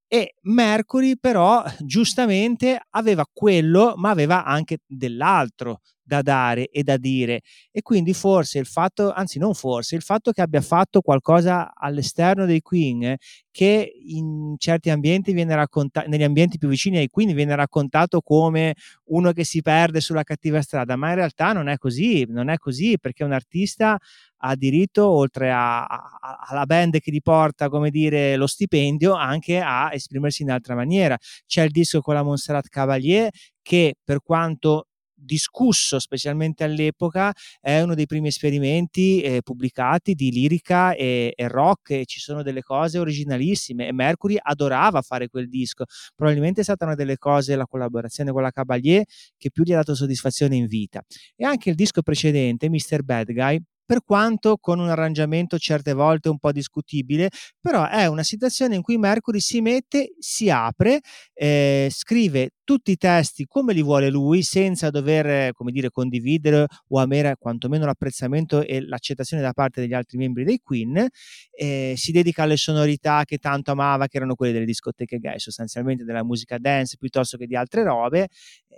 E 0.07 0.35
Mercury 0.41 1.15
però 1.17 1.63
giustamente 1.79 2.79
aveva 2.91 3.25
quello, 3.31 3.93
ma 3.95 4.09
aveva 4.09 4.43
anche 4.43 4.79
dell'altro 4.85 5.79
da 6.11 6.21
dare 6.21 6.67
e 6.67 6.83
da 6.83 6.97
dire. 6.97 7.39
E 7.71 7.81
quindi 7.81 8.13
forse 8.13 8.59
il 8.59 8.65
fatto, 8.65 9.13
anzi 9.13 9.39
non 9.39 9.53
forse, 9.53 9.95
il 9.95 10.01
fatto 10.01 10.31
che 10.31 10.41
abbia 10.41 10.59
fatto 10.59 10.99
qualcosa 10.99 11.71
all'esterno 11.73 12.45
dei 12.45 12.59
Queen 12.59 13.15
che 13.49 13.93
in 14.07 14.55
certi 14.57 14.89
ambienti 14.89 15.31
viene 15.31 15.55
raccontato, 15.55 16.09
negli 16.09 16.23
ambienti 16.23 16.57
più 16.57 16.67
vicini 16.67 16.97
ai 16.97 17.07
Queen 17.07 17.33
viene 17.33 17.55
raccontato 17.55 18.19
come 18.21 18.75
uno 19.05 19.31
che 19.31 19.45
si 19.45 19.61
perde 19.61 20.01
sulla 20.01 20.23
cattiva 20.23 20.61
strada, 20.61 20.97
ma 20.97 21.09
in 21.09 21.15
realtà 21.15 21.53
non 21.53 21.69
è 21.69 21.77
così, 21.77 22.25
non 22.27 22.49
è 22.49 22.57
così 22.57 22.97
perché 22.99 23.23
un 23.23 23.31
artista 23.31 23.97
ha 24.43 24.55
diritto, 24.55 25.07
oltre 25.07 25.51
a, 25.51 25.85
a, 25.85 26.19
alla 26.47 26.65
band 26.65 26.99
che 26.99 27.11
gli 27.11 27.21
porta, 27.21 27.69
come 27.69 27.89
dire, 27.89 28.35
lo 28.35 28.47
stipendio, 28.47 29.13
anche 29.13 29.59
a 29.59 29.93
esprimersi 29.93 30.41
in 30.41 30.51
altra 30.51 30.75
maniera. 30.75 31.17
C'è 31.45 31.63
il 31.63 31.71
disco 31.71 32.01
con 32.01 32.15
la 32.15 32.23
Montserrat 32.23 32.67
Cavalier 32.67 33.29
che 33.61 33.95
per 34.03 34.21
quanto 34.23 34.87
discusso 35.21 35.99
specialmente 35.99 36.63
all'epoca, 36.63 37.33
è 37.59 37.81
uno 37.81 37.95
dei 37.95 38.05
primi 38.05 38.27
esperimenti 38.27 39.21
eh, 39.21 39.41
pubblicati 39.41 40.13
di 40.13 40.31
lirica 40.31 40.93
e, 40.93 41.33
e, 41.35 41.47
rock 41.47 41.91
e 41.91 42.05
ci 42.05 42.19
sono 42.19 42.43
delle 42.43 42.61
cose 42.61 42.99
originalissime 42.99 43.87
e 43.87 43.93
Mercury 43.93 44.37
adorava 44.39 45.01
fare 45.01 45.27
quel 45.27 45.47
disco, 45.49 45.85
probabilmente 46.15 46.61
è 46.61 46.63
stata 46.63 46.85
una 46.85 46.95
delle 46.95 47.17
cose, 47.17 47.55
la 47.55 47.65
collaborazione 47.65 48.31
con 48.31 48.41
la 48.41 48.51
Cavalier, 48.51 49.03
che 49.37 49.51
più 49.51 49.63
gli 49.63 49.73
ha 49.73 49.77
dato 49.77 49.95
soddisfazione 49.95 50.55
in 50.55 50.67
vita. 50.67 51.01
E 51.35 51.45
anche 51.45 51.69
il 51.69 51.75
disco 51.75 52.01
precedente, 52.01 52.69
Mr. 52.69 53.03
Bad 53.03 53.31
Guy, 53.31 53.61
per 53.91 54.05
quanto 54.05 54.55
con 54.55 54.79
un 54.79 54.87
arrangiamento 54.87 55.57
certe 55.57 55.91
volte 55.91 56.29
un 56.29 56.39
po' 56.39 56.53
discutibile, 56.53 57.27
però 57.59 57.89
è 57.89 58.05
una 58.05 58.23
situazione 58.23 58.75
in 58.75 58.81
cui 58.81 58.97
Mercury 58.97 59.41
si 59.41 59.59
mette, 59.59 60.13
si 60.17 60.49
apre, 60.49 61.01
eh, 61.33 61.89
scrive 61.91 62.51
tutti 62.63 62.91
i 62.91 62.95
testi 62.95 63.45
come 63.45 63.73
li 63.73 63.81
vuole 63.81 64.09
lui, 64.09 64.43
senza 64.43 64.89
dover, 64.91 65.51
come 65.51 65.71
dire, 65.73 65.89
condividere 65.89 66.67
o 66.87 66.99
avere 66.99 67.35
quantomeno 67.37 67.85
l'apprezzamento 67.85 68.61
e 68.61 68.79
l'accettazione 68.79 69.43
da 69.43 69.51
parte 69.51 69.81
degli 69.81 69.93
altri 69.93 70.17
membri 70.17 70.45
dei 70.45 70.59
Queen, 70.63 71.05
eh, 71.51 71.93
si 71.97 72.13
dedica 72.13 72.43
alle 72.43 72.55
sonorità 72.55 73.25
che 73.25 73.39
tanto 73.39 73.71
amava, 73.71 74.07
che 74.07 74.15
erano 74.15 74.35
quelle 74.35 74.53
delle 74.53 74.63
discoteche 74.63 75.17
gay, 75.17 75.37
sostanzialmente 75.37 76.05
della 76.05 76.23
musica 76.23 76.57
dance 76.57 76.95
piuttosto 76.97 77.35
che 77.35 77.45
di 77.45 77.57
altre 77.57 77.83
robe, 77.83 78.29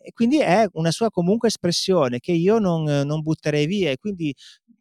e 0.05 0.11
quindi 0.11 0.39
è 0.39 0.66
una 0.74 0.89
sua 0.89 1.11
comunque 1.11 1.49
espressione 1.49 2.20
che 2.20 2.32
io 2.32 2.57
non, 2.57 2.84
non 2.84 3.22
butterei 3.22 3.68
via, 3.68 3.91
e 3.91 3.97
quindi 3.97 4.34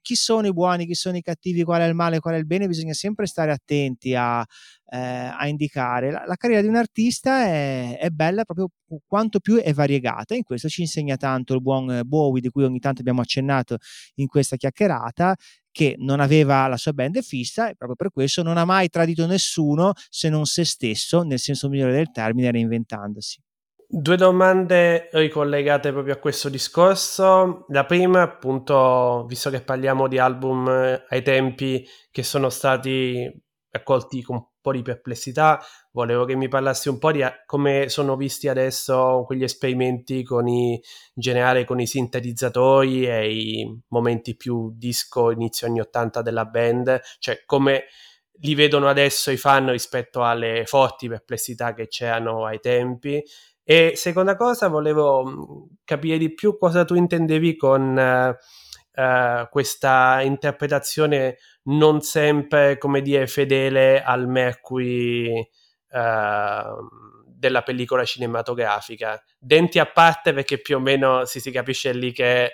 chi 0.02 0.16
sono 0.16 0.46
i 0.46 0.52
buoni, 0.52 0.86
chi 0.86 0.94
sono 0.94 1.16
i 1.16 1.22
cattivi, 1.22 1.62
qual 1.62 1.80
è 1.80 1.86
il 1.86 1.94
male, 1.94 2.20
qual 2.20 2.34
è 2.34 2.38
il 2.38 2.46
bene, 2.46 2.66
bisogna 2.66 2.92
sempre 2.92 3.26
stare 3.26 3.52
attenti 3.52 4.14
a, 4.14 4.44
eh, 4.90 4.98
a 4.98 5.46
indicare. 5.46 6.10
La, 6.10 6.24
la, 6.26 6.36
carriera 6.36 6.60
di 6.60 6.68
un 6.68 6.76
artista 6.76 7.44
è, 7.44 7.98
è, 7.98 8.10
bella 8.10 8.44
proprio 8.44 8.68
quanto 9.06 9.40
più 9.40 9.56
è 9.56 9.72
variegata, 9.72 10.34
in 10.34 10.42
questo 10.42 10.68
ci 10.68 10.82
insegna 10.82 11.16
tanto 11.16 11.54
il 11.54 11.62
buon 11.62 12.02
Bowie, 12.04 12.42
di 12.42 12.50
cui 12.50 12.64
ogni 12.64 12.78
tanto 12.78 13.00
abbiamo 13.00 13.22
accennato 13.22 13.78
in 14.16 14.26
questa 14.26 14.56
chiacchierata, 14.56 15.34
che 15.70 15.94
non 15.98 16.20
aveva 16.20 16.66
la 16.66 16.76
sua 16.76 16.92
band 16.92 17.22
fissa 17.22 17.70
e 17.70 17.74
proprio 17.76 17.96
per 17.96 18.10
questo 18.10 18.42
non 18.42 18.58
ha 18.58 18.64
mai 18.66 18.88
tradito 18.88 19.26
nessuno 19.26 19.92
se 20.10 20.28
non 20.28 20.44
se 20.44 20.64
stesso, 20.64 21.22
nel 21.22 21.38
senso 21.38 21.68
migliore 21.70 21.92
del 21.92 22.10
termine, 22.10 22.50
reinventandosi. 22.50 23.40
Due 23.94 24.16
domande 24.16 25.10
ricollegate 25.12 25.92
proprio 25.92 26.14
a 26.14 26.16
questo 26.16 26.48
discorso. 26.48 27.66
La 27.68 27.84
prima, 27.84 28.22
appunto, 28.22 29.26
visto 29.28 29.50
che 29.50 29.60
parliamo 29.60 30.08
di 30.08 30.16
album 30.16 30.66
eh, 30.66 31.04
ai 31.10 31.20
tempi 31.20 31.86
che 32.10 32.22
sono 32.22 32.48
stati 32.48 33.30
accolti 33.72 34.22
con 34.22 34.36
un 34.36 34.44
po' 34.62 34.72
di 34.72 34.80
perplessità, 34.80 35.62
volevo 35.90 36.24
che 36.24 36.34
mi 36.36 36.48
parlassi 36.48 36.88
un 36.88 36.98
po' 36.98 37.12
di 37.12 37.22
come 37.44 37.90
sono 37.90 38.16
visti 38.16 38.48
adesso 38.48 39.24
quegli 39.26 39.42
esperimenti 39.42 40.22
con 40.22 40.48
i, 40.48 40.72
in 40.72 40.80
generale 41.14 41.66
con 41.66 41.78
i 41.78 41.86
sintetizzatori 41.86 43.06
e 43.06 43.30
i 43.30 43.82
momenti 43.88 44.36
più 44.36 44.72
disco 44.74 45.30
inizio 45.30 45.66
anni 45.66 45.80
80 45.80 46.22
della 46.22 46.46
band, 46.46 46.98
cioè 47.18 47.42
come 47.44 47.84
li 48.36 48.54
vedono 48.54 48.88
adesso 48.88 49.30
i 49.30 49.36
fan 49.36 49.70
rispetto 49.70 50.24
alle 50.24 50.64
forti 50.64 51.08
perplessità 51.08 51.74
che 51.74 51.88
c'erano 51.88 52.46
ai 52.46 52.58
tempi 52.58 53.22
e 53.64 53.92
seconda 53.94 54.36
cosa, 54.36 54.68
volevo 54.68 55.24
mm, 55.24 55.62
capire 55.84 56.18
di 56.18 56.34
più 56.34 56.58
cosa 56.58 56.84
tu 56.84 56.94
intendevi 56.94 57.56
con 57.56 58.36
uh, 58.94 59.48
questa 59.48 60.20
interpretazione 60.22 61.38
non 61.64 62.00
sempre, 62.00 62.78
come 62.78 63.02
dire, 63.02 63.26
fedele 63.26 64.02
al 64.02 64.26
Mercury 64.26 65.38
uh, 65.38 66.88
della 67.24 67.62
pellicola 67.62 68.04
cinematografica. 68.04 69.22
Denti 69.38 69.78
a 69.78 69.86
parte 69.86 70.32
perché 70.32 70.60
più 70.60 70.76
o 70.76 70.80
meno 70.80 71.24
si, 71.24 71.40
si 71.40 71.50
capisce 71.50 71.92
lì 71.92 72.12
che 72.12 72.52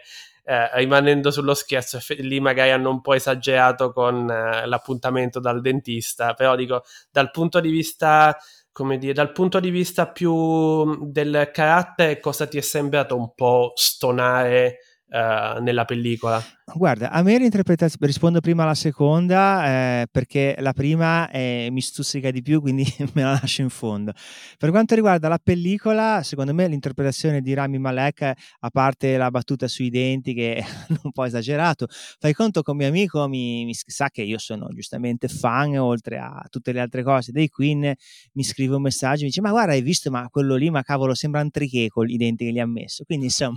eh, 0.50 0.70
rimanendo 0.76 1.30
sullo 1.30 1.52
scherzo, 1.52 1.98
lì 2.20 2.40
magari 2.40 2.70
hanno 2.70 2.88
un 2.88 3.02
po' 3.02 3.12
esagerato 3.12 3.92
con 3.92 4.30
eh, 4.30 4.64
l'appuntamento 4.64 5.40
dal 5.40 5.60
dentista, 5.60 6.32
però 6.32 6.56
dico, 6.56 6.84
dal 7.10 7.30
punto 7.30 7.60
di 7.60 7.68
vista 7.68 8.34
come 8.72 8.98
dire, 8.98 9.12
dal 9.12 9.32
punto 9.32 9.60
di 9.60 9.70
vista 9.70 10.08
più 10.10 11.10
del 11.10 11.50
carattere, 11.52 12.20
cosa 12.20 12.46
ti 12.46 12.58
è 12.58 12.60
sembrato 12.60 13.16
un 13.16 13.34
po' 13.34 13.72
stonare 13.74 14.78
uh, 15.08 15.62
nella 15.62 15.84
pellicola? 15.84 16.42
Guarda, 16.74 17.10
a 17.10 17.22
me 17.22 17.38
l'interpretazione, 17.38 18.06
rispondo 18.06 18.40
prima 18.40 18.64
alla 18.64 18.74
seconda 18.74 20.02
eh, 20.02 20.06
perché 20.10 20.54
la 20.58 20.74
prima 20.74 21.30
eh, 21.30 21.68
mi 21.70 21.80
stuzzica 21.80 22.30
di 22.30 22.42
più, 22.42 22.60
quindi 22.60 22.84
me 23.14 23.22
la 23.22 23.30
lascio 23.32 23.62
in 23.62 23.70
fondo. 23.70 24.12
Per 24.58 24.70
quanto 24.70 24.94
riguarda 24.94 25.28
la 25.28 25.38
pellicola, 25.42 26.22
secondo 26.22 26.52
me 26.52 26.68
l'interpretazione 26.68 27.40
di 27.40 27.54
Rami 27.54 27.78
Malek, 27.78 28.20
a 28.60 28.70
parte 28.70 29.16
la 29.16 29.30
battuta 29.30 29.66
sui 29.66 29.88
denti 29.88 30.34
che 30.34 30.56
è 30.60 30.64
un 31.02 31.10
po' 31.10 31.24
esagerato, 31.24 31.86
fai 31.88 32.34
conto 32.34 32.62
con 32.62 32.76
mio 32.76 32.88
amico 32.88 33.26
mi, 33.28 33.64
mi, 33.64 33.74
sa 33.74 34.10
che 34.10 34.22
io 34.22 34.38
sono 34.38 34.68
giustamente 34.68 35.28
fan, 35.28 35.76
oltre 35.78 36.18
a 36.18 36.44
tutte 36.50 36.72
le 36.72 36.80
altre 36.80 37.02
cose 37.02 37.32
dei 37.32 37.48
Queen, 37.48 37.94
mi 38.32 38.44
scrive 38.44 38.76
un 38.76 38.82
messaggio, 38.82 39.22
mi 39.22 39.28
dice 39.28 39.40
ma 39.40 39.50
guarda 39.50 39.72
hai 39.72 39.82
visto 39.82 40.10
ma 40.10 40.28
quello 40.28 40.54
lì, 40.54 40.68
ma 40.68 40.82
cavolo 40.82 41.14
sembra 41.14 41.40
un 41.40 41.50
triché 41.50 41.88
con 41.88 42.08
i 42.10 42.16
denti 42.18 42.44
che 42.44 42.52
gli 42.52 42.60
ha 42.60 42.66
messo, 42.66 43.04
quindi 43.04 43.26
insomma 43.26 43.56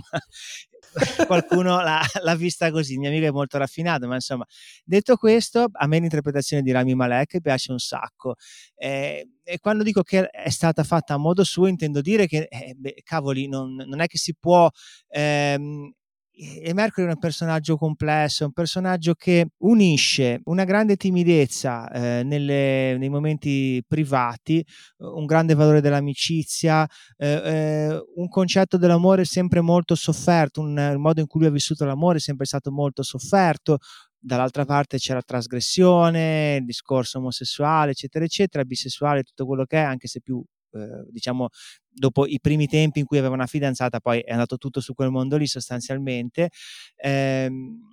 qualcuno 1.26 1.80
l'ha, 1.80 2.02
l'ha, 2.22 2.34
vista 2.34 2.70
così. 2.70 2.94
Il 2.94 2.98
mio 2.98 3.08
amico 3.08 3.26
è 3.26 3.30
molto 3.30 3.58
raffinato, 3.58 4.06
ma 4.06 4.14
insomma, 4.14 4.46
detto 4.84 5.16
questo, 5.16 5.68
a 5.72 5.86
me 5.86 5.98
l'interpretazione 5.98 6.62
di 6.62 6.70
Rami 6.70 6.94
Malek 6.94 7.40
piace 7.40 7.72
un 7.72 7.78
sacco. 7.78 8.34
Eh, 8.74 9.28
e 9.42 9.58
quando 9.58 9.82
dico 9.82 10.02
che 10.02 10.28
è 10.28 10.50
stata 10.50 10.84
fatta 10.84 11.14
a 11.14 11.18
modo 11.18 11.44
suo, 11.44 11.66
intendo 11.66 12.00
dire 12.00 12.26
che, 12.26 12.46
eh, 12.48 12.74
beh, 12.76 13.02
cavoli, 13.04 13.48
non, 13.48 13.74
non, 13.74 14.00
è 14.00 14.06
che 14.06 14.18
si 14.18 14.34
può 14.38 14.68
ehm, 15.08 15.92
e 16.34 16.72
Mercury 16.72 17.06
è 17.06 17.10
un 17.10 17.18
personaggio 17.18 17.76
complesso, 17.76 18.46
un 18.46 18.52
personaggio 18.52 19.14
che 19.14 19.48
unisce 19.58 20.40
una 20.44 20.64
grande 20.64 20.96
timidezza 20.96 21.90
eh, 21.90 22.22
nelle, 22.22 22.96
nei 22.96 23.10
momenti 23.10 23.82
privati, 23.86 24.64
un 24.98 25.26
grande 25.26 25.54
valore 25.54 25.82
dell'amicizia, 25.82 26.88
eh, 27.18 27.28
eh, 27.28 28.04
un 28.16 28.28
concetto 28.28 28.78
dell'amore 28.78 29.26
sempre 29.26 29.60
molto 29.60 29.94
sofferto, 29.94 30.62
un, 30.62 30.90
il 30.92 30.98
modo 30.98 31.20
in 31.20 31.26
cui 31.26 31.40
lui 31.40 31.50
ha 31.50 31.52
vissuto 31.52 31.84
l'amore 31.84 32.16
è 32.16 32.20
sempre 32.20 32.46
stato 32.46 32.72
molto 32.72 33.02
sofferto, 33.02 33.78
dall'altra 34.18 34.64
parte 34.64 34.96
c'è 34.96 35.12
la 35.12 35.22
trasgressione, 35.22 36.56
il 36.60 36.64
discorso 36.64 37.18
omosessuale, 37.18 37.90
eccetera, 37.90 38.24
eccetera, 38.24 38.64
bisessuale, 38.64 39.22
tutto 39.22 39.44
quello 39.44 39.64
che 39.64 39.76
è, 39.78 39.82
anche 39.82 40.06
se 40.06 40.20
più 40.20 40.42
eh, 40.72 41.04
diciamo 41.10 41.48
dopo 41.88 42.26
i 42.26 42.38
primi 42.40 42.66
tempi 42.66 43.00
in 43.00 43.06
cui 43.06 43.18
aveva 43.18 43.34
una 43.34 43.46
fidanzata 43.46 44.00
poi 44.00 44.20
è 44.20 44.32
andato 44.32 44.56
tutto 44.56 44.80
su 44.80 44.94
quel 44.94 45.10
mondo 45.10 45.36
lì 45.36 45.46
sostanzialmente 45.46 46.50
ehm, 46.96 47.92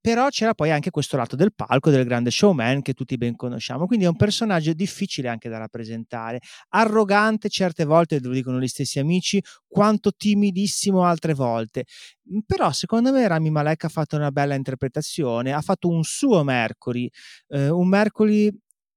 però 0.00 0.28
c'era 0.28 0.54
poi 0.54 0.70
anche 0.70 0.90
questo 0.90 1.16
lato 1.16 1.36
del 1.36 1.52
palco 1.52 1.90
del 1.90 2.04
grande 2.04 2.30
showman 2.30 2.82
che 2.82 2.94
tutti 2.94 3.16
ben 3.16 3.36
conosciamo 3.36 3.86
quindi 3.86 4.04
è 4.04 4.08
un 4.08 4.16
personaggio 4.16 4.72
difficile 4.72 5.28
anche 5.28 5.48
da 5.48 5.58
rappresentare 5.58 6.40
arrogante 6.70 7.48
certe 7.48 7.84
volte 7.84 8.20
lo 8.20 8.30
dicono 8.30 8.60
gli 8.60 8.68
stessi 8.68 8.98
amici 8.98 9.42
quanto 9.66 10.12
timidissimo 10.16 11.04
altre 11.04 11.34
volte 11.34 11.84
però 12.46 12.72
secondo 12.72 13.12
me 13.12 13.26
Rami 13.26 13.50
Malek 13.50 13.84
ha 13.84 13.88
fatto 13.88 14.16
una 14.16 14.30
bella 14.30 14.54
interpretazione 14.54 15.52
ha 15.52 15.60
fatto 15.60 15.88
un 15.88 16.02
suo 16.04 16.42
Mercury 16.44 17.10
eh, 17.48 17.68
un 17.68 17.88
Mercury 17.88 18.50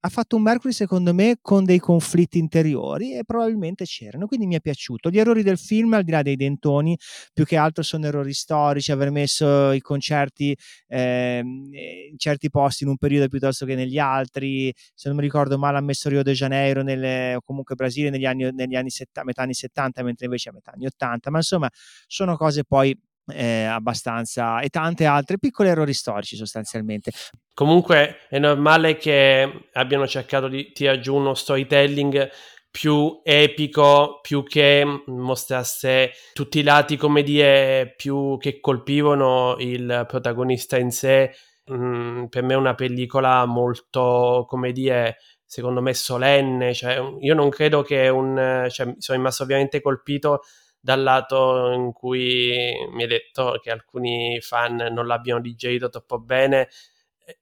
ha 0.04 0.10
fatto 0.10 0.36
un 0.36 0.42
Mercury 0.42 0.74
secondo 0.74 1.14
me 1.14 1.38
con 1.42 1.64
dei 1.64 1.78
conflitti 1.78 2.40
interiori 2.40 3.16
e 3.16 3.24
probabilmente 3.24 3.86
c'erano, 3.86 4.26
quindi 4.26 4.48
mi 4.48 4.56
è 4.56 4.60
piaciuto. 4.60 5.10
Gli 5.12 5.20
errori 5.20 5.44
del 5.44 5.60
film, 5.60 5.94
al 5.94 6.04
di 6.04 6.12
là 6.12 6.24
dei 6.24 6.36
dentoni, 6.36 6.98
più 7.34 7.46
che 7.46 7.56
altro 7.56 7.84
sono 7.84 8.08
errori 8.08 8.34
storici, 8.34 8.92
aver 8.92 9.12
messo 9.12 9.72
i 9.72 9.80
concerti 9.80 10.58
eh, 10.88 11.42
in 11.44 12.18
certi 12.18 12.50
posti 12.50 12.84
in 12.84 12.90
un 12.90 12.98
periodo 12.98 13.28
piuttosto 13.28 13.66
che 13.66 13.76
negli 13.76 14.00
altri, 14.00 14.74
se 14.96 15.08
non 15.08 15.18
mi 15.18 15.24
ricordo 15.24 15.58
male 15.60 15.78
ha 15.78 15.82
messo 15.82 16.10
Rio 16.10 16.24
de 16.24 16.34
Janeiro 16.34 16.82
nelle, 16.82 17.36
o 17.36 17.42
comunque 17.42 17.76
Brasile 17.76 18.10
negli 18.10 18.26
anni, 18.26 18.50
negli 18.52 18.76
anni 18.76 18.90
setta, 18.90 19.24
metà 19.24 19.44
anni 19.44 19.54
70, 19.54 20.02
mentre 20.04 20.26
invece 20.26 20.50
a 20.50 20.54
metà 20.54 20.72
anni 20.72 20.88
80, 20.88 21.30
ma 21.30 21.38
insomma 21.38 21.70
sono 22.08 22.36
cose 22.38 22.64
poi 22.64 22.98
eh, 23.28 23.64
abbastanza 23.64 24.60
e 24.60 24.70
tante 24.70 25.06
altre 25.06 25.38
piccoli 25.38 25.70
errori 25.70 25.94
storici 25.94 26.36
sostanzialmente. 26.36 27.12
Comunque 27.54 28.28
è 28.30 28.40
normale 28.40 28.98
che 28.98 29.68
abbiano 29.74 30.08
cercato 30.08 30.48
di 30.48 30.72
tirare 30.72 31.00
giù 31.00 31.16
uno 31.16 31.34
storytelling 31.34 32.30
più 32.72 33.20
epico, 33.24 34.20
più 34.22 34.44
che 34.44 35.04
mostrasse 35.08 36.12
tutti 36.34 36.60
i 36.60 36.64
lati, 36.64 36.96
come 36.96 37.22
dire, 37.22 37.94
più 37.98 38.38
che 38.40 38.62
colpivano 38.62 39.58
il 39.60 40.06
protagonista 40.08 40.78
in 40.78 40.90
sé. 40.90 41.36
Mm, 41.72 42.26
per 42.26 42.44
me 42.44 42.54
è 42.54 42.58
una 42.58 42.74
pellicola 42.74 43.46
molto, 43.46 44.46
come 44.48 44.72
dire, 44.72 45.18
secondo 45.46 45.82
me 45.82 45.94
solenne. 45.94 46.74
Cioè, 46.74 47.02
io 47.20 47.36
non 47.36 47.50
credo 47.50 47.82
che 47.82 48.08
un... 48.08 48.68
Cioè, 48.70 48.96
sono 48.98 49.18
rimasto 49.18 49.44
ovviamente 49.44 49.82
colpito 49.82 50.42
dal 50.82 51.04
lato 51.04 51.72
in 51.72 51.94
cui 51.94 52.74
mi 52.92 53.04
hai 53.04 53.08
detto 53.08 53.60
che 53.62 53.70
alcuni 53.70 54.42
fan 54.42 54.76
non 54.92 55.06
l'abbiano 55.06 55.40
digerito 55.40 55.90
troppo 55.90 56.20
bene 56.20 56.70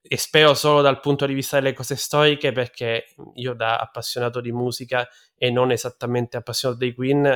e 0.02 0.16
spero 0.18 0.54
solo 0.54 0.82
dal 0.82 1.00
punto 1.00 1.26
di 1.26 1.34
vista 1.34 1.58
delle 1.58 1.72
cose 1.72 1.96
storiche 1.96 2.52
perché 2.52 3.06
io 3.34 3.54
da 3.54 3.78
appassionato 3.78 4.40
di 4.40 4.52
musica 4.52 5.08
e 5.36 5.50
non 5.50 5.72
esattamente 5.72 6.36
appassionato 6.36 6.78
dei 6.78 6.94
Queen 6.94 7.26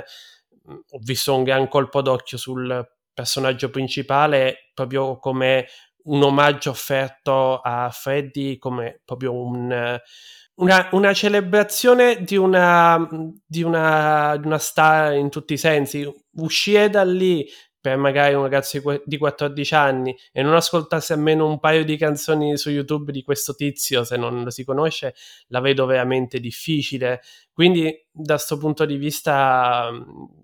ho 0.66 0.98
visto 1.00 1.34
un 1.34 1.42
gran 1.42 1.68
colpo 1.68 2.02
d'occhio 2.02 2.38
sul 2.38 2.86
personaggio 3.12 3.70
principale 3.70 4.70
proprio 4.74 5.18
come 5.18 5.66
un 6.04 6.22
omaggio 6.22 6.70
offerto 6.70 7.60
a 7.60 7.88
Freddy 7.90 8.58
come 8.58 9.00
proprio 9.04 9.34
un, 9.34 9.98
una, 10.56 10.88
una, 10.92 11.12
celebrazione 11.12 12.22
di 12.22 12.36
una, 12.36 13.08
di, 13.44 13.62
una, 13.62 14.36
di 14.36 14.46
una 14.46 14.58
star 14.58 15.14
in 15.14 15.30
tutti 15.30 15.54
i 15.54 15.58
sensi. 15.58 16.10
Uscire 16.36 16.90
da 16.90 17.04
lì 17.04 17.46
per 17.84 17.98
magari 17.98 18.32
un 18.32 18.44
ragazzo 18.44 18.80
di 19.04 19.18
14 19.18 19.74
anni 19.74 20.16
e 20.32 20.40
non 20.40 20.54
ascoltarsi 20.54 21.12
almeno 21.12 21.46
un 21.46 21.60
paio 21.60 21.84
di 21.84 21.98
canzoni 21.98 22.56
su 22.56 22.70
YouTube 22.70 23.12
di 23.12 23.22
questo 23.22 23.54
tizio, 23.54 24.04
se 24.04 24.16
non 24.16 24.42
lo 24.42 24.48
si 24.48 24.64
conosce, 24.64 25.14
la 25.48 25.60
vedo 25.60 25.84
veramente 25.84 26.40
difficile. 26.40 27.20
Quindi, 27.52 27.94
da 28.10 28.36
questo 28.36 28.56
punto 28.56 28.86
di 28.86 28.96
vista, 28.96 29.90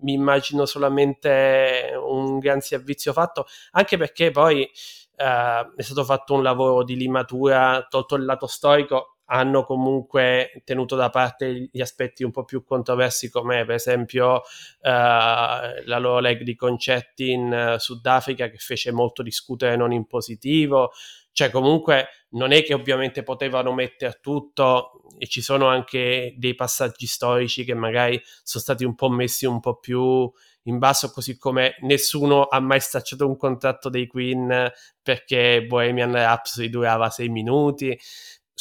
mi 0.01 0.13
immagino 0.13 0.67
solamente 0.67 1.93
un 1.99 2.37
gran 2.37 2.61
servizio 2.61 3.11
fatto, 3.11 3.47
anche 3.71 3.97
perché 3.97 4.29
poi 4.29 4.61
eh, 4.61 5.71
è 5.75 5.81
stato 5.81 6.03
fatto 6.03 6.35
un 6.35 6.43
lavoro 6.43 6.83
di 6.83 6.95
limatura, 6.95 7.87
tolto 7.89 8.13
il 8.17 8.25
lato 8.25 8.45
storico, 8.45 9.17
hanno 9.33 9.63
comunque 9.63 10.61
tenuto 10.65 10.97
da 10.97 11.09
parte 11.09 11.69
gli 11.71 11.79
aspetti 11.79 12.23
un 12.23 12.31
po' 12.31 12.43
più 12.43 12.63
controversi 12.65 13.29
come 13.29 13.63
per 13.63 13.75
esempio 13.75 14.41
eh, 14.81 14.89
la 14.91 15.97
loro 15.99 16.19
leg 16.19 16.41
di 16.41 16.53
concetti 16.53 17.31
in 17.31 17.73
uh, 17.75 17.79
Sudafrica 17.79 18.49
che 18.49 18.57
fece 18.57 18.91
molto 18.91 19.23
discutere 19.23 19.77
non 19.77 19.93
in 19.93 20.05
positivo 20.05 20.91
cioè 21.31 21.49
comunque 21.49 22.07
non 22.31 22.51
è 22.51 22.61
che 22.61 22.73
ovviamente 22.73 23.23
potevano 23.23 23.73
mettere 23.73 24.19
tutto 24.21 25.03
e 25.17 25.27
ci 25.27 25.41
sono 25.41 25.67
anche 25.67 26.33
dei 26.37 26.55
passaggi 26.55 27.07
storici 27.07 27.63
che 27.63 27.73
magari 27.73 28.21
sono 28.43 28.63
stati 28.63 28.83
un 28.83 28.95
po' 28.95 29.09
messi 29.09 29.45
un 29.45 29.61
po' 29.61 29.77
più 29.77 30.29
in 30.65 30.77
basso, 30.77 31.11
così 31.11 31.37
come 31.37 31.75
nessuno 31.81 32.45
ha 32.45 32.59
mai 32.59 32.79
stacciato 32.79 33.27
un 33.27 33.35
contratto 33.35 33.89
dei 33.89 34.07
Queen 34.07 34.71
perché 35.01 35.65
Bohemian 35.65 36.11
Rhapsody 36.11 36.69
durava 36.69 37.09
sei 37.09 37.29
minuti. 37.29 37.97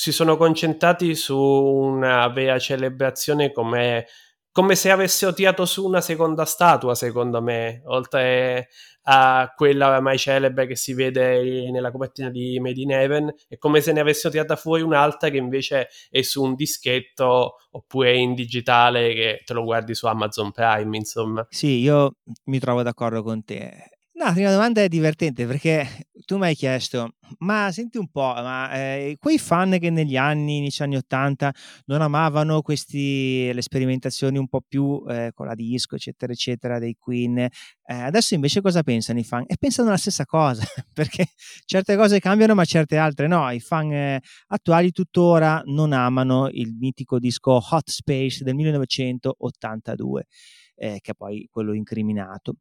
Si 0.01 0.13
sono 0.13 0.39
concentrati 0.39 1.15
su 1.15 1.37
una 1.37 2.27
vera 2.29 2.59
celebrazione 2.59 3.53
come, 3.53 4.07
come 4.51 4.75
se 4.75 4.91
avessero 4.91 5.35
tirato 5.35 5.67
su 5.67 5.85
una 5.85 6.01
seconda 6.01 6.47
statua, 6.47 6.95
secondo 6.95 7.43
me, 7.43 7.83
oltre 7.85 8.71
a 9.03 9.53
quella 9.55 9.95
ormai 9.95 10.17
celebre 10.17 10.67
che 10.67 10.75
si 10.75 10.95
vede 10.95 11.71
nella 11.71 11.91
copertina 11.91 12.31
di 12.31 12.59
Made 12.61 12.81
in 12.81 12.93
Heaven, 12.93 13.35
è 13.47 13.59
come 13.59 13.83
se 13.83 13.93
ne 13.93 14.01
avessero 14.01 14.33
tirata 14.33 14.57
fuori 14.57 14.81
un'altra 14.81 15.29
che 15.29 15.37
invece 15.37 15.89
è 16.09 16.23
su 16.23 16.43
un 16.43 16.55
dischetto 16.55 17.57
oppure 17.73 18.17
in 18.17 18.33
digitale 18.33 19.13
che 19.13 19.43
te 19.45 19.53
lo 19.53 19.65
guardi 19.65 19.95
su 19.95 20.07
Amazon 20.07 20.51
Prime, 20.51 20.97
insomma. 20.97 21.47
Sì, 21.51 21.81
io 21.81 22.15
mi 22.45 22.59
trovo 22.59 22.83
d'accordo 22.83 23.23
con 23.23 23.45
te. 23.45 24.00
No, 24.21 24.27
la 24.27 24.33
prima 24.35 24.51
domanda 24.51 24.83
è 24.83 24.89
divertente 24.89 25.47
perché 25.47 26.11
tu 26.27 26.37
mi 26.37 26.45
hai 26.45 26.55
chiesto, 26.55 27.15
ma 27.39 27.73
senti 27.73 27.97
un 27.97 28.09
po', 28.11 28.35
ma 28.35 28.71
eh, 28.71 29.17
quei 29.19 29.39
fan 29.39 29.79
che 29.81 29.89
negli 29.89 30.15
anni, 30.15 30.59
inizio 30.59 30.85
anni 30.85 30.97
80, 30.97 31.51
non 31.87 32.03
amavano 32.03 32.61
questi, 32.61 33.51
le 33.51 33.63
sperimentazioni 33.63 34.37
un 34.37 34.47
po' 34.47 34.61
più 34.61 35.03
eh, 35.09 35.31
con 35.33 35.47
la 35.47 35.55
disco, 35.55 35.95
eccetera, 35.95 36.35
eccetera, 36.35 36.79
dei 36.79 36.97
Queen, 36.99 37.39
eh, 37.39 37.51
adesso 37.87 38.35
invece 38.35 38.61
cosa 38.61 38.83
pensano 38.83 39.19
i 39.21 39.25
fan? 39.25 39.45
E 39.47 39.55
pensano 39.59 39.89
la 39.89 39.97
stessa 39.97 40.27
cosa, 40.27 40.65
perché 40.93 41.29
certe 41.65 41.97
cose 41.97 42.21
cambiano, 42.21 42.55
ma 42.55 42.67
certe 42.67 42.99
altre 42.99 43.27
no. 43.27 43.51
I 43.51 43.59
fan 43.59 43.91
eh, 43.91 44.21
attuali 44.49 44.93
tuttora 44.93 45.63
non 45.65 45.95
amano 45.95 46.51
il 46.51 46.77
mitico 46.79 47.19
disco 47.19 47.53
Hot 47.71 47.89
Space 47.89 48.45
del 48.45 48.55
1982, 48.55 50.27
eh, 50.75 50.99
che 51.01 51.13
è 51.13 51.15
poi 51.15 51.49
quello 51.51 51.73
incriminato. 51.73 52.57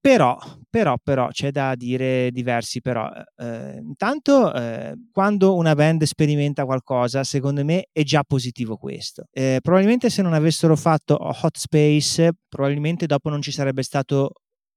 Però, 0.00 0.38
però, 0.70 0.96
però, 1.02 1.28
c'è 1.28 1.50
da 1.50 1.74
dire 1.74 2.30
diversi 2.30 2.80
però. 2.80 3.10
Eh, 3.36 3.78
intanto, 3.78 4.54
eh, 4.54 4.94
quando 5.10 5.56
una 5.56 5.74
band 5.74 6.04
sperimenta 6.04 6.64
qualcosa, 6.64 7.24
secondo 7.24 7.64
me 7.64 7.88
è 7.90 8.02
già 8.04 8.22
positivo 8.22 8.76
questo. 8.76 9.24
Eh, 9.32 9.58
probabilmente 9.60 10.08
se 10.08 10.22
non 10.22 10.32
avessero 10.32 10.76
fatto 10.76 11.16
Hot 11.20 11.56
Space, 11.56 12.30
probabilmente 12.48 13.06
dopo 13.06 13.30
non 13.30 13.42
ci 13.42 13.50
sarebbe 13.50 13.82
stato 13.82 14.30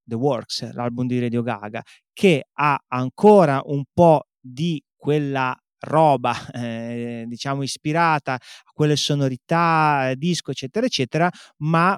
The 0.04 0.16
Works, 0.16 0.74
l'album 0.74 1.06
di 1.06 1.20
Radio 1.20 1.44
Gaga, 1.44 1.84
che 2.12 2.48
ha 2.54 2.78
ancora 2.88 3.62
un 3.66 3.84
po' 3.94 4.26
di 4.40 4.84
quella 4.96 5.56
roba, 5.82 6.34
eh, 6.54 7.26
diciamo, 7.28 7.62
ispirata 7.62 8.34
a 8.34 8.40
quelle 8.74 8.96
sonorità, 8.96 10.12
disco, 10.16 10.52
eccetera, 10.52 10.86
eccetera, 10.86 11.30
ma 11.58 11.98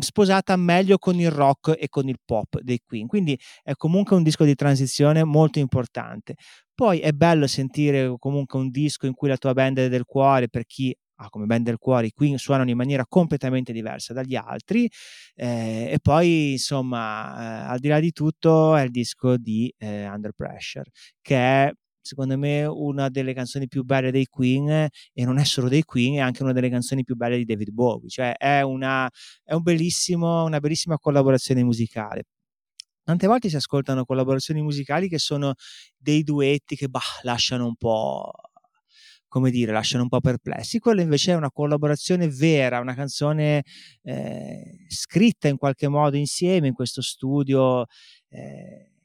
sposata 0.00 0.56
meglio 0.56 0.98
con 0.98 1.18
il 1.18 1.30
rock 1.30 1.74
e 1.78 1.88
con 1.88 2.08
il 2.08 2.18
pop 2.24 2.60
dei 2.60 2.80
Queen. 2.84 3.06
Quindi 3.06 3.38
è 3.62 3.74
comunque 3.74 4.16
un 4.16 4.22
disco 4.22 4.44
di 4.44 4.54
transizione 4.54 5.24
molto 5.24 5.58
importante. 5.58 6.34
Poi 6.74 7.00
è 7.00 7.12
bello 7.12 7.46
sentire 7.46 8.14
comunque 8.18 8.58
un 8.58 8.70
disco 8.70 9.06
in 9.06 9.14
cui 9.14 9.28
la 9.28 9.36
tua 9.36 9.52
band 9.52 9.78
è 9.78 9.88
del 9.88 10.04
cuore, 10.04 10.48
per 10.48 10.64
chi 10.64 10.94
ha 11.20 11.28
come 11.30 11.46
band 11.46 11.64
del 11.64 11.78
cuore, 11.78 12.06
i 12.06 12.12
Queen 12.12 12.38
suonano 12.38 12.70
in 12.70 12.76
maniera 12.76 13.04
completamente 13.06 13.72
diversa 13.72 14.12
dagli 14.12 14.36
altri. 14.36 14.88
Eh, 15.34 15.90
e 15.92 15.98
poi, 16.00 16.52
insomma, 16.52 17.64
eh, 17.66 17.72
al 17.72 17.78
di 17.80 17.88
là 17.88 17.98
di 18.00 18.12
tutto, 18.12 18.76
è 18.76 18.82
il 18.82 18.90
disco 18.90 19.36
di 19.36 19.72
eh, 19.78 20.08
Under 20.08 20.32
Pressure, 20.32 20.90
che 21.20 21.36
è 21.36 21.72
secondo 22.00 22.36
me 22.38 22.64
una 22.64 23.08
delle 23.08 23.34
canzoni 23.34 23.68
più 23.68 23.82
belle 23.84 24.10
dei 24.10 24.26
Queen 24.26 24.68
e 25.12 25.24
non 25.24 25.38
è 25.38 25.44
solo 25.44 25.68
dei 25.68 25.82
Queen, 25.82 26.16
è 26.16 26.18
anche 26.20 26.42
una 26.42 26.52
delle 26.52 26.70
canzoni 26.70 27.04
più 27.04 27.16
belle 27.16 27.36
di 27.36 27.44
David 27.44 27.70
Bowie, 27.70 28.08
cioè 28.08 28.34
è 28.36 28.62
una, 28.62 29.08
è 29.44 29.54
un 29.54 29.62
una 29.64 30.60
bellissima 30.60 30.98
collaborazione 30.98 31.62
musicale. 31.62 32.24
Tante 33.02 33.26
volte 33.26 33.48
si 33.48 33.56
ascoltano 33.56 34.04
collaborazioni 34.04 34.60
musicali 34.62 35.08
che 35.08 35.18
sono 35.18 35.54
dei 35.96 36.22
duetti 36.22 36.76
che 36.76 36.88
bah, 36.88 37.00
lasciano 37.22 37.66
un 37.66 37.74
po' 37.76 38.30
come 39.28 39.50
dire, 39.50 39.72
lasciano 39.72 40.02
un 40.04 40.08
po' 40.08 40.20
perplessi. 40.20 40.78
Quello 40.78 41.00
invece 41.00 41.32
è 41.32 41.34
una 41.36 41.50
collaborazione 41.50 42.28
vera, 42.28 42.80
una 42.80 42.94
canzone 42.94 43.62
eh, 44.02 44.86
scritta 44.88 45.48
in 45.48 45.56
qualche 45.58 45.88
modo 45.88 46.16
insieme 46.16 46.68
in 46.68 46.74
questo 46.74 47.02
studio. 47.02 47.84
Eh, 48.28 48.97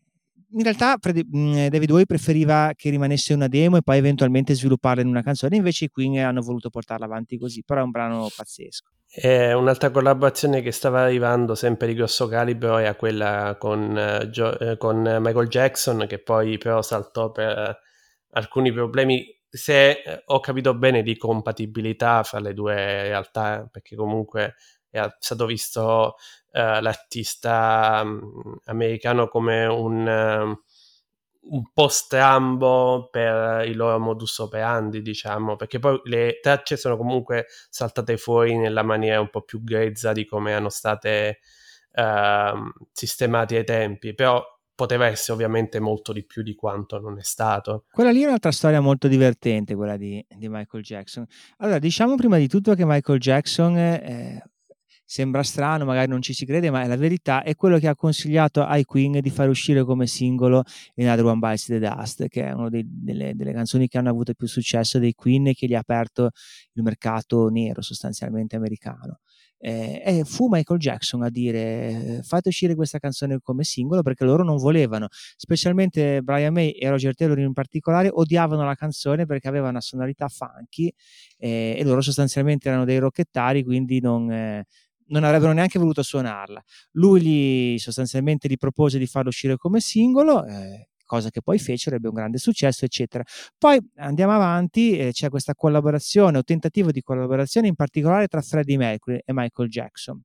in 0.54 0.64
realtà 0.64 0.98
mm, 0.98 1.68
David 1.68 1.90
Bowie 1.90 2.06
preferiva 2.06 2.72
che 2.76 2.90
rimanesse 2.90 3.34
una 3.34 3.48
demo 3.48 3.78
e 3.78 3.82
poi 3.82 3.98
eventualmente 3.98 4.54
svilupparla 4.54 5.02
in 5.02 5.08
una 5.08 5.22
canzone, 5.22 5.56
invece 5.56 5.86
i 5.86 5.90
Queen 5.90 6.18
hanno 6.20 6.42
voluto 6.42 6.70
portarla 6.70 7.06
avanti 7.06 7.38
così, 7.38 7.64
però 7.64 7.82
è 7.82 7.84
un 7.84 7.92
brano 7.92 8.28
pazzesco. 8.36 8.92
E 9.16 9.54
un'altra 9.54 9.92
collaborazione 9.92 10.62
che 10.62 10.72
stava 10.72 11.02
arrivando 11.02 11.54
sempre 11.54 11.88
di 11.88 11.94
grosso 11.94 12.28
calibro 12.28 12.78
era 12.78 12.96
quella 12.96 13.58
con, 13.60 13.96
uh, 13.96 14.78
con 14.78 15.18
Michael 15.20 15.48
Jackson, 15.48 16.06
che 16.08 16.20
poi 16.20 16.58
però 16.58 16.82
saltò 16.82 17.32
per 17.32 17.78
alcuni 18.32 18.72
problemi, 18.72 19.26
se 19.50 19.92
eh, 19.92 20.24
ho 20.26 20.40
capito 20.40 20.74
bene, 20.74 21.04
di 21.04 21.16
compatibilità 21.16 22.24
fra 22.24 22.40
le 22.40 22.54
due 22.54 23.04
realtà, 23.04 23.68
perché 23.72 23.96
comunque 23.96 24.56
è 25.02 25.16
stato 25.20 25.46
visto 25.46 26.16
uh, 26.52 26.82
l'artista 26.82 28.02
um, 28.04 28.58
americano 28.66 29.28
come 29.28 29.66
un, 29.66 30.08
uh, 30.08 31.56
un 31.56 31.72
po' 31.74 31.88
strambo 31.88 33.10
per 33.12 33.68
il 33.68 33.76
loro 33.76 34.00
modus 34.00 34.38
operandi, 34.40 35.02
diciamo, 35.02 35.56
perché 35.56 35.80
poi 35.80 36.00
le 36.04 36.40
tracce 36.42 36.78
sono 36.78 36.98
comunque 36.98 37.48
saltate 37.70 38.18
fuori 38.18 38.56
nella 38.56 38.84
maniera 38.84 39.20
un 39.20 39.30
po' 39.30 39.42
più 39.42 39.64
grezza 39.64 40.12
di 40.12 40.26
come 40.26 40.54
hanno 40.54 40.70
state 40.70 41.40
uh, 41.94 42.72
sistemati 42.92 43.56
ai 43.56 43.66
tempi, 43.66 44.14
però 44.14 44.44
poteva 44.76 45.06
essere 45.06 45.34
ovviamente 45.34 45.80
molto 45.80 46.12
di 46.14 46.26
più 46.26 46.42
di 46.42 46.56
quanto 46.56 47.00
non 47.00 47.18
è 47.20 47.24
stato. 47.24 47.86
Quella 47.92 48.12
lì 48.12 48.22
è 48.24 48.26
un'altra 48.26 48.52
storia 48.52 48.82
molto 48.82 49.08
divertente, 49.08 49.76
quella 49.76 49.98
di, 49.98 50.26
di 50.28 50.50
Michael 50.50 50.84
Jackson. 50.84 51.26
Allora, 51.58 51.80
diciamo 51.80 52.16
prima 52.16 52.38
di 52.38 52.48
tutto 52.48 52.74
che 52.74 52.86
Michael 52.86 53.20
Jackson 53.20 53.78
eh, 53.78 54.44
sembra 55.14 55.44
strano, 55.44 55.86
magari 55.86 56.10
non 56.10 56.24
ci 56.24 56.34
si 56.34 56.44
crede, 56.44 56.72
ma 56.72 56.82
è 56.82 56.88
la 56.88 56.96
verità, 56.96 57.44
è 57.44 57.56
quello 57.56 57.78
che 57.78 57.88
ha 57.88 57.96
consigliato 57.96 58.64
ai 58.64 58.84
Queen 58.84 59.20
di 59.22 59.30
fare 59.30 59.48
uscire 59.48 59.84
come 59.84 60.08
singolo 60.08 60.64
Another 60.96 61.26
One 61.26 61.38
Bites 61.38 61.66
the 61.66 61.78
Dust, 61.78 62.28
che 62.30 62.48
è 62.48 62.52
una 62.52 62.70
delle, 62.70 63.36
delle, 63.36 63.54
canzoni 63.54 63.88
che 63.88 64.00
hanno 64.00 64.10
avuto 64.10 64.34
più 64.34 64.48
successo 64.48 64.98
dei 64.98 65.14
Queen 65.14 65.50
e 65.50 65.54
che 65.54 65.68
gli 65.68 65.76
ha 65.76 65.80
aperto 65.80 66.32
il 66.74 66.82
mercato 66.82 67.48
nero 67.50 67.84
sostanzialmente 67.84 68.56
americano. 68.56 69.20
Eh, 69.66 70.02
e 70.04 70.24
fu 70.26 70.48
Michael 70.50 70.78
Jackson 70.78 71.22
a 71.22 71.30
dire 71.30 72.20
fate 72.24 72.50
uscire 72.50 72.76
questa 72.76 73.00
canzone 73.00 73.40
come 73.42 73.64
singolo 73.64 74.02
perché 74.02 74.26
loro 74.26 74.44
non 74.44 74.58
volevano, 74.58 75.08
specialmente 75.38 76.22
Brian 76.22 76.52
May 76.52 76.72
e 76.72 76.90
Roger 76.90 77.16
Taylor 77.16 77.40
in 77.40 77.54
particolare 77.54 78.10
odiavano 78.12 78.66
la 78.66 78.76
canzone 78.76 79.26
perché 79.26 79.48
aveva 79.48 79.70
una 79.70 79.80
sonorità 79.80 80.28
funky 80.28 80.92
eh, 81.38 81.76
e 81.78 81.84
loro 81.86 82.02
sostanzialmente 82.02 82.68
erano 82.68 82.84
dei 82.84 82.98
rocchettari 82.98 83.64
quindi 83.64 84.02
non, 84.02 84.30
eh, 84.30 84.66
non 85.08 85.24
avrebbero 85.24 85.54
neanche 85.54 85.80
voluto 85.80 86.02
suonarla. 86.04 86.64
Lui 86.92 87.22
gli, 87.22 87.78
sostanzialmente 87.78 88.48
gli 88.48 88.58
propose 88.58 88.98
di 88.98 89.08
farlo 89.08 89.30
uscire 89.30 89.58
come 89.58 89.80
singolo, 89.80 90.46
eh, 90.46 90.90
cosa 91.06 91.30
che 91.30 91.42
poi 91.42 91.60
fecero, 91.60 91.96
ebbe 91.96 92.08
un 92.08 92.16
grande 92.16 92.38
successo, 92.38 92.86
eccetera. 92.86 93.24
Poi 93.58 93.80
andiamo 93.98 94.34
avanti, 94.34 94.98
eh, 94.98 95.12
c'è 95.12 95.30
questa 95.30 95.54
collaborazione 95.54 96.38
o 96.38 96.44
tentativo 96.44 96.92
di 96.92 97.02
collaborazione 97.02 97.68
in 97.68 97.76
particolare 97.76 98.28
tra 98.28 98.42
Freddie 98.42 98.78
Mercury 98.78 99.20
e 99.24 99.34
Michael 99.34 99.70
Jackson 99.70 100.22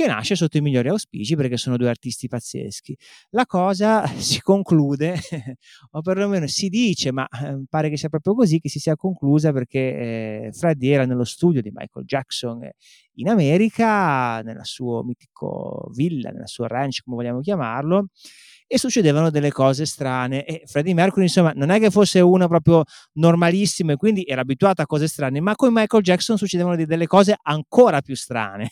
che 0.00 0.06
nasce 0.06 0.34
sotto 0.34 0.56
i 0.56 0.62
migliori 0.62 0.88
auspici 0.88 1.36
perché 1.36 1.58
sono 1.58 1.76
due 1.76 1.90
artisti 1.90 2.26
pazzeschi. 2.26 2.96
La 3.30 3.44
cosa 3.44 4.06
si 4.16 4.40
conclude, 4.40 5.18
o 5.92 6.00
perlomeno 6.00 6.46
si 6.46 6.68
dice, 6.68 7.12
ma 7.12 7.28
eh, 7.28 7.62
pare 7.68 7.90
che 7.90 7.98
sia 7.98 8.08
proprio 8.08 8.34
così, 8.34 8.60
che 8.60 8.70
si 8.70 8.78
sia 8.78 8.96
conclusa 8.96 9.52
perché 9.52 9.78
eh, 9.78 10.50
Freddy 10.52 10.88
era 10.88 11.04
nello 11.04 11.24
studio 11.24 11.60
di 11.60 11.70
Michael 11.70 12.06
Jackson 12.06 12.66
in 13.14 13.28
America, 13.28 14.40
nella 14.40 14.64
sua 14.64 15.04
mitico 15.04 15.90
villa, 15.94 16.30
nella 16.30 16.46
sua 16.46 16.66
ranch, 16.66 17.02
come 17.04 17.16
vogliamo 17.16 17.40
chiamarlo, 17.40 18.08
e 18.66 18.78
succedevano 18.78 19.30
delle 19.30 19.50
cose 19.50 19.84
strane 19.84 20.44
e 20.44 20.62
Freddie 20.64 20.94
Mercury 20.94 21.24
insomma 21.24 21.52
non 21.56 21.70
è 21.70 21.80
che 21.80 21.90
fosse 21.90 22.20
uno 22.20 22.46
proprio 22.46 22.84
normalissimo 23.14 23.90
e 23.90 23.96
quindi 23.96 24.22
era 24.24 24.42
abituato 24.42 24.80
a 24.80 24.86
cose 24.86 25.08
strane 25.08 25.40
ma 25.40 25.56
con 25.56 25.72
Michael 25.72 26.04
Jackson 26.04 26.38
succedevano 26.38 26.76
delle 26.76 27.08
cose 27.08 27.36
ancora 27.42 28.00
più 28.00 28.14
strane 28.14 28.70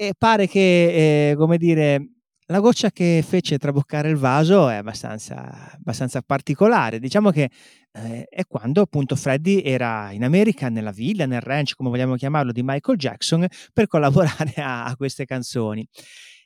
e 0.00 0.12
pare 0.16 0.46
che 0.46 1.30
eh, 1.30 1.34
come 1.34 1.58
dire 1.58 2.10
la 2.46 2.60
goccia 2.60 2.90
che 2.90 3.24
fece 3.26 3.58
traboccare 3.58 4.08
il 4.08 4.16
vaso 4.16 4.68
è 4.68 4.76
abbastanza, 4.76 5.72
abbastanza 5.72 6.22
particolare. 6.22 7.00
Diciamo 7.00 7.30
che 7.30 7.50
eh, 7.92 8.24
è 8.28 8.44
quando 8.46 8.80
appunto 8.82 9.16
Freddy 9.16 9.60
era 9.60 10.12
in 10.12 10.22
America, 10.22 10.68
nella 10.68 10.92
villa, 10.92 11.26
nel 11.26 11.40
ranch, 11.40 11.74
come 11.74 11.90
vogliamo 11.90 12.14
chiamarlo, 12.14 12.52
di 12.52 12.62
Michael 12.62 12.96
Jackson, 12.96 13.44
per 13.72 13.88
collaborare 13.88 14.52
a, 14.56 14.84
a 14.84 14.96
queste 14.96 15.24
canzoni. 15.24 15.86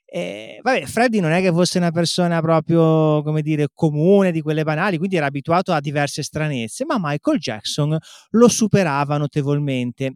E, 0.07 0.59
vabbè, 0.63 0.87
Freddy 0.87 1.21
non 1.21 1.31
è 1.33 1.41
che 1.43 1.53
fosse 1.53 1.77
una 1.79 1.91
persona 1.91 2.41
proprio, 2.41 3.23
come 3.23 3.43
dire, 3.43 3.69
comune 3.73 4.33
di 4.33 4.41
quelle 4.41 4.65
banali, 4.65 4.97
quindi 4.97 5.17
era 5.17 5.27
abituato 5.27 5.73
a 5.73 5.81
diverse 5.81 6.23
stranezze, 6.23 6.85
ma 6.87 6.97
Michael 6.99 7.39
Jackson 7.39 7.97
lo 8.31 8.49
superava 8.49 9.19
notevolmente. 9.19 10.15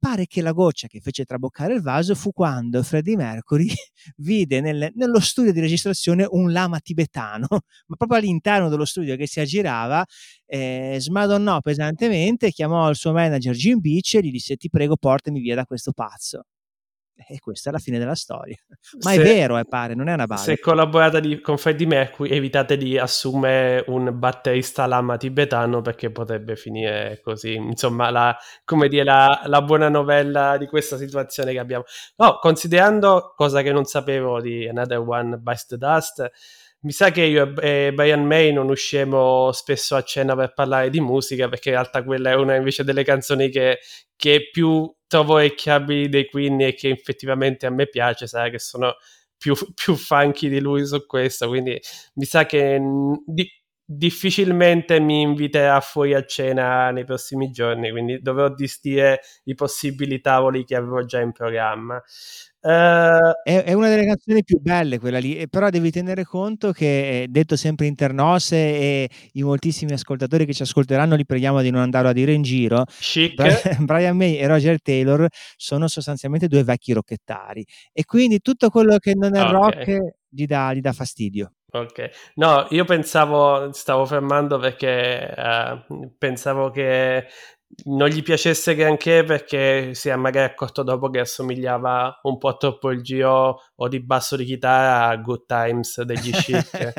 Pare 0.00 0.26
che 0.26 0.42
la 0.42 0.52
goccia 0.52 0.86
che 0.86 1.00
fece 1.00 1.24
traboccare 1.24 1.74
il 1.74 1.82
vaso 1.82 2.14
fu 2.14 2.30
quando 2.32 2.82
Freddie 2.84 3.16
Mercury 3.16 3.66
vide 4.18 4.60
nel, 4.60 4.92
nello 4.94 5.18
studio 5.18 5.52
di 5.52 5.58
registrazione 5.58 6.24
un 6.28 6.52
lama 6.52 6.78
tibetano, 6.78 7.46
ma 7.86 7.96
proprio 7.96 8.18
all'interno 8.18 8.68
dello 8.68 8.84
studio 8.84 9.16
che 9.16 9.26
si 9.26 9.40
aggirava, 9.40 10.04
eh, 10.46 10.96
smadonnò 11.00 11.60
pesantemente, 11.60 12.52
chiamò 12.52 12.88
il 12.88 12.96
suo 12.96 13.12
manager 13.12 13.54
Jim 13.54 13.80
Beach 13.80 14.14
e 14.14 14.20
gli 14.22 14.30
disse 14.30 14.56
ti 14.56 14.68
prego 14.70 14.96
portami 14.96 15.40
via 15.40 15.56
da 15.56 15.64
questo 15.64 15.92
pazzo. 15.92 16.44
E 17.26 17.40
questa 17.40 17.70
è 17.70 17.72
la 17.72 17.78
fine 17.78 17.98
della 17.98 18.14
storia. 18.14 18.56
Ma 19.02 19.10
se, 19.10 19.16
è 19.16 19.22
vero, 19.22 19.58
eh, 19.58 19.64
pare, 19.64 19.94
non 19.94 20.08
è 20.08 20.12
una 20.12 20.26
base. 20.26 20.54
Se 20.54 20.60
collaborate 20.60 21.20
di, 21.20 21.40
con 21.40 21.58
Freddie 21.58 21.86
Mercury, 21.86 22.30
evitate 22.30 22.76
di 22.76 22.96
assumere 22.96 23.84
un 23.88 24.16
batterista 24.16 24.86
lama 24.86 25.16
tibetano 25.16 25.82
perché 25.82 26.10
potrebbe 26.10 26.54
finire 26.56 27.20
così. 27.22 27.54
Insomma, 27.54 28.10
la, 28.10 28.36
come 28.64 28.88
dire, 28.88 29.04
la, 29.04 29.42
la 29.46 29.62
buona 29.62 29.88
novella 29.88 30.56
di 30.56 30.66
questa 30.66 30.96
situazione 30.96 31.52
che 31.52 31.58
abbiamo. 31.58 31.84
No, 32.16 32.38
considerando 32.38 33.32
cosa 33.34 33.62
che 33.62 33.72
non 33.72 33.84
sapevo 33.84 34.40
di 34.40 34.68
Another 34.68 34.98
One 34.98 35.38
Bites 35.38 35.66
the 35.66 35.76
Dust, 35.76 36.30
mi 36.80 36.92
sa 36.92 37.10
che 37.10 37.22
io 37.22 37.56
e 37.56 37.92
Brian 37.92 38.24
May 38.24 38.52
non 38.52 38.68
usciamo 38.68 39.50
spesso 39.50 39.96
a 39.96 40.02
cena 40.02 40.36
per 40.36 40.52
parlare 40.52 40.90
di 40.90 41.00
musica 41.00 41.48
perché 41.48 41.70
in 41.70 41.74
realtà 41.74 42.04
quella 42.04 42.30
è 42.30 42.34
una 42.34 42.54
invece 42.54 42.84
delle 42.84 43.02
canzoni 43.02 43.50
che, 43.50 43.80
che 44.14 44.48
più 44.52 44.88
trovo 45.08 45.34
orecchiabili 45.34 46.08
dei 46.08 46.28
Queen 46.28 46.60
e 46.60 46.74
che 46.74 46.90
effettivamente 46.90 47.66
a 47.66 47.70
me 47.70 47.88
piace, 47.88 48.28
sai 48.28 48.50
che 48.52 48.60
sono 48.60 48.94
più, 49.36 49.54
più 49.74 49.94
funky 49.96 50.48
di 50.48 50.60
lui 50.60 50.86
su 50.86 51.04
questo, 51.06 51.48
quindi 51.48 51.80
mi 52.14 52.24
sa 52.24 52.46
che 52.46 52.80
di, 53.26 53.48
difficilmente 53.84 55.00
mi 55.00 55.22
inviterà 55.22 55.80
fuori 55.80 56.14
a 56.14 56.24
cena 56.24 56.90
nei 56.90 57.04
prossimi 57.04 57.50
giorni, 57.50 57.90
quindi 57.90 58.20
dovrò 58.20 58.52
distire 58.52 59.20
i 59.44 59.54
possibili 59.54 60.20
tavoli 60.20 60.64
che 60.64 60.76
avevo 60.76 61.04
già 61.06 61.20
in 61.20 61.32
programma. 61.32 62.00
Uh, 62.68 63.32
è, 63.44 63.62
è, 63.64 63.72
una 63.72 63.88
delle 63.88 64.04
canzoni 64.04 64.44
più 64.44 64.58
belle 64.60 64.98
quella 64.98 65.18
lì, 65.18 65.48
però 65.48 65.70
devi 65.70 65.90
tenere 65.90 66.24
conto 66.24 66.70
che, 66.70 67.24
detto 67.30 67.56
sempre 67.56 67.86
internosse 67.86 68.56
e 68.56 69.10
i 69.32 69.42
moltissimi 69.42 69.92
ascoltatori 69.92 70.44
che 70.44 70.52
ci 70.52 70.64
ascolteranno 70.64 71.14
li 71.14 71.24
preghiamo 71.24 71.62
di 71.62 71.70
non 71.70 71.80
andarlo 71.80 72.10
a 72.10 72.12
dire 72.12 72.32
in 72.34 72.42
giro, 72.42 72.84
Chic. 73.00 73.36
Brian 73.80 74.18
May 74.18 74.36
e 74.36 74.46
Roger 74.46 74.82
Taylor 74.82 75.26
sono 75.56 75.88
sostanzialmente 75.88 76.46
due 76.46 76.62
vecchi 76.62 76.92
rocchettari 76.92 77.64
e 77.90 78.04
quindi 78.04 78.40
tutto 78.40 78.68
quello 78.68 78.98
che 78.98 79.14
non 79.14 79.34
è 79.34 79.40
okay. 79.40 79.52
rock 79.52 80.14
gli 80.28 80.44
dà, 80.44 80.74
gli 80.74 80.80
dà 80.80 80.92
fastidio. 80.92 81.52
Ok, 81.70 82.32
no, 82.34 82.66
io 82.70 82.84
pensavo, 82.84 83.72
stavo 83.72 84.04
fermando 84.04 84.58
perché 84.58 85.34
uh, 85.34 86.12
pensavo 86.18 86.70
che 86.70 87.26
non 87.84 88.08
gli 88.08 88.22
piacesse 88.22 88.74
granché 88.74 89.22
perché 89.24 89.94
si 89.94 90.08
è 90.08 90.16
magari 90.16 90.50
accorto 90.50 90.82
dopo 90.82 91.10
che 91.10 91.20
assomigliava 91.20 92.20
un 92.22 92.38
po' 92.38 92.56
troppo 92.56 92.90
il 92.90 93.02
giro 93.02 93.60
o 93.76 93.88
di 93.88 94.00
basso 94.00 94.36
di 94.36 94.44
chitarra 94.44 95.06
a 95.06 95.16
Good 95.16 95.46
Times 95.46 96.02
degli 96.02 96.30
Chic. 96.30 96.92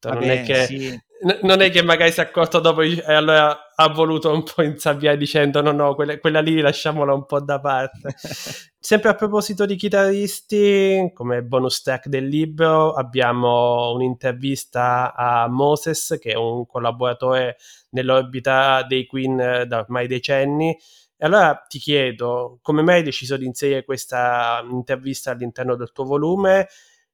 non, 0.02 0.22
è 0.22 0.42
che, 0.42 0.66
sì. 0.66 1.00
Non, 1.42 1.60
è 1.60 1.70
che, 1.70 1.82
magari 1.82 2.12
si 2.12 2.20
è 2.20 2.22
accorto 2.22 2.60
dopo 2.60 2.82
e 2.82 3.02
allora 3.06 3.72
ha 3.74 3.88
voluto 3.88 4.32
un 4.32 4.42
po' 4.42 4.62
insabbiare 4.62 5.16
dicendo 5.16 5.60
no 5.60 5.72
no, 5.72 5.94
quella, 5.94 6.18
quella 6.18 6.40
lì 6.40 6.60
lasciamola 6.60 7.12
un 7.12 7.26
po' 7.26 7.40
da 7.40 7.60
parte. 7.60 8.14
Sempre 8.78 9.10
a 9.10 9.14
proposito 9.14 9.66
di 9.66 9.76
chitarristi, 9.76 11.10
come 11.12 11.42
bonus 11.42 11.82
track 11.82 12.06
del 12.06 12.26
libro, 12.26 12.92
abbiamo 12.94 13.92
un'intervista 13.92 15.14
a 15.14 15.48
Moses, 15.48 16.16
che 16.20 16.32
è 16.32 16.36
un 16.36 16.64
collaboratore 16.66 17.56
nell'orbita 17.90 18.84
dei 18.84 19.04
Queen 19.06 19.64
da 19.66 19.78
ormai 19.78 20.06
decenni. 20.06 20.76
E 21.16 21.26
allora 21.26 21.64
ti 21.68 21.78
chiedo, 21.80 22.60
come 22.62 22.82
mai 22.82 22.96
hai 22.98 23.02
deciso 23.02 23.36
di 23.36 23.44
inserire 23.44 23.84
questa 23.84 24.64
intervista 24.70 25.32
all'interno 25.32 25.74
del 25.74 25.90
tuo 25.90 26.04
volume? 26.04 26.68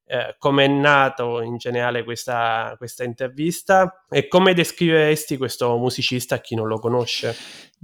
Eh, 0.07 0.36
come 0.38 0.64
è 0.64 0.68
nato 0.68 1.40
in 1.40 1.57
generale 1.57 2.05
questa, 2.05 2.74
questa 2.76 3.05
intervista 3.05 4.05
e 4.11 4.28
come 4.28 4.52
descriveresti 4.52 5.36
questo 5.38 5.76
musicista 5.78 6.34
a 6.34 6.38
chi 6.38 6.55
non 6.55 6.68
lo 6.68 6.78
conosce? 6.78 7.34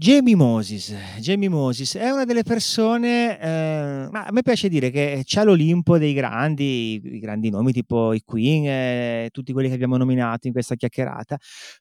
Jamie 0.00 0.34
Moses, 0.34 0.94
Jamie 1.18 1.50
Moses 1.50 1.94
è 1.94 2.08
una 2.08 2.24
delle 2.24 2.42
persone, 2.42 3.38
eh, 3.38 4.08
ma 4.10 4.24
a 4.24 4.32
me 4.32 4.40
piace 4.40 4.70
dire 4.70 4.88
che 4.88 5.20
c'è 5.26 5.44
l'Olimpo 5.44 5.98
dei 5.98 6.14
grandi, 6.14 6.98
i 7.04 7.18
grandi 7.18 7.50
nomi 7.50 7.70
tipo 7.70 8.14
i 8.14 8.22
Queen, 8.24 8.64
eh, 8.66 9.28
tutti 9.30 9.52
quelli 9.52 9.68
che 9.68 9.74
abbiamo 9.74 9.98
nominato 9.98 10.46
in 10.46 10.54
questa 10.54 10.74
chiacchierata, 10.74 11.36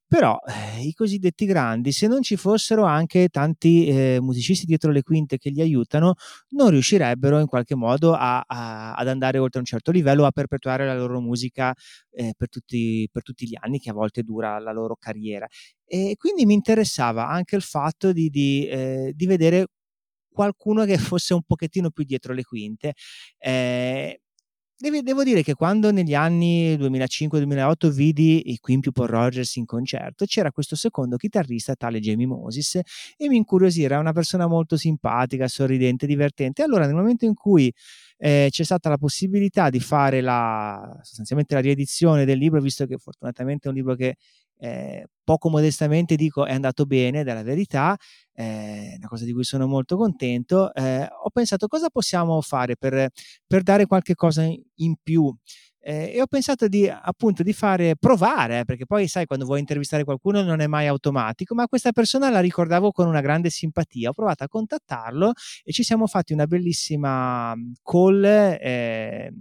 però 0.05 0.38
eh, 0.45 0.82
i 0.82 0.91
cosiddetti 0.91 1.45
grandi, 1.45 1.93
se 1.93 2.07
non 2.07 2.22
ci 2.22 2.36
fossero 2.36 2.84
anche 2.84 3.30
tanti 3.30 3.88
eh, 3.88 4.17
musicisti 4.20 4.65
dietro 4.65 4.91
le 4.91 5.01
quinte 5.01 5.38
che 5.38 5.49
li 5.49 5.61
aiutano, 5.61 6.15
non 6.49 6.72
riuscirebbero 6.72 7.39
in 7.39 7.47
qualche 7.47 7.76
modo 7.76 8.15
a, 8.15 8.43
a, 8.45 8.95
ad 8.95 9.07
andare 9.07 9.38
oltre 9.38 9.59
un 9.59 9.65
certo 9.65 9.91
livello, 9.91 10.26
a 10.26 10.32
perpetuare 10.32 10.86
la 10.86 10.93
loro 10.93 11.22
musica 11.22 11.74
eh, 12.11 12.34
per 12.36 12.49
tutti, 12.49 13.07
per 13.09 13.24
tutti 13.24 13.47
gli 13.47 13.55
anni 13.57 13.80
che 13.80 13.91
a 13.91 13.93
volte 13.93 14.24
dura 14.24 14.59
la 14.59 14.74
loro 14.74 14.97
carriera. 14.99 15.47
E 15.91 16.15
quindi 16.17 16.45
mi 16.45 16.53
interessava 16.53 17.27
anche 17.27 17.55
il 17.55 17.63
fatto 17.63 18.13
di, 18.13 18.29
di, 18.29 18.67
eh, 18.67 19.11
di 19.15 19.25
vedere 19.25 19.65
qualcuno 20.31 20.85
che 20.85 20.97
fosse 21.17 21.33
un 21.33 21.41
pochettino 21.41 21.89
più 21.89 22.03
dietro 22.03 22.33
le 22.33 22.43
quinte. 22.43 22.93
Eh, 23.39 24.21
devo 24.77 25.23
dire 25.23 25.41
che 25.43 25.55
quando 25.55 25.91
negli 25.91 26.13
anni 26.13 26.75
2005-2008 26.75 27.89
vidi 27.89 28.51
i 28.51 28.59
Queen 28.59 28.79
Paul 28.79 29.07
Rogers 29.07 29.55
in 29.55 29.65
concerto, 29.65 30.25
c'era 30.25 30.51
questo 30.51 30.75
secondo 30.75 31.17
chitarrista, 31.17 31.75
tale 31.75 31.99
Jamie 31.99 32.27
Moses, 32.27 32.79
e 33.17 33.27
mi 33.27 33.35
incuriosì, 33.35 33.83
era 33.83 33.99
una 33.99 34.13
persona 34.13 34.47
molto 34.47 34.77
simpatica, 34.77 35.47
sorridente, 35.47 36.05
divertente. 36.05 36.61
Allora, 36.63 36.85
nel 36.85 36.95
momento 36.95 37.25
in 37.25 37.33
cui 37.33 37.73
eh, 38.17 38.47
c'è 38.49 38.63
stata 38.63 38.89
la 38.89 38.97
possibilità 38.97 39.69
di 39.69 39.79
fare 39.79 40.21
la, 40.21 40.97
sostanzialmente 41.01 41.55
la 41.55 41.61
riedizione 41.61 42.23
del 42.25 42.37
libro, 42.37 42.61
visto 42.61 42.85
che 42.85 42.97
fortunatamente 42.97 43.67
è 43.67 43.71
un 43.71 43.75
libro 43.75 43.95
che 43.95 44.15
eh, 44.60 45.07
poco 45.24 45.49
modestamente 45.49 46.16
dico 46.16 46.45
è 46.45 46.53
andato 46.53 46.86
bene, 46.86 47.24
della 47.24 47.43
verità, 47.43 47.95
eh, 48.34 48.95
una 48.97 49.07
cosa 49.07 49.26
di 49.26 49.34
cui 49.34 49.43
sono 49.43 49.68
molto 49.68 49.95
contento, 49.97 50.74
eh, 50.74 51.03
ho 51.03 51.30
pensato 51.32 51.68
cosa 51.68 51.89
possiamo 51.89 52.41
fare 52.41 52.76
per, 52.76 53.10
per 53.47 53.64
dare 53.64 53.86
qualche 53.86 54.16
cosa 54.16 54.43
in, 54.43 54.95
più. 55.01 55.34
Eh, 55.82 56.12
e 56.14 56.22
ho 56.22 56.28
pensato 56.28 56.68
di 56.68 56.89
appunto 56.89 57.41
di 57.41 57.53
fare 57.53 57.95
provare, 57.95 58.66
perché 58.66 58.86
poi 58.86 59.07
sai 59.07 59.26
quando 59.26 59.45
vuoi 59.45 59.60
intervistare 59.60 60.03
qualcuno 60.03 60.41
non 60.41 60.60
è 60.60 60.68
mai 60.68 60.88
automatico, 60.88 61.55
ma 61.55 61.68
questa 61.68 61.91
persona 61.93 62.30
la 62.30 62.41
ricordavo 62.41 62.91
con 62.91 63.07
una 63.07 63.22
grande 63.22 63.49
simpatia. 63.49 64.10
Ho 64.10 64.14
provato 64.14 64.43
a 64.43 64.47
contattarlo 64.47 65.32
e 65.64 65.72
ci 65.72 65.84
siamo 65.84 66.05
fatti 66.07 66.34
una 66.34 66.47
bellissima 66.47 67.53
call. 67.84 68.24
Eh, 68.26 69.32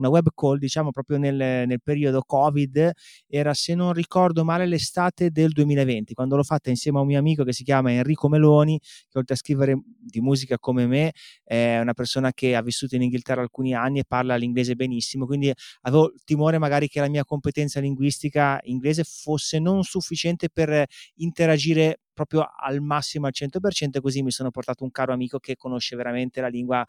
una 0.00 0.08
web 0.08 0.28
call, 0.34 0.58
diciamo 0.58 0.90
proprio 0.90 1.18
nel, 1.18 1.36
nel, 1.36 1.80
periodo 1.82 2.22
Covid, 2.22 2.90
era 3.28 3.54
se 3.54 3.74
non 3.74 3.92
ricordo 3.92 4.44
male 4.44 4.66
l'estate 4.66 5.30
del 5.30 5.52
2020, 5.52 6.14
quando 6.14 6.36
l'ho 6.36 6.42
fatta 6.42 6.70
insieme 6.70 6.98
a 6.98 7.02
un 7.02 7.06
mio 7.06 7.18
amico 7.18 7.44
che 7.44 7.52
si 7.52 7.62
chiama 7.62 7.92
Enrico 7.92 8.28
Meloni, 8.28 8.78
che 8.78 9.18
oltre 9.18 9.34
a 9.34 9.36
scrivere 9.36 9.80
di 9.98 10.20
musica 10.20 10.58
come 10.58 10.86
me, 10.86 11.12
è 11.44 11.78
una 11.80 11.92
persona 11.92 12.32
che 12.32 12.56
ha 12.56 12.62
vissuto 12.62 12.96
in 12.96 13.02
Inghilterra 13.02 13.42
alcuni 13.42 13.74
anni 13.74 14.00
e 14.00 14.04
parla 14.06 14.36
l'inglese 14.36 14.74
benissimo, 14.74 15.26
quindi 15.26 15.52
avevo 15.82 16.12
timore 16.24 16.58
magari 16.58 16.88
che 16.88 17.00
la 17.00 17.08
mia 17.08 17.24
competenza 17.24 17.80
linguistica 17.80 18.58
inglese 18.64 19.04
fosse 19.04 19.58
non 19.58 19.82
sufficiente 19.82 20.48
per 20.48 20.84
interagire 21.16 22.00
proprio 22.12 22.46
al 22.54 22.80
massimo 22.80 23.26
al 23.26 23.32
100%, 23.34 24.00
così 24.00 24.22
mi 24.22 24.30
sono 24.30 24.50
portato 24.50 24.84
un 24.84 24.90
caro 24.90 25.12
amico 25.12 25.38
che 25.38 25.56
conosce 25.56 25.96
veramente 25.96 26.40
la 26.42 26.48
lingua 26.48 26.84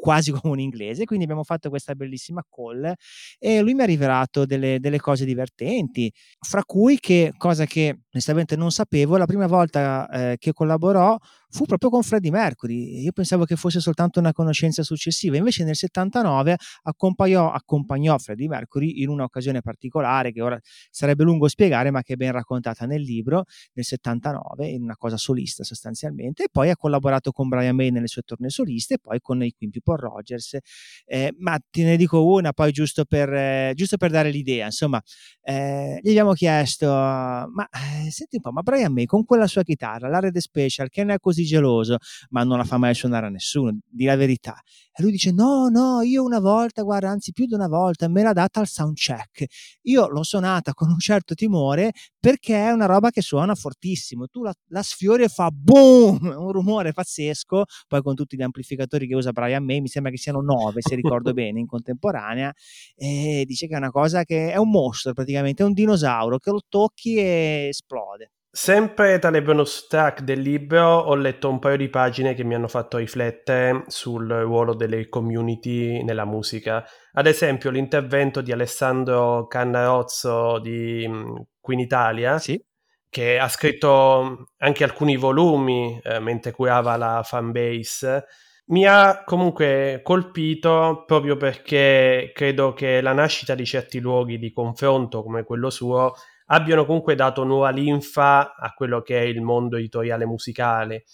quasi 0.00 0.30
come 0.30 0.52
un 0.52 0.60
inglese, 0.60 1.04
quindi 1.04 1.24
abbiamo 1.24 1.44
fatto 1.44 1.68
questa 1.70 1.94
bellissima 1.94 2.44
call 2.48 2.92
e 3.38 3.60
lui 3.60 3.74
mi 3.74 3.82
ha 3.82 3.86
rivelato 3.86 4.44
delle, 4.46 4.78
delle 4.80 4.98
cose 4.98 5.24
divertenti, 5.24 6.12
fra 6.40 6.62
cui 6.64 6.98
che, 7.00 7.32
cosa 7.36 7.64
che 7.66 8.00
onestamente 8.12 8.56
non 8.56 8.70
sapevo, 8.70 9.16
la 9.16 9.26
prima 9.26 9.46
volta 9.46 10.08
eh, 10.08 10.36
che 10.38 10.52
collaborò 10.52 11.16
fu 11.52 11.66
proprio 11.66 11.90
con 11.90 12.02
Freddie 12.02 12.30
Mercury. 12.30 13.02
Io 13.02 13.12
pensavo 13.12 13.44
che 13.44 13.56
fosse 13.56 13.78
soltanto 13.78 14.18
una 14.18 14.32
conoscenza 14.32 14.82
successiva, 14.82 15.36
invece 15.36 15.64
nel 15.64 15.76
79 15.76 16.56
accompagnò, 16.84 17.52
accompagnò 17.52 18.16
Freddie 18.18 18.48
Mercury 18.48 19.02
in 19.02 19.10
un'occasione 19.10 19.60
particolare 19.60 20.32
che 20.32 20.40
ora 20.40 20.58
sarebbe 20.90 21.24
lungo 21.24 21.48
spiegare, 21.48 21.90
ma 21.90 22.02
che 22.02 22.14
è 22.14 22.16
ben 22.16 22.32
raccontata 22.32 22.86
nel 22.86 23.02
libro, 23.02 23.44
nel 23.74 23.84
79, 23.84 24.66
in 24.66 24.82
una 24.82 24.96
cosa 24.96 25.18
solista 25.18 25.62
sostanzialmente, 25.62 26.44
e 26.44 26.48
poi 26.50 26.70
ha 26.70 26.76
collaborato 26.76 27.32
con 27.32 27.48
Brian 27.48 27.76
May 27.76 27.90
nelle 27.90 28.08
sue 28.08 28.22
tournée 28.22 28.50
soliste 28.50 28.94
e 28.94 28.98
poi 28.98 29.20
con 29.20 29.42
i 29.42 29.52
Queen 29.52 29.70
People 29.70 29.96
Rogers. 29.96 30.56
Eh, 31.04 31.34
ma 31.38 31.58
te 31.70 31.84
ne 31.84 31.96
dico 31.98 32.24
una, 32.24 32.52
poi 32.52 32.72
giusto 32.72 33.04
per, 33.04 33.30
eh, 33.32 33.72
giusto 33.74 33.98
per 33.98 34.10
dare 34.10 34.30
l'idea, 34.30 34.66
insomma, 34.66 35.02
eh, 35.42 35.98
gli 36.02 36.10
abbiamo 36.10 36.32
chiesto, 36.32 36.86
ma 36.86 37.68
eh, 38.06 38.10
senti 38.10 38.36
un 38.36 38.42
po', 38.42 38.52
ma 38.52 38.62
Brian 38.62 38.92
May 38.92 39.06
con 39.06 39.24
quella 39.24 39.46
sua 39.46 39.62
chitarra, 39.62 40.08
l'Area 40.08 40.30
Special, 40.34 40.88
che 40.88 41.04
ne 41.04 41.14
è 41.14 41.18
così 41.18 41.44
geloso, 41.44 41.98
ma 42.30 42.42
non 42.44 42.58
la 42.58 42.64
fa 42.64 42.78
mai 42.78 42.94
suonare 42.94 43.26
a 43.26 43.28
nessuno, 43.30 43.78
di 43.86 44.04
la 44.04 44.16
verità. 44.16 44.60
E 44.94 45.02
lui 45.02 45.12
dice: 45.12 45.32
No, 45.32 45.68
no, 45.68 46.02
io 46.02 46.22
una 46.22 46.38
volta, 46.38 46.82
guarda, 46.82 47.08
anzi 47.08 47.32
più 47.32 47.46
di 47.46 47.54
una 47.54 47.68
volta, 47.68 48.08
me 48.08 48.22
l'ha 48.22 48.32
data 48.32 48.60
al 48.60 48.66
soundcheck. 48.66 49.44
Io 49.82 50.08
l'ho 50.08 50.22
suonata 50.22 50.74
con 50.74 50.90
un 50.90 50.98
certo 50.98 51.34
timore 51.34 51.92
perché 52.18 52.56
è 52.56 52.70
una 52.70 52.86
roba 52.86 53.10
che 53.10 53.22
suona 53.22 53.54
fortissimo. 53.54 54.26
Tu 54.26 54.42
la, 54.42 54.52
la 54.68 54.82
sfiori 54.82 55.22
e 55.24 55.28
fa 55.28 55.50
boom, 55.50 56.18
un 56.36 56.52
rumore 56.52 56.92
pazzesco. 56.92 57.64
Poi 57.88 58.02
con 58.02 58.14
tutti 58.14 58.36
gli 58.36 58.42
amplificatori 58.42 59.06
che 59.06 59.14
usa 59.14 59.32
Brian 59.32 59.64
May, 59.64 59.80
mi 59.80 59.88
sembra 59.88 60.10
che 60.10 60.18
siano 60.18 60.42
nove, 60.42 60.80
se 60.82 60.94
ricordo 60.94 61.32
bene, 61.34 61.60
in 61.60 61.66
contemporanea. 61.66 62.52
E 62.94 63.44
dice 63.46 63.66
che 63.66 63.74
è 63.74 63.78
una 63.78 63.90
cosa 63.90 64.24
che 64.24 64.52
è 64.52 64.56
un 64.56 64.70
mostro 64.70 65.14
praticamente, 65.14 65.62
è 65.62 65.66
un 65.66 65.72
dinosauro 65.72 66.38
che 66.38 66.50
lo 66.50 66.60
tocchi 66.68 67.16
e 67.16 67.68
esplode. 67.92 68.32
Sempre 68.54 69.18
tale 69.18 69.42
bonus 69.42 69.86
track 69.86 70.20
del 70.20 70.40
libro 70.40 70.84
ho 70.84 71.14
letto 71.14 71.48
un 71.48 71.58
paio 71.58 71.76
di 71.76 71.88
pagine 71.88 72.34
che 72.34 72.44
mi 72.44 72.54
hanno 72.54 72.68
fatto 72.68 72.98
riflettere 72.98 73.84
sul 73.86 74.28
ruolo 74.28 74.74
delle 74.74 75.08
community 75.08 76.02
nella 76.02 76.26
musica. 76.26 76.84
Ad 77.12 77.26
esempio 77.26 77.70
l'intervento 77.70 78.40
di 78.40 78.52
Alessandro 78.52 79.46
Cannarozzo 79.46 80.58
di 80.58 81.06
mm, 81.08 81.36
Qui 81.60 81.74
in 81.74 81.80
Italia, 81.80 82.38
sì. 82.38 82.62
che 83.08 83.38
ha 83.38 83.48
scritto 83.48 84.48
anche 84.58 84.84
alcuni 84.84 85.16
volumi 85.16 85.98
eh, 86.02 86.18
mentre 86.18 86.50
curava 86.50 86.96
la 86.96 87.22
fanbase, 87.22 88.24
mi 88.66 88.86
ha 88.86 89.22
comunque 89.24 90.00
colpito 90.02 91.04
proprio 91.06 91.36
perché 91.36 92.32
credo 92.34 92.72
che 92.72 93.00
la 93.00 93.12
nascita 93.12 93.54
di 93.54 93.64
certi 93.64 93.98
luoghi 94.00 94.38
di 94.38 94.52
confronto 94.52 95.22
come 95.22 95.44
quello 95.44 95.70
suo 95.70 96.14
abbiano 96.52 96.84
comunque 96.84 97.14
dato 97.14 97.44
nuova 97.44 97.70
linfa 97.70 98.54
a 98.54 98.72
quello 98.74 99.00
che 99.00 99.18
è 99.18 99.24
il 99.24 99.40
mondo 99.40 99.76
editoriale 99.76 100.26
musicale, 100.26 101.04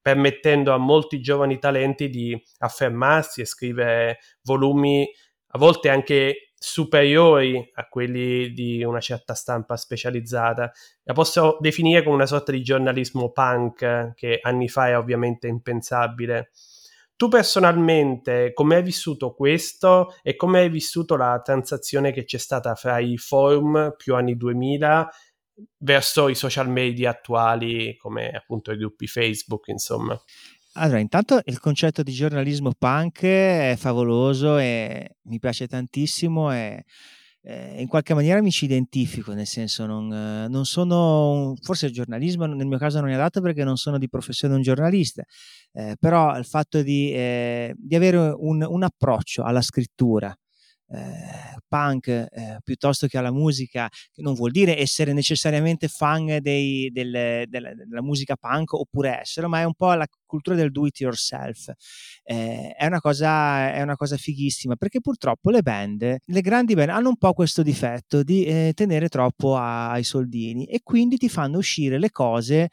permettendo 0.00 0.72
a 0.72 0.76
molti 0.76 1.20
giovani 1.20 1.58
talenti 1.58 2.08
di 2.08 2.40
affermarsi 2.58 3.40
e 3.40 3.44
scrivere 3.44 4.18
volumi 4.42 5.08
a 5.52 5.58
volte 5.58 5.88
anche 5.88 6.52
superiori 6.60 7.70
a 7.74 7.86
quelli 7.86 8.52
di 8.52 8.82
una 8.82 8.98
certa 8.98 9.34
stampa 9.34 9.76
specializzata. 9.76 10.72
La 11.04 11.12
posso 11.12 11.58
definire 11.60 12.02
come 12.02 12.16
una 12.16 12.26
sorta 12.26 12.50
di 12.50 12.62
giornalismo 12.62 13.30
punk 13.30 14.14
che 14.14 14.40
anni 14.42 14.68
fa 14.68 14.88
è 14.88 14.98
ovviamente 14.98 15.46
impensabile. 15.46 16.50
Tu 17.18 17.26
personalmente 17.26 18.52
come 18.52 18.76
hai 18.76 18.82
vissuto 18.84 19.34
questo 19.34 20.14
e 20.22 20.36
come 20.36 20.60
hai 20.60 20.68
vissuto 20.68 21.16
la 21.16 21.40
transazione 21.42 22.12
che 22.12 22.22
c'è 22.22 22.38
stata 22.38 22.76
fra 22.76 23.00
i 23.00 23.16
forum 23.16 23.92
più 23.96 24.14
anni 24.14 24.36
2000 24.36 25.10
verso 25.78 26.28
i 26.28 26.36
social 26.36 26.68
media 26.68 27.10
attuali 27.10 27.96
come 27.96 28.30
appunto 28.30 28.70
i 28.70 28.76
gruppi 28.76 29.08
Facebook, 29.08 29.66
insomma? 29.66 30.16
Allora, 30.74 31.00
intanto 31.00 31.40
il 31.46 31.58
concetto 31.58 32.04
di 32.04 32.12
giornalismo 32.12 32.70
punk 32.78 33.22
è 33.24 33.74
favoloso 33.76 34.56
e 34.58 35.16
mi 35.22 35.40
piace 35.40 35.66
tantissimo 35.66 36.54
e 36.54 36.84
eh, 37.48 37.80
in 37.80 37.88
qualche 37.88 38.12
maniera 38.12 38.42
mi 38.42 38.50
ci 38.50 38.66
identifico, 38.66 39.32
nel 39.32 39.46
senso 39.46 39.86
non, 39.86 40.12
eh, 40.12 40.48
non 40.48 40.66
sono, 40.66 41.30
un, 41.30 41.56
forse 41.56 41.86
il 41.86 41.92
giornalismo 41.92 42.44
nel 42.44 42.66
mio 42.66 42.76
caso 42.76 43.00
non 43.00 43.08
è 43.08 43.14
adatto 43.14 43.40
perché 43.40 43.64
non 43.64 43.76
sono 43.76 43.96
di 43.96 44.06
professione 44.06 44.54
un 44.54 44.60
giornalista, 44.60 45.22
eh, 45.72 45.96
però 45.98 46.36
il 46.36 46.44
fatto 46.44 46.82
di, 46.82 47.10
eh, 47.10 47.74
di 47.74 47.96
avere 47.96 48.18
un, 48.36 48.62
un, 48.68 48.82
approccio 48.82 49.44
alla 49.44 49.62
scrittura, 49.62 50.36
eh, 50.90 51.56
punk 51.68 52.08
eh, 52.08 52.58
piuttosto 52.62 53.06
che 53.06 53.18
alla 53.18 53.32
musica, 53.32 53.88
che 54.12 54.22
non 54.22 54.34
vuol 54.34 54.50
dire 54.50 54.78
essere 54.78 55.12
necessariamente 55.12 55.88
fan 55.88 56.38
dei, 56.40 56.90
del, 56.90 57.44
del, 57.46 57.84
della 57.86 58.02
musica 58.02 58.36
punk 58.36 58.72
oppure 58.72 59.20
essere, 59.20 59.46
ma 59.46 59.60
è 59.60 59.64
un 59.64 59.74
po' 59.74 59.92
la 59.92 60.06
cultura 60.24 60.56
del 60.56 60.70
do 60.70 60.86
it 60.86 61.00
yourself. 61.00 61.70
Eh, 62.22 62.74
è, 62.76 62.86
una 62.86 63.00
cosa, 63.00 63.72
è 63.72 63.82
una 63.82 63.96
cosa 63.96 64.16
fighissima 64.16 64.76
perché 64.76 65.00
purtroppo 65.00 65.50
le 65.50 65.62
band, 65.62 66.16
le 66.22 66.40
grandi 66.40 66.74
band 66.74 66.90
hanno 66.90 67.08
un 67.08 67.16
po' 67.16 67.32
questo 67.32 67.62
difetto 67.62 68.22
di 68.22 68.44
eh, 68.44 68.72
tenere 68.74 69.08
troppo 69.08 69.56
a, 69.56 69.90
ai 69.90 70.04
soldini 70.04 70.66
e 70.66 70.80
quindi 70.82 71.16
ti 71.16 71.28
fanno 71.28 71.58
uscire 71.58 71.98
le 71.98 72.10
cose 72.10 72.68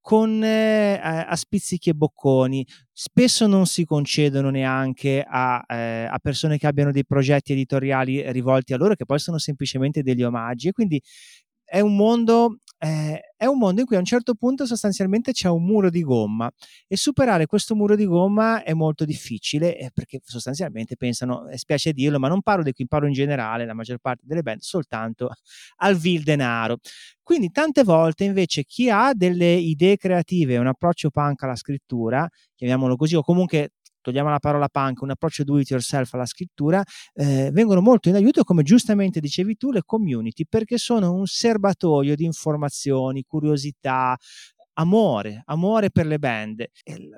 con 0.00 0.42
eh, 0.42 0.98
a 1.00 1.36
spizzichi 1.36 1.90
e 1.90 1.94
bocconi. 1.94 2.66
Spesso 2.92 3.46
non 3.46 3.66
si 3.66 3.84
concedono 3.84 4.50
neanche 4.50 5.24
a, 5.26 5.62
eh, 5.66 6.06
a, 6.10 6.18
persone 6.20 6.58
che 6.58 6.66
abbiano 6.66 6.90
dei 6.90 7.04
progetti 7.04 7.52
editoriali 7.52 8.30
rivolti 8.32 8.72
a 8.72 8.76
loro, 8.76 8.94
che 8.94 9.04
poi 9.04 9.18
sono 9.18 9.38
semplicemente 9.38 10.02
degli 10.02 10.22
omaggi. 10.22 10.68
E 10.68 10.72
quindi 10.72 11.02
è 11.64 11.80
un 11.80 11.96
mondo 11.96 12.58
eh, 12.78 13.20
è 13.36 13.46
un 13.46 13.58
mondo 13.58 13.80
in 13.80 13.86
cui 13.86 13.96
a 13.96 13.98
un 13.98 14.04
certo 14.04 14.34
punto 14.34 14.66
sostanzialmente 14.66 15.32
c'è 15.32 15.48
un 15.48 15.64
muro 15.64 15.90
di 15.90 16.02
gomma 16.02 16.50
e 16.86 16.96
superare 16.96 17.46
questo 17.46 17.74
muro 17.74 17.96
di 17.96 18.06
gomma 18.06 18.62
è 18.62 18.72
molto 18.72 19.04
difficile 19.04 19.76
eh, 19.76 19.90
perché 19.92 20.20
sostanzialmente 20.24 20.96
pensano, 20.96 21.48
e 21.48 21.58
spiace 21.58 21.92
dirlo, 21.92 22.18
ma 22.18 22.28
non 22.28 22.42
parlo 22.42 22.62
di 22.62 22.72
qui, 22.72 22.86
parlo 22.86 23.06
in 23.08 23.12
generale, 23.14 23.66
la 23.66 23.74
maggior 23.74 23.98
parte 23.98 24.22
delle 24.26 24.42
band, 24.42 24.60
soltanto 24.60 25.30
al 25.78 25.96
vil 25.96 26.22
denaro. 26.22 26.78
Quindi 27.22 27.50
tante 27.50 27.84
volte 27.84 28.24
invece 28.24 28.64
chi 28.64 28.88
ha 28.88 29.12
delle 29.12 29.52
idee 29.52 29.96
creative 29.96 30.56
un 30.56 30.66
approccio 30.66 31.10
punk 31.10 31.42
alla 31.42 31.56
scrittura, 31.56 32.26
chiamiamolo 32.54 32.96
così, 32.96 33.16
o 33.16 33.22
comunque 33.22 33.72
togliamo 34.08 34.30
la 34.30 34.38
parola 34.38 34.68
punk, 34.68 35.02
un 35.02 35.10
approccio 35.10 35.44
do 35.44 35.58
it 35.58 35.68
yourself 35.68 36.14
alla 36.14 36.24
scrittura, 36.24 36.82
eh, 37.12 37.50
vengono 37.52 37.82
molto 37.82 38.08
in 38.08 38.14
aiuto, 38.14 38.42
come 38.42 38.62
giustamente 38.62 39.20
dicevi 39.20 39.56
tu, 39.56 39.70
le 39.70 39.82
community, 39.84 40.44
perché 40.48 40.78
sono 40.78 41.12
un 41.12 41.26
serbatoio 41.26 42.14
di 42.14 42.24
informazioni, 42.24 43.24
curiosità, 43.26 44.16
amore, 44.74 45.42
amore 45.46 45.90
per 45.90 46.06
le 46.06 46.18
band. 46.18 46.64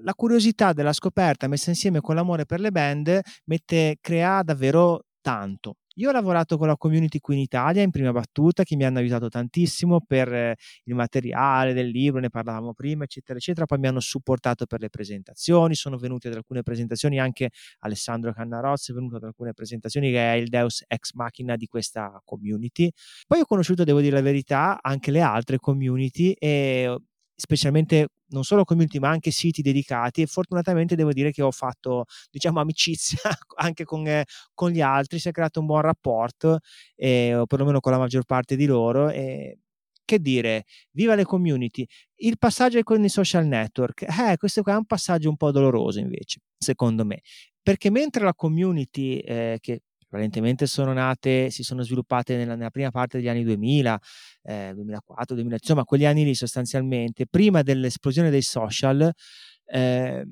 La 0.02 0.14
curiosità 0.14 0.72
della 0.72 0.92
scoperta 0.92 1.46
messa 1.46 1.70
insieme 1.70 2.00
con 2.00 2.16
l'amore 2.16 2.44
per 2.44 2.58
le 2.58 2.72
band 2.72 3.20
mette, 3.44 3.98
crea 4.00 4.42
davvero 4.42 5.04
tanto. 5.20 5.76
Io 6.00 6.08
ho 6.08 6.12
lavorato 6.12 6.56
con 6.56 6.66
la 6.66 6.78
community 6.78 7.18
qui 7.18 7.34
in 7.34 7.42
Italia 7.42 7.82
in 7.82 7.90
prima 7.90 8.10
battuta, 8.10 8.62
che 8.62 8.74
mi 8.74 8.84
hanno 8.84 9.00
aiutato 9.00 9.28
tantissimo 9.28 10.00
per 10.00 10.32
eh, 10.32 10.56
il 10.84 10.94
materiale 10.94 11.74
del 11.74 11.88
libro, 11.88 12.20
ne 12.20 12.30
parlavamo 12.30 12.72
prima, 12.72 13.04
eccetera, 13.04 13.38
eccetera. 13.38 13.66
Poi 13.66 13.78
mi 13.78 13.86
hanno 13.86 14.00
supportato 14.00 14.64
per 14.64 14.80
le 14.80 14.88
presentazioni, 14.88 15.74
sono 15.74 15.98
venute 15.98 16.28
ad 16.28 16.36
alcune 16.36 16.62
presentazioni, 16.62 17.20
anche 17.20 17.50
Alessandro 17.80 18.32
Cannarozzi 18.32 18.92
è 18.92 18.94
venuto 18.94 19.16
ad 19.16 19.24
alcune 19.24 19.52
presentazioni, 19.52 20.10
che 20.10 20.32
è 20.32 20.36
il 20.36 20.48
Deus 20.48 20.82
ex 20.88 21.12
machina 21.12 21.56
di 21.56 21.66
questa 21.66 22.18
community. 22.24 22.90
Poi 23.26 23.40
ho 23.40 23.44
conosciuto, 23.44 23.84
devo 23.84 24.00
dire 24.00 24.14
la 24.14 24.22
verità, 24.22 24.78
anche 24.80 25.10
le 25.10 25.20
altre 25.20 25.58
community 25.58 26.32
e 26.32 26.98
specialmente 27.40 28.08
non 28.28 28.44
solo 28.44 28.64
community 28.64 28.98
ma 28.98 29.08
anche 29.08 29.30
siti 29.30 29.62
dedicati 29.62 30.22
e 30.22 30.26
fortunatamente 30.26 30.94
devo 30.94 31.12
dire 31.12 31.32
che 31.32 31.42
ho 31.42 31.50
fatto 31.50 32.04
diciamo 32.30 32.60
amicizia 32.60 33.18
anche 33.56 33.84
con, 33.84 34.06
eh, 34.06 34.24
con 34.54 34.70
gli 34.70 34.80
altri, 34.80 35.18
si 35.18 35.28
è 35.28 35.32
creato 35.32 35.60
un 35.60 35.66
buon 35.66 35.80
rapporto 35.80 36.58
eh, 36.96 37.34
o 37.34 37.46
perlomeno 37.46 37.80
con 37.80 37.92
la 37.92 37.98
maggior 37.98 38.24
parte 38.24 38.56
di 38.56 38.66
loro 38.66 39.08
e 39.10 39.58
che 40.04 40.18
dire, 40.18 40.64
viva 40.90 41.14
le 41.14 41.24
community. 41.24 41.86
Il 42.16 42.36
passaggio 42.36 42.82
con 42.82 43.02
i 43.04 43.08
social 43.08 43.46
network, 43.46 44.02
eh, 44.02 44.36
questo 44.38 44.62
qua 44.62 44.72
è 44.72 44.76
un 44.76 44.84
passaggio 44.84 45.28
un 45.28 45.36
po' 45.36 45.52
doloroso 45.52 46.00
invece, 46.00 46.40
secondo 46.58 47.04
me, 47.04 47.20
perché 47.62 47.90
mentre 47.90 48.24
la 48.24 48.34
community 48.34 49.18
eh, 49.18 49.58
che 49.60 49.82
prevalentemente 50.10 50.66
sono 50.66 50.92
nate, 50.92 51.50
si 51.50 51.62
sono 51.62 51.82
sviluppate 51.82 52.36
nella, 52.36 52.56
nella 52.56 52.70
prima 52.70 52.90
parte 52.90 53.18
degli 53.18 53.28
anni 53.28 53.44
2000, 53.44 54.00
eh, 54.42 54.72
2004, 54.74 55.34
2000, 55.36 55.56
insomma 55.60 55.84
quegli 55.84 56.04
anni 56.04 56.24
lì 56.24 56.34
sostanzialmente, 56.34 57.26
prima 57.28 57.62
dell'esplosione 57.62 58.28
dei 58.28 58.42
social, 58.42 59.10
eh, 59.66 60.26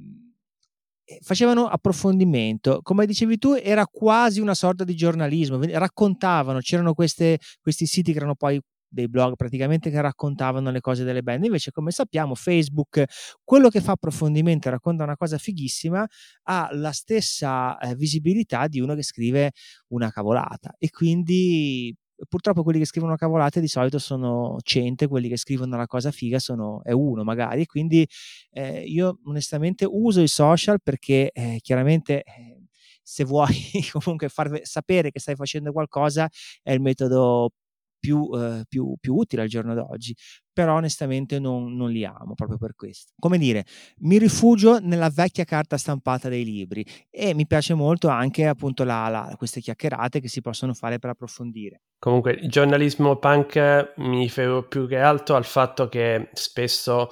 facevano 1.20 1.68
approfondimento, 1.68 2.80
come 2.82 3.06
dicevi 3.06 3.38
tu 3.38 3.54
era 3.54 3.86
quasi 3.86 4.40
una 4.40 4.54
sorta 4.54 4.82
di 4.82 4.96
giornalismo, 4.96 5.58
raccontavano, 5.62 6.58
c'erano 6.58 6.92
queste, 6.92 7.38
questi 7.60 7.86
siti 7.86 8.10
che 8.10 8.18
erano 8.18 8.34
poi 8.34 8.60
dei 8.88 9.08
blog 9.08 9.36
praticamente 9.36 9.90
che 9.90 10.00
raccontavano 10.00 10.70
le 10.70 10.80
cose 10.80 11.04
delle 11.04 11.22
band. 11.22 11.44
Invece, 11.44 11.70
come 11.70 11.90
sappiamo, 11.90 12.34
Facebook, 12.34 13.04
quello 13.44 13.68
che 13.68 13.80
fa 13.80 13.92
approfondimento 13.92 14.68
e 14.68 14.70
racconta 14.70 15.04
una 15.04 15.16
cosa 15.16 15.38
fighissima, 15.38 16.06
ha 16.44 16.68
la 16.72 16.92
stessa 16.92 17.78
eh, 17.78 17.94
visibilità 17.94 18.66
di 18.68 18.80
uno 18.80 18.94
che 18.94 19.02
scrive 19.02 19.52
una 19.88 20.10
cavolata. 20.10 20.74
E 20.78 20.90
quindi 20.90 21.94
purtroppo 22.28 22.62
quelli 22.62 22.80
che 22.80 22.84
scrivono 22.84 23.14
cavolate 23.16 23.60
di 23.60 23.68
solito 23.68 23.98
sono 23.98 24.56
100, 24.60 25.08
quelli 25.08 25.28
che 25.28 25.36
scrivono 25.36 25.76
la 25.76 25.86
cosa 25.86 26.10
figa 26.10 26.38
sono, 26.38 26.82
è 26.82 26.92
uno 26.92 27.22
magari, 27.22 27.64
quindi 27.66 28.06
eh, 28.50 28.82
io 28.82 29.20
onestamente 29.24 29.86
uso 29.88 30.20
i 30.20 30.28
social 30.28 30.80
perché 30.82 31.30
eh, 31.32 31.58
chiaramente 31.60 32.22
eh, 32.22 32.66
se 33.02 33.24
vuoi 33.24 33.54
comunque 33.92 34.28
far 34.28 34.60
sapere 34.62 35.10
che 35.10 35.20
stai 35.20 35.36
facendo 35.36 35.72
qualcosa 35.72 36.28
è 36.62 36.72
il 36.72 36.80
metodo 36.80 37.52
più, 37.98 38.30
eh, 38.34 38.64
più, 38.68 38.94
più, 39.00 39.14
utile 39.14 39.42
al 39.42 39.48
giorno 39.48 39.74
d'oggi, 39.74 40.14
però 40.52 40.74
onestamente 40.76 41.38
non, 41.38 41.74
non, 41.76 41.90
li 41.90 42.04
amo 42.04 42.34
proprio 42.34 42.58
per 42.58 42.74
questo. 42.74 43.12
Come 43.18 43.38
dire, 43.38 43.64
mi 43.98 44.18
rifugio 44.18 44.78
nella 44.80 45.10
vecchia 45.10 45.44
carta 45.44 45.76
stampata 45.76 46.28
dei 46.28 46.44
libri 46.44 46.84
e 47.10 47.34
mi 47.34 47.46
piace 47.46 47.74
molto 47.74 48.08
anche 48.08 48.46
appunto 48.46 48.84
la, 48.84 49.08
la, 49.08 49.34
queste 49.36 49.60
chiacchierate 49.60 50.20
che 50.20 50.28
si 50.28 50.40
possono 50.40 50.74
fare 50.74 50.98
per 50.98 51.10
approfondire. 51.10 51.82
Comunque, 51.98 52.32
il 52.32 52.48
giornalismo 52.48 53.16
punk 53.16 53.94
mi 53.96 54.20
riferisco 54.20 54.66
più 54.68 54.86
che 54.86 54.98
altro 54.98 55.36
al 55.36 55.44
fatto 55.44 55.88
che 55.88 56.28
spesso... 56.32 57.08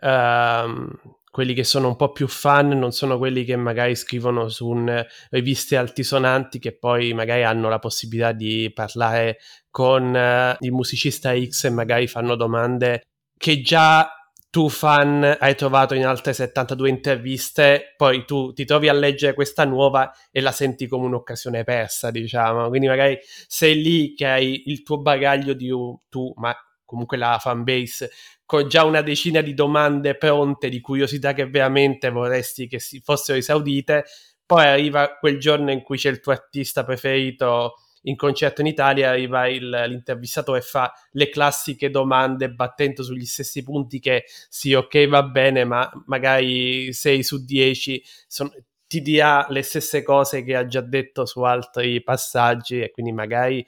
Uh, 0.00 1.14
quelli 1.36 1.52
che 1.52 1.64
sono 1.64 1.88
un 1.88 1.96
po' 1.96 2.12
più 2.12 2.28
fan 2.28 2.68
non 2.68 2.92
sono 2.92 3.18
quelli 3.18 3.44
che 3.44 3.56
magari 3.56 3.94
scrivono 3.94 4.48
su 4.48 4.68
un, 4.68 5.04
riviste 5.28 5.76
altisonanti 5.76 6.58
che 6.58 6.74
poi 6.74 7.12
magari 7.12 7.44
hanno 7.44 7.68
la 7.68 7.78
possibilità 7.78 8.32
di 8.32 8.72
parlare 8.72 9.36
con 9.70 10.14
uh, 10.14 10.56
il 10.64 10.72
musicista 10.72 11.38
X 11.38 11.64
e 11.64 11.70
magari 11.70 12.06
fanno 12.06 12.36
domande 12.36 13.02
che 13.36 13.60
già 13.60 14.10
tu 14.48 14.70
fan 14.70 15.36
hai 15.38 15.54
trovato 15.54 15.92
in 15.92 16.06
altre 16.06 16.32
72 16.32 16.88
interviste, 16.88 17.92
poi 17.98 18.24
tu 18.24 18.54
ti 18.54 18.64
trovi 18.64 18.88
a 18.88 18.94
leggere 18.94 19.34
questa 19.34 19.66
nuova 19.66 20.10
e 20.30 20.40
la 20.40 20.52
senti 20.52 20.86
come 20.86 21.04
un'occasione 21.04 21.64
persa, 21.64 22.10
diciamo. 22.10 22.68
Quindi 22.68 22.86
magari 22.86 23.18
sei 23.46 23.82
lì 23.82 24.14
che 24.14 24.26
hai 24.26 24.62
il 24.70 24.82
tuo 24.82 25.02
bagaglio 25.02 25.52
di 25.52 25.68
tu, 26.08 26.32
ma 26.36 26.56
comunque 26.86 27.18
la 27.18 27.38
fanbase 27.38 28.10
con 28.46 28.68
già 28.68 28.84
una 28.84 29.02
decina 29.02 29.40
di 29.40 29.52
domande 29.52 30.16
pronte 30.16 30.68
di 30.68 30.80
curiosità 30.80 31.34
che 31.34 31.46
veramente 31.46 32.10
vorresti 32.10 32.68
che 32.68 32.78
si 32.78 33.00
fossero 33.04 33.36
esaudite, 33.36 34.04
poi 34.46 34.64
arriva 34.66 35.16
quel 35.18 35.38
giorno 35.38 35.72
in 35.72 35.82
cui 35.82 35.98
c'è 35.98 36.08
il 36.08 36.20
tuo 36.20 36.32
artista 36.32 36.84
preferito 36.84 37.74
in 38.02 38.14
concerto 38.14 38.60
in 38.60 38.68
Italia, 38.68 39.10
arriva 39.10 39.48
il, 39.48 39.68
l'intervistatore 39.68 40.60
e 40.60 40.62
fa 40.62 40.92
le 41.12 41.28
classiche 41.28 41.90
domande 41.90 42.50
battendo 42.50 43.02
sugli 43.02 43.24
stessi 43.24 43.64
punti 43.64 43.98
che 43.98 44.24
sì, 44.48 44.74
ok, 44.74 45.08
va 45.08 45.24
bene, 45.24 45.64
ma 45.64 45.90
magari 46.06 46.92
6 46.92 47.22
su 47.24 47.44
10 47.44 48.04
son, 48.28 48.48
ti 48.86 49.02
dirà 49.02 49.44
le 49.48 49.62
stesse 49.62 50.02
cose 50.04 50.44
che 50.44 50.54
ha 50.54 50.66
già 50.66 50.80
detto 50.80 51.26
su 51.26 51.40
altri 51.40 52.00
passaggi 52.04 52.80
e 52.80 52.92
quindi 52.92 53.10
magari 53.10 53.66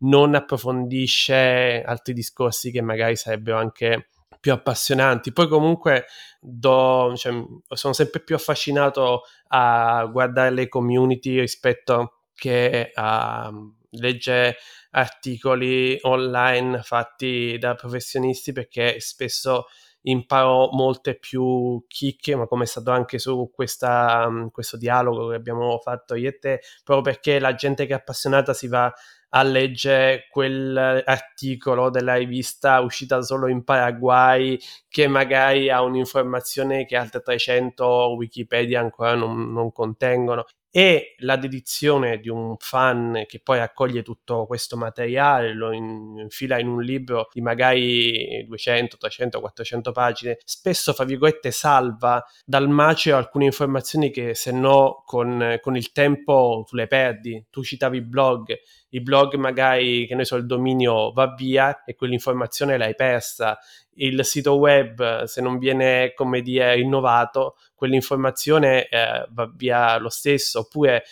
non 0.00 0.34
approfondisce 0.34 1.82
altri 1.84 2.12
discorsi 2.12 2.70
che 2.70 2.82
magari 2.82 3.16
sarebbero 3.16 3.58
anche 3.58 4.08
più 4.40 4.52
appassionanti. 4.52 5.32
Poi 5.32 5.48
comunque 5.48 6.06
do, 6.40 7.12
cioè, 7.16 7.32
sono 7.68 7.92
sempre 7.92 8.20
più 8.20 8.34
affascinato 8.34 9.22
a 9.48 10.06
guardare 10.10 10.50
le 10.50 10.68
community 10.68 11.38
rispetto 11.40 12.22
che 12.34 12.90
a 12.94 13.52
leggere 13.90 14.56
articoli 14.92 15.98
online 16.02 16.80
fatti 16.82 17.58
da 17.58 17.74
professionisti 17.74 18.52
perché 18.52 18.98
spesso 19.00 19.66
imparo 20.02 20.70
molte 20.72 21.18
più 21.18 21.84
chicche, 21.86 22.34
ma 22.34 22.46
come 22.46 22.64
è 22.64 22.66
stato 22.66 22.90
anche 22.90 23.18
su 23.18 23.50
questa, 23.52 24.26
questo 24.50 24.78
dialogo 24.78 25.28
che 25.28 25.34
abbiamo 25.34 25.78
fatto 25.78 26.14
io 26.14 26.30
e 26.30 26.38
te, 26.38 26.60
proprio 26.82 27.12
perché 27.12 27.38
la 27.38 27.54
gente 27.54 27.84
che 27.84 27.92
è 27.92 27.96
appassionata 27.96 28.54
si 28.54 28.66
va 28.68 28.90
a 29.30 29.42
leggere 29.42 30.26
quell'articolo 30.30 31.90
della 31.90 32.14
rivista 32.14 32.80
uscita 32.80 33.22
solo 33.22 33.46
in 33.48 33.62
Paraguay 33.64 34.58
che 34.88 35.06
magari 35.06 35.70
ha 35.70 35.82
un'informazione 35.82 36.84
che 36.84 36.96
altre 36.96 37.20
300 37.20 38.14
Wikipedia 38.16 38.80
ancora 38.80 39.14
non, 39.14 39.52
non 39.52 39.72
contengono 39.72 40.44
e 40.70 41.14
la 41.18 41.36
dedizione 41.36 42.18
di 42.18 42.28
un 42.28 42.54
fan 42.58 43.24
che 43.26 43.40
poi 43.40 43.58
raccoglie 43.58 44.02
tutto 44.02 44.46
questo 44.46 44.76
materiale, 44.76 45.52
lo 45.52 45.72
infila 45.72 46.58
in 46.58 46.68
un 46.68 46.82
libro 46.82 47.28
di 47.32 47.40
magari 47.40 48.44
200, 48.46 48.96
300, 48.96 49.40
400 49.40 49.92
pagine, 49.92 50.38
spesso, 50.44 50.92
fra 50.92 51.04
virgolette, 51.04 51.50
salva 51.50 52.24
dal 52.44 52.68
macero 52.68 53.16
alcune 53.16 53.46
informazioni 53.46 54.10
che 54.10 54.34
se 54.34 54.52
no 54.52 55.02
con, 55.04 55.58
con 55.60 55.76
il 55.76 55.90
tempo 55.92 56.64
tu 56.68 56.76
le 56.76 56.86
perdi. 56.86 57.46
Tu 57.50 57.64
citavi 57.64 57.98
i 57.98 58.02
blog, 58.02 58.56
i 58.90 59.00
blog 59.00 59.34
magari, 59.34 60.06
che 60.06 60.14
ne 60.14 60.24
so, 60.24 60.36
il 60.36 60.46
dominio 60.46 61.12
va 61.12 61.34
via 61.34 61.82
e 61.84 61.94
quell'informazione 61.94 62.78
l'hai 62.78 62.94
persa. 62.94 63.58
Il 63.94 64.24
sito 64.24 64.56
web, 64.56 65.24
se 65.24 65.40
non 65.40 65.58
viene, 65.58 66.12
come 66.14 66.40
dire, 66.42 66.74
rinnovato, 66.74 67.56
quell'informazione 67.74 68.88
eh, 68.88 69.26
va 69.30 69.52
via 69.54 69.98
lo 69.98 70.08
stesso. 70.08 70.60
Oppure 70.60 71.04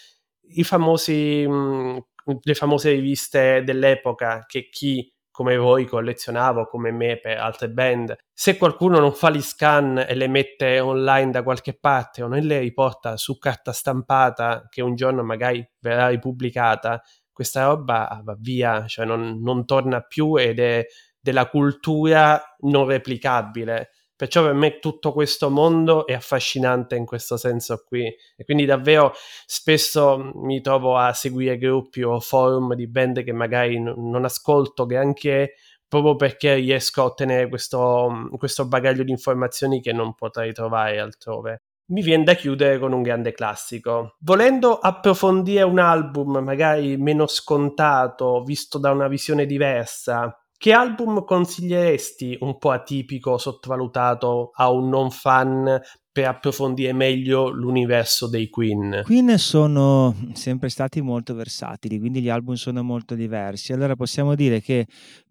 i 0.51 0.65
famosi, 0.65 1.47
mh, 1.47 1.99
le 2.43 2.55
famose 2.55 2.91
riviste 2.91 3.63
dell'epoca 3.65 4.45
che 4.47 4.69
chi 4.71 5.13
come 5.39 5.57
voi 5.57 5.85
collezionava 5.85 6.63
o 6.63 6.67
come 6.67 6.91
me 6.91 7.17
per 7.21 7.39
altre 7.39 7.71
band. 7.71 8.17
Se 8.33 8.57
qualcuno 8.57 8.99
non 8.99 9.13
fa 9.13 9.31
gli 9.31 9.41
scan 9.41 10.05
e 10.09 10.17
le 10.17 10.27
mette 10.27 10.81
online 10.81 11.31
da 11.31 11.45
qualche 11.45 11.79
parte 11.79 12.25
o 12.25 12.27
non 12.27 12.41
le 12.41 12.59
riporta 12.59 13.17
su 13.17 13.39
carta 13.39 13.73
stampata 13.73 14.67
che 14.69 14.83
un 14.83 14.97
giorno 14.97 15.23
magari 15.23 15.65
verrà 15.79 16.09
ripubblicata, 16.09 17.01
questa 17.33 17.67
roba 17.67 18.21
va 18.25 18.37
via, 18.37 18.85
cioè 18.89 19.07
non, 19.07 19.41
non 19.41 19.65
torna 19.65 20.01
più 20.01 20.35
ed 20.35 20.59
è 20.59 20.85
della 21.29 21.49
cultura 21.49 22.43
non 22.61 22.87
replicabile. 22.87 23.91
Perciò 24.17 24.43
per 24.43 24.55
me 24.55 24.79
tutto 24.79 25.13
questo 25.13 25.51
mondo 25.51 26.07
è 26.07 26.15
affascinante 26.15 26.97
in 26.97 27.05
questo 27.05 27.37
senso 27.37 27.85
qui 27.87 28.05
e 28.37 28.45
quindi 28.45 28.65
davvero 28.65 29.13
spesso 29.47 30.33
mi 30.35 30.61
trovo 30.61 30.97
a 30.97 31.13
seguire 31.13 31.57
gruppi 31.57 32.03
o 32.03 32.19
forum 32.19 32.75
di 32.75 32.89
band 32.89 33.23
che 33.23 33.33
magari 33.33 33.79
non 33.79 34.25
ascolto 34.25 34.87
granché 34.87 35.55
proprio 35.87 36.17
perché 36.17 36.55
riesco 36.55 37.03
a 37.03 37.05
ottenere 37.05 37.49
questo, 37.49 38.29
questo 38.37 38.67
bagaglio 38.67 39.05
di 39.05 39.13
informazioni 39.13 39.81
che 39.81 39.93
non 39.93 40.15
potrei 40.15 40.53
trovare 40.53 40.99
altrove 40.99 41.63
mi 41.89 42.03
viene 42.03 42.25
da 42.25 42.35
chiudere 42.35 42.79
con 42.79 42.93
un 42.93 43.03
grande 43.03 43.33
classico. 43.33 44.17
Volendo 44.21 44.79
approfondire 44.79 45.63
un 45.63 45.79
album 45.79 46.39
magari 46.39 46.97
meno 46.97 47.27
scontato, 47.27 48.43
visto 48.43 48.79
da 48.79 48.91
una 48.91 49.09
visione 49.09 49.47
diversa, 49.47 50.37
che 50.59 50.73
album 50.73 51.25
consiglieresti 51.25 52.39
un 52.41 52.59
po' 52.59 52.73
atipico, 52.73 53.39
sottovalutato 53.39 54.51
a 54.55 54.71
un 54.71 54.89
non 54.89 55.11
fan 55.11 55.81
per 56.11 56.27
approfondire 56.27 56.93
meglio 56.93 57.49
l'universo 57.49 58.29
dei 58.29 58.49
Queen? 58.49 59.03
Queen 59.05 59.39
sono 59.39 60.15
sempre 60.33 60.69
stati 60.69 61.01
molto 61.01 61.35
versatili, 61.35 62.01
quindi 62.01 62.21
gli 62.21 62.29
album 62.29 62.55
sono 62.55 62.83
molto 62.83 63.15
diversi. 63.15 63.73
Allora 63.73 63.95
possiamo 63.95 64.35
dire 64.35 64.61
che 64.61 64.87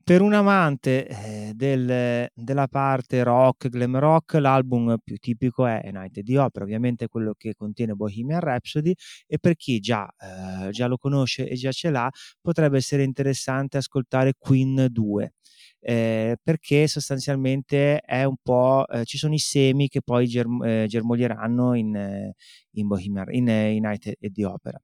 per 0.08 0.22
un 0.22 0.32
amante 0.32 1.06
eh, 1.06 1.52
del, 1.54 2.30
della 2.34 2.68
parte 2.70 3.24
rock, 3.24 3.68
glam 3.68 4.00
rock, 4.00 4.36
l'album 4.36 4.96
più 5.04 5.18
tipico 5.18 5.66
è 5.66 5.82
United 5.84 6.24
di 6.24 6.38
Opera, 6.38 6.64
ovviamente 6.64 7.10
quello 7.10 7.34
che 7.38 7.54
contiene 7.56 7.92
Bohemian 7.92 8.40
Rhapsody 8.40 8.94
e 9.28 9.38
per 9.38 9.58
chi 9.58 9.82
già, 9.82 10.08
eh, 10.18 10.70
già 10.70 10.88
lo 10.88 10.96
conosce 10.96 11.50
e 11.50 11.56
già 11.56 11.74
ce 11.74 11.90
l'ha 11.90 12.10
potrebbe 12.40 12.78
essere 12.78 13.04
interessante 13.04 13.76
ascoltare 13.76 14.32
Queen 14.38 14.88
2 14.90 15.34
eh, 15.82 16.38
perché 16.42 16.88
sostanzialmente 16.88 18.00
è 18.00 18.24
un 18.24 18.38
po', 18.42 18.88
eh, 18.88 19.04
ci 19.04 19.18
sono 19.18 19.34
i 19.34 19.40
semi 19.40 19.90
che 19.90 20.02
poi 20.02 20.26
germ- 20.28 20.64
eh, 20.64 20.86
germoglieranno 20.88 21.74
in, 21.74 21.94
eh, 21.98 22.34
in, 22.76 22.88
Bohemian, 22.88 23.26
in 23.34 23.50
United 23.50 24.16
e 24.20 24.30
di 24.30 24.46
Opera. 24.46 24.82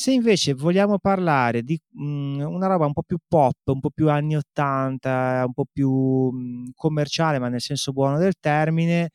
Se 0.00 0.12
invece 0.12 0.54
vogliamo 0.54 1.00
parlare 1.00 1.62
di 1.62 1.76
mh, 1.90 2.04
mm, 2.04 2.40
una 2.42 2.68
roba 2.68 2.86
un 2.86 2.92
po' 2.92 3.02
più 3.02 3.18
pop, 3.26 3.56
un 3.64 3.80
po' 3.80 3.90
più 3.90 4.08
anni 4.08 4.36
80, 4.36 5.42
un 5.46 5.52
po' 5.52 5.64
più 5.70 5.90
mh, 5.90 6.38
mm, 6.38 6.66
commerciale, 6.76 7.40
ma 7.40 7.48
nel 7.48 7.60
senso 7.60 7.90
buono 7.90 8.16
del 8.16 8.34
termine, 8.38 9.10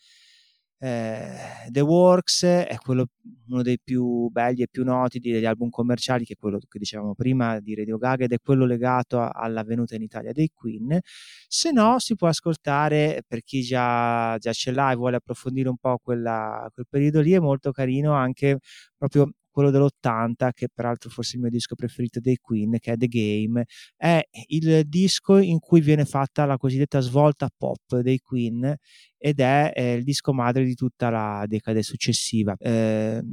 eh, 0.80 1.70
The 1.70 1.80
Works 1.80 2.44
è 2.44 2.76
quello, 2.84 3.06
uno 3.48 3.62
dei 3.62 3.80
più 3.82 4.28
belli 4.30 4.64
e 4.64 4.68
più 4.70 4.84
noti 4.84 5.20
degli 5.20 5.46
album 5.46 5.70
commerciali, 5.70 6.26
che 6.26 6.34
è 6.34 6.36
quello 6.38 6.60
che 6.60 6.80
dicevamo 6.80 7.14
prima 7.16 7.62
di 7.62 7.76
Radio 7.76 7.98
Gaga 7.98 8.26
ed 8.26 8.34
è 8.34 8.38
quello 8.44 8.66
legato 8.66 9.22
a, 9.22 9.30
alla 9.30 9.64
in 9.66 10.02
Italia 10.02 10.34
dei 10.34 10.52
Queen. 10.54 11.00
Se 11.48 11.72
no, 11.72 11.98
si 12.00 12.16
può 12.16 12.28
ascoltare 12.28 13.24
per 13.26 13.42
chi 13.44 13.62
già, 13.62 14.38
già 14.38 14.52
ce 14.52 14.72
l'ha 14.72 14.92
e 14.92 14.96
vuole 14.96 15.16
approfondire 15.16 15.70
un 15.70 15.78
po' 15.78 15.98
quella, 16.04 16.70
quel 16.74 16.88
periodo 16.90 17.22
lì, 17.22 17.32
è 17.32 17.40
molto 17.40 17.72
carino 17.72 18.12
anche 18.14 18.58
proprio 18.98 19.32
quello 19.54 19.70
dell'80, 19.70 20.52
che 20.52 20.68
peraltro 20.74 21.10
forse 21.10 21.34
è 21.34 21.36
il 21.36 21.42
mio 21.42 21.52
disco 21.52 21.76
preferito 21.76 22.20
dei 22.20 22.38
Queen, 22.38 22.78
che 22.80 22.94
è 22.94 22.98
The 22.98 23.08
Game, 23.08 23.64
è 23.96 24.22
il 24.48 24.84
disco 24.88 25.38
in 25.38 25.60
cui 25.60 25.80
viene 25.80 26.06
fatta 26.06 26.46
la 26.46 26.58
cosiddetta 26.58 27.00
svolta 27.00 27.50
pop 27.56 28.00
dei 28.00 28.20
Queen 28.20 28.76
ed 29.18 29.40
è, 29.40 29.72
è 29.72 29.92
il 29.92 30.04
disco 30.04 30.34
madre 30.34 30.66
di 30.66 30.74
tutta 30.74 31.10
la 31.10 31.46
decade 31.48 31.84
successiva. 31.84 32.56
Eh, 32.58 33.24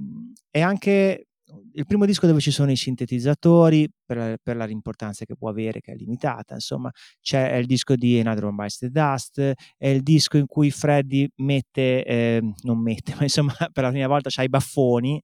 è 0.51 0.61
anche 0.61 1.25
il 1.73 1.87
primo 1.87 2.05
disco 2.05 2.27
dove 2.27 2.41
ci 2.41 2.51
sono 2.51 2.71
i 2.71 2.77
sintetizzatori 2.77 3.89
per, 4.05 4.39
per 4.43 4.57
l'importanza 4.57 5.25
che 5.25 5.37
può 5.37 5.49
avere, 5.49 5.81
che 5.81 5.93
è 5.93 5.95
limitata, 5.95 6.55
insomma, 6.55 6.91
c'è 7.21 7.55
il 7.57 7.67
disco 7.67 7.97
di 7.97 8.19
Another 8.21 8.45
One 8.45 8.57
Bites 8.57 8.79
the 8.79 8.91
Dust, 8.91 9.41
è 9.77 9.89
il 9.89 10.03
disco 10.03 10.37
in 10.37 10.47
cui 10.47 10.71
Freddy 10.71 11.29
mette, 11.37 12.05
eh, 12.05 12.41
non 12.63 12.81
mette, 12.81 13.15
ma 13.17 13.23
insomma 13.23 13.55
per 13.73 13.85
la 13.85 13.91
prima 13.91 14.07
volta 14.07 14.31
c'ha 14.31 14.43
i 14.43 14.49
baffoni, 14.49 15.21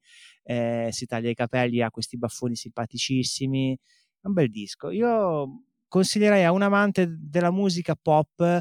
eh, 0.46 0.88
si 0.92 1.06
taglia 1.06 1.30
i 1.30 1.34
capelli, 1.34 1.82
ha 1.82 1.90
questi 1.90 2.16
baffoni 2.16 2.54
simpaticissimi, 2.54 3.76
è 4.20 4.26
un 4.26 4.32
bel 4.32 4.50
disco. 4.50 4.90
Io 4.90 5.64
consiglierei 5.88 6.44
a 6.44 6.52
un 6.52 6.62
amante 6.62 7.06
della 7.08 7.50
musica 7.50 7.94
pop 7.94 8.40
eh, 8.40 8.60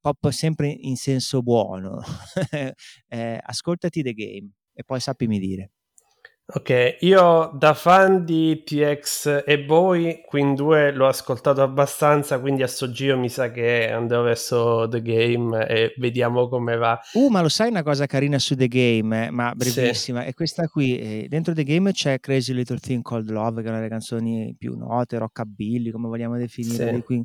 pop 0.00 0.28
sempre 0.30 0.68
in 0.68 0.96
senso 0.96 1.42
buono, 1.42 2.00
eh, 3.08 3.40
ascoltati 3.42 4.02
The 4.02 4.12
Game 4.12 4.50
e 4.74 4.84
poi 4.84 5.00
sappimi 5.00 5.38
dire. 5.38 5.70
Ok, 6.46 6.98
io 7.00 7.50
da 7.54 7.72
fan 7.72 8.22
di 8.22 8.62
TX 8.62 9.44
e 9.46 9.60
Boy, 9.60 10.20
Queen 10.26 10.54
2 10.54 10.92
l'ho 10.92 11.06
ascoltato 11.06 11.62
abbastanza, 11.62 12.38
quindi 12.38 12.62
a 12.62 12.66
sto 12.66 12.90
giro 12.90 13.16
mi 13.16 13.30
sa 13.30 13.50
che 13.50 13.90
andrò 13.90 14.20
verso 14.20 14.86
The 14.86 15.00
Game 15.00 15.66
e 15.66 15.94
vediamo 15.96 16.46
come 16.48 16.76
va. 16.76 17.00
Uh, 17.14 17.28
ma 17.28 17.40
lo 17.40 17.48
sai 17.48 17.70
una 17.70 17.82
cosa 17.82 18.04
carina 18.04 18.38
su 18.38 18.54
The 18.56 18.68
Game, 18.68 19.30
ma 19.30 19.54
brevissima, 19.56 20.20
sì. 20.20 20.28
è 20.28 20.34
questa 20.34 20.68
qui, 20.68 20.98
eh, 20.98 21.26
dentro 21.30 21.54
The 21.54 21.64
Game 21.64 21.92
c'è 21.92 22.20
Crazy 22.20 22.52
Little 22.52 22.78
Thing 22.78 23.00
Called 23.00 23.30
Love, 23.30 23.62
che 23.62 23.68
è 23.68 23.70
una 23.70 23.78
delle 23.78 23.88
canzoni 23.88 24.54
più 24.58 24.76
note, 24.76 25.16
rockabilly, 25.16 25.90
come 25.90 26.08
vogliamo 26.08 26.36
definire, 26.36 27.02
sì. 27.06 27.24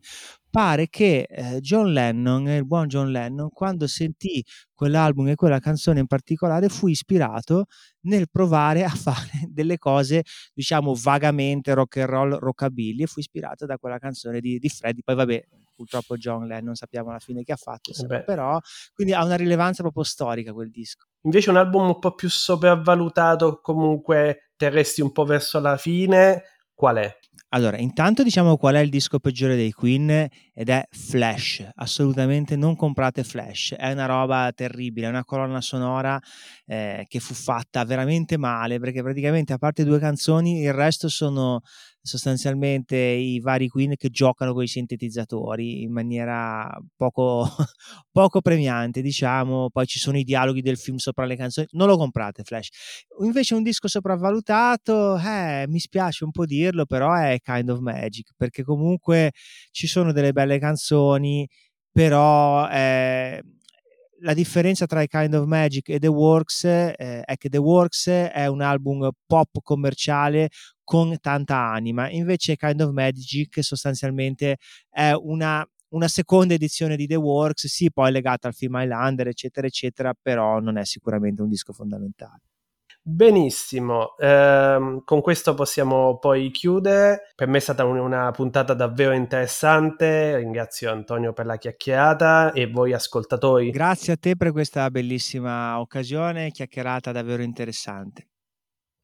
Pare 0.51 0.87
che 0.89 1.27
eh, 1.29 1.59
John 1.59 1.91
Lennon, 1.91 2.47
il 2.47 2.65
buon 2.65 2.87
John 2.87 3.11
Lennon, 3.11 3.49
quando 3.49 3.85
sentì 3.85 4.43
quell'album 4.73 5.27
e 5.27 5.35
quella 5.35 5.59
canzone 5.59 5.99
in 5.99 6.07
particolare, 6.07 6.69
fu 6.69 6.87
ispirato 6.87 7.65
nel 8.01 8.29
provare 8.31 8.83
a 8.83 8.89
fare 8.95 9.47
delle 9.47 9.77
cose, 9.77 10.23
diciamo, 10.53 10.95
vagamente 10.95 11.73
rock 11.73 11.97
and 11.97 12.09
roll, 12.09 12.37
rockabilly, 12.39 13.03
e 13.03 13.07
fu 13.07 13.19
ispirato 13.19 13.65
da 13.65 13.77
quella 13.77 13.99
canzone 13.99 14.39
di, 14.39 14.57
di 14.57 14.69
Freddy. 14.69 15.01
Poi, 15.03 15.15
vabbè, 15.15 15.47
purtroppo 15.75 16.17
John 16.17 16.45
Lennon 16.45 16.75
sappiamo 16.75 17.09
alla 17.09 17.19
fine 17.19 17.43
che 17.43 17.53
ha 17.53 17.55
fatto, 17.55 17.91
insomma, 17.91 18.19
però 18.19 18.59
quindi 18.93 19.13
ha 19.13 19.23
una 19.23 19.35
rilevanza 19.35 19.81
proprio 19.81 20.03
storica 20.03 20.51
quel 20.51 20.71
disco. 20.71 21.07
Invece 21.21 21.51
un 21.51 21.57
album 21.57 21.87
un 21.87 21.99
po' 21.99 22.15
più 22.15 22.29
sopravvalutato, 22.29 23.61
comunque 23.61 24.51
terresti 24.57 25.01
un 25.01 25.11
po' 25.13 25.23
verso 25.23 25.59
la 25.59 25.77
fine, 25.77 26.43
qual 26.79 26.95
è? 26.95 27.13
Allora, 27.49 27.77
intanto 27.77 28.23
diciamo 28.23 28.55
qual 28.55 28.75
è 28.75 28.79
il 28.79 28.89
disco 28.89 29.19
peggiore 29.19 29.57
dei 29.57 29.73
Queen 29.73 30.09
ed 30.53 30.69
è 30.69 30.87
Flash. 30.89 31.67
Assolutamente 31.75 32.55
non 32.55 32.77
comprate 32.77 33.25
Flash, 33.25 33.73
è 33.75 33.91
una 33.91 34.05
roba 34.05 34.49
terribile, 34.55 35.07
è 35.07 35.09
una 35.09 35.25
colonna 35.25 35.59
sonora 35.59 36.17
eh, 36.65 37.05
che 37.09 37.19
fu 37.19 37.33
fatta 37.33 37.83
veramente 37.83 38.37
male 38.37 38.79
perché 38.79 39.01
praticamente 39.01 39.51
a 39.51 39.57
parte 39.57 39.83
due 39.83 39.99
canzoni 39.99 40.61
il 40.61 40.71
resto 40.71 41.09
sono 41.09 41.59
sostanzialmente 42.01 42.95
i 42.95 43.39
vari 43.39 43.67
Queen 43.67 43.95
che 43.95 44.09
giocano 44.09 44.53
con 44.53 44.63
i 44.63 44.67
sintetizzatori 44.67 45.83
in 45.83 45.91
maniera 45.91 46.69
poco, 46.95 47.47
poco 48.11 48.41
premiante, 48.41 49.01
diciamo. 49.01 49.69
Poi 49.69 49.85
ci 49.85 49.99
sono 49.99 50.17
i 50.17 50.23
dialoghi 50.23 50.61
del 50.61 50.77
film 50.77 50.97
sopra 50.97 51.25
le 51.25 51.35
canzoni. 51.35 51.67
Non 51.71 51.87
lo 51.87 51.97
comprate, 51.97 52.43
Flash. 52.43 52.69
Invece 53.21 53.55
un 53.55 53.63
disco 53.63 53.87
sopravvalutato, 53.87 55.17
eh, 55.17 55.65
mi 55.67 55.79
spiace 55.79 56.23
un 56.23 56.31
po' 56.31 56.45
dirlo, 56.45 56.85
però 56.85 57.13
è 57.13 57.37
Kind 57.41 57.69
of 57.69 57.79
Magic, 57.79 58.31
perché 58.35 58.63
comunque 58.63 59.31
ci 59.71 59.87
sono 59.87 60.11
delle 60.11 60.31
belle 60.31 60.59
canzoni, 60.59 61.47
però... 61.91 62.67
Eh, 62.69 63.41
la 64.21 64.33
differenza 64.33 64.85
tra 64.85 65.01
i 65.01 65.07
Kind 65.07 65.33
of 65.33 65.45
Magic 65.45 65.89
e 65.89 65.99
The 65.99 66.07
Works 66.07 66.63
eh, 66.63 66.93
è 67.23 67.35
che 67.37 67.49
The 67.49 67.57
Works 67.57 68.07
è 68.07 68.47
un 68.47 68.61
album 68.61 69.09
pop 69.25 69.59
commerciale 69.61 70.49
con 70.83 71.17
tanta 71.19 71.57
anima, 71.57 72.09
invece 72.09 72.55
Kind 72.55 72.81
of 72.81 72.91
Magic 72.91 73.63
sostanzialmente 73.63 74.57
è 74.89 75.11
una, 75.11 75.65
una 75.89 76.07
seconda 76.07 76.55
edizione 76.55 76.95
di 76.95 77.05
The 77.05 77.15
Works, 77.15 77.67
sì, 77.67 77.91
poi 77.91 78.11
legata 78.11 78.47
al 78.47 78.55
film 78.55 78.75
Highlander, 78.75 79.27
eccetera, 79.27 79.67
eccetera, 79.67 80.13
però 80.19 80.59
non 80.59 80.77
è 80.77 80.85
sicuramente 80.85 81.41
un 81.41 81.49
disco 81.49 81.73
fondamentale. 81.73 82.41
Benissimo, 83.11 84.15
ehm, 84.17 85.03
con 85.03 85.21
questo 85.21 85.55
possiamo 85.55 86.19
poi 86.19 86.51
chiudere. 86.51 87.31
Per 87.33 87.47
me 87.47 87.57
è 87.57 87.59
stata 87.59 87.83
una 87.83 88.29
puntata 88.29 88.75
davvero 88.75 89.13
interessante. 89.13 90.37
Ringrazio 90.37 90.91
Antonio 90.91 91.33
per 91.33 91.47
la 91.47 91.57
chiacchierata 91.57 92.51
e 92.51 92.67
voi 92.67 92.93
ascoltatori. 92.93 93.71
Grazie 93.71 94.13
a 94.13 94.17
te 94.17 94.35
per 94.35 94.51
questa 94.51 94.89
bellissima 94.91 95.79
occasione, 95.79 96.51
chiacchierata 96.51 97.11
davvero 97.11 97.41
interessante. 97.41 98.27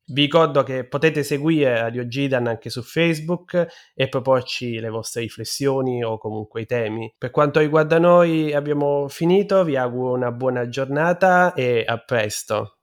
Vi 0.08 0.22
ricordo 0.22 0.62
che 0.62 0.86
potete 0.86 1.24
seguire 1.24 1.80
Radio 1.80 2.06
Gidan 2.06 2.46
anche 2.46 2.70
su 2.70 2.84
Facebook 2.84 3.66
e 3.96 4.08
proporci 4.08 4.80
le 4.80 4.90
vostre 4.90 5.22
riflessioni 5.22 6.04
o 6.04 6.20
comunque 6.20 6.62
i 6.62 6.66
temi. 6.68 7.12
Per 7.18 7.32
quanto 7.32 7.60
riguarda 7.60 7.98
noi 7.98 8.54
abbiamo 8.54 9.08
finito, 9.08 9.64
vi 9.64 9.76
auguro 9.76 10.14
una 10.14 10.32
buona 10.32 10.70
giornata 10.70 11.54
e 11.56 11.84
a 11.88 11.98
presto. 11.98 12.76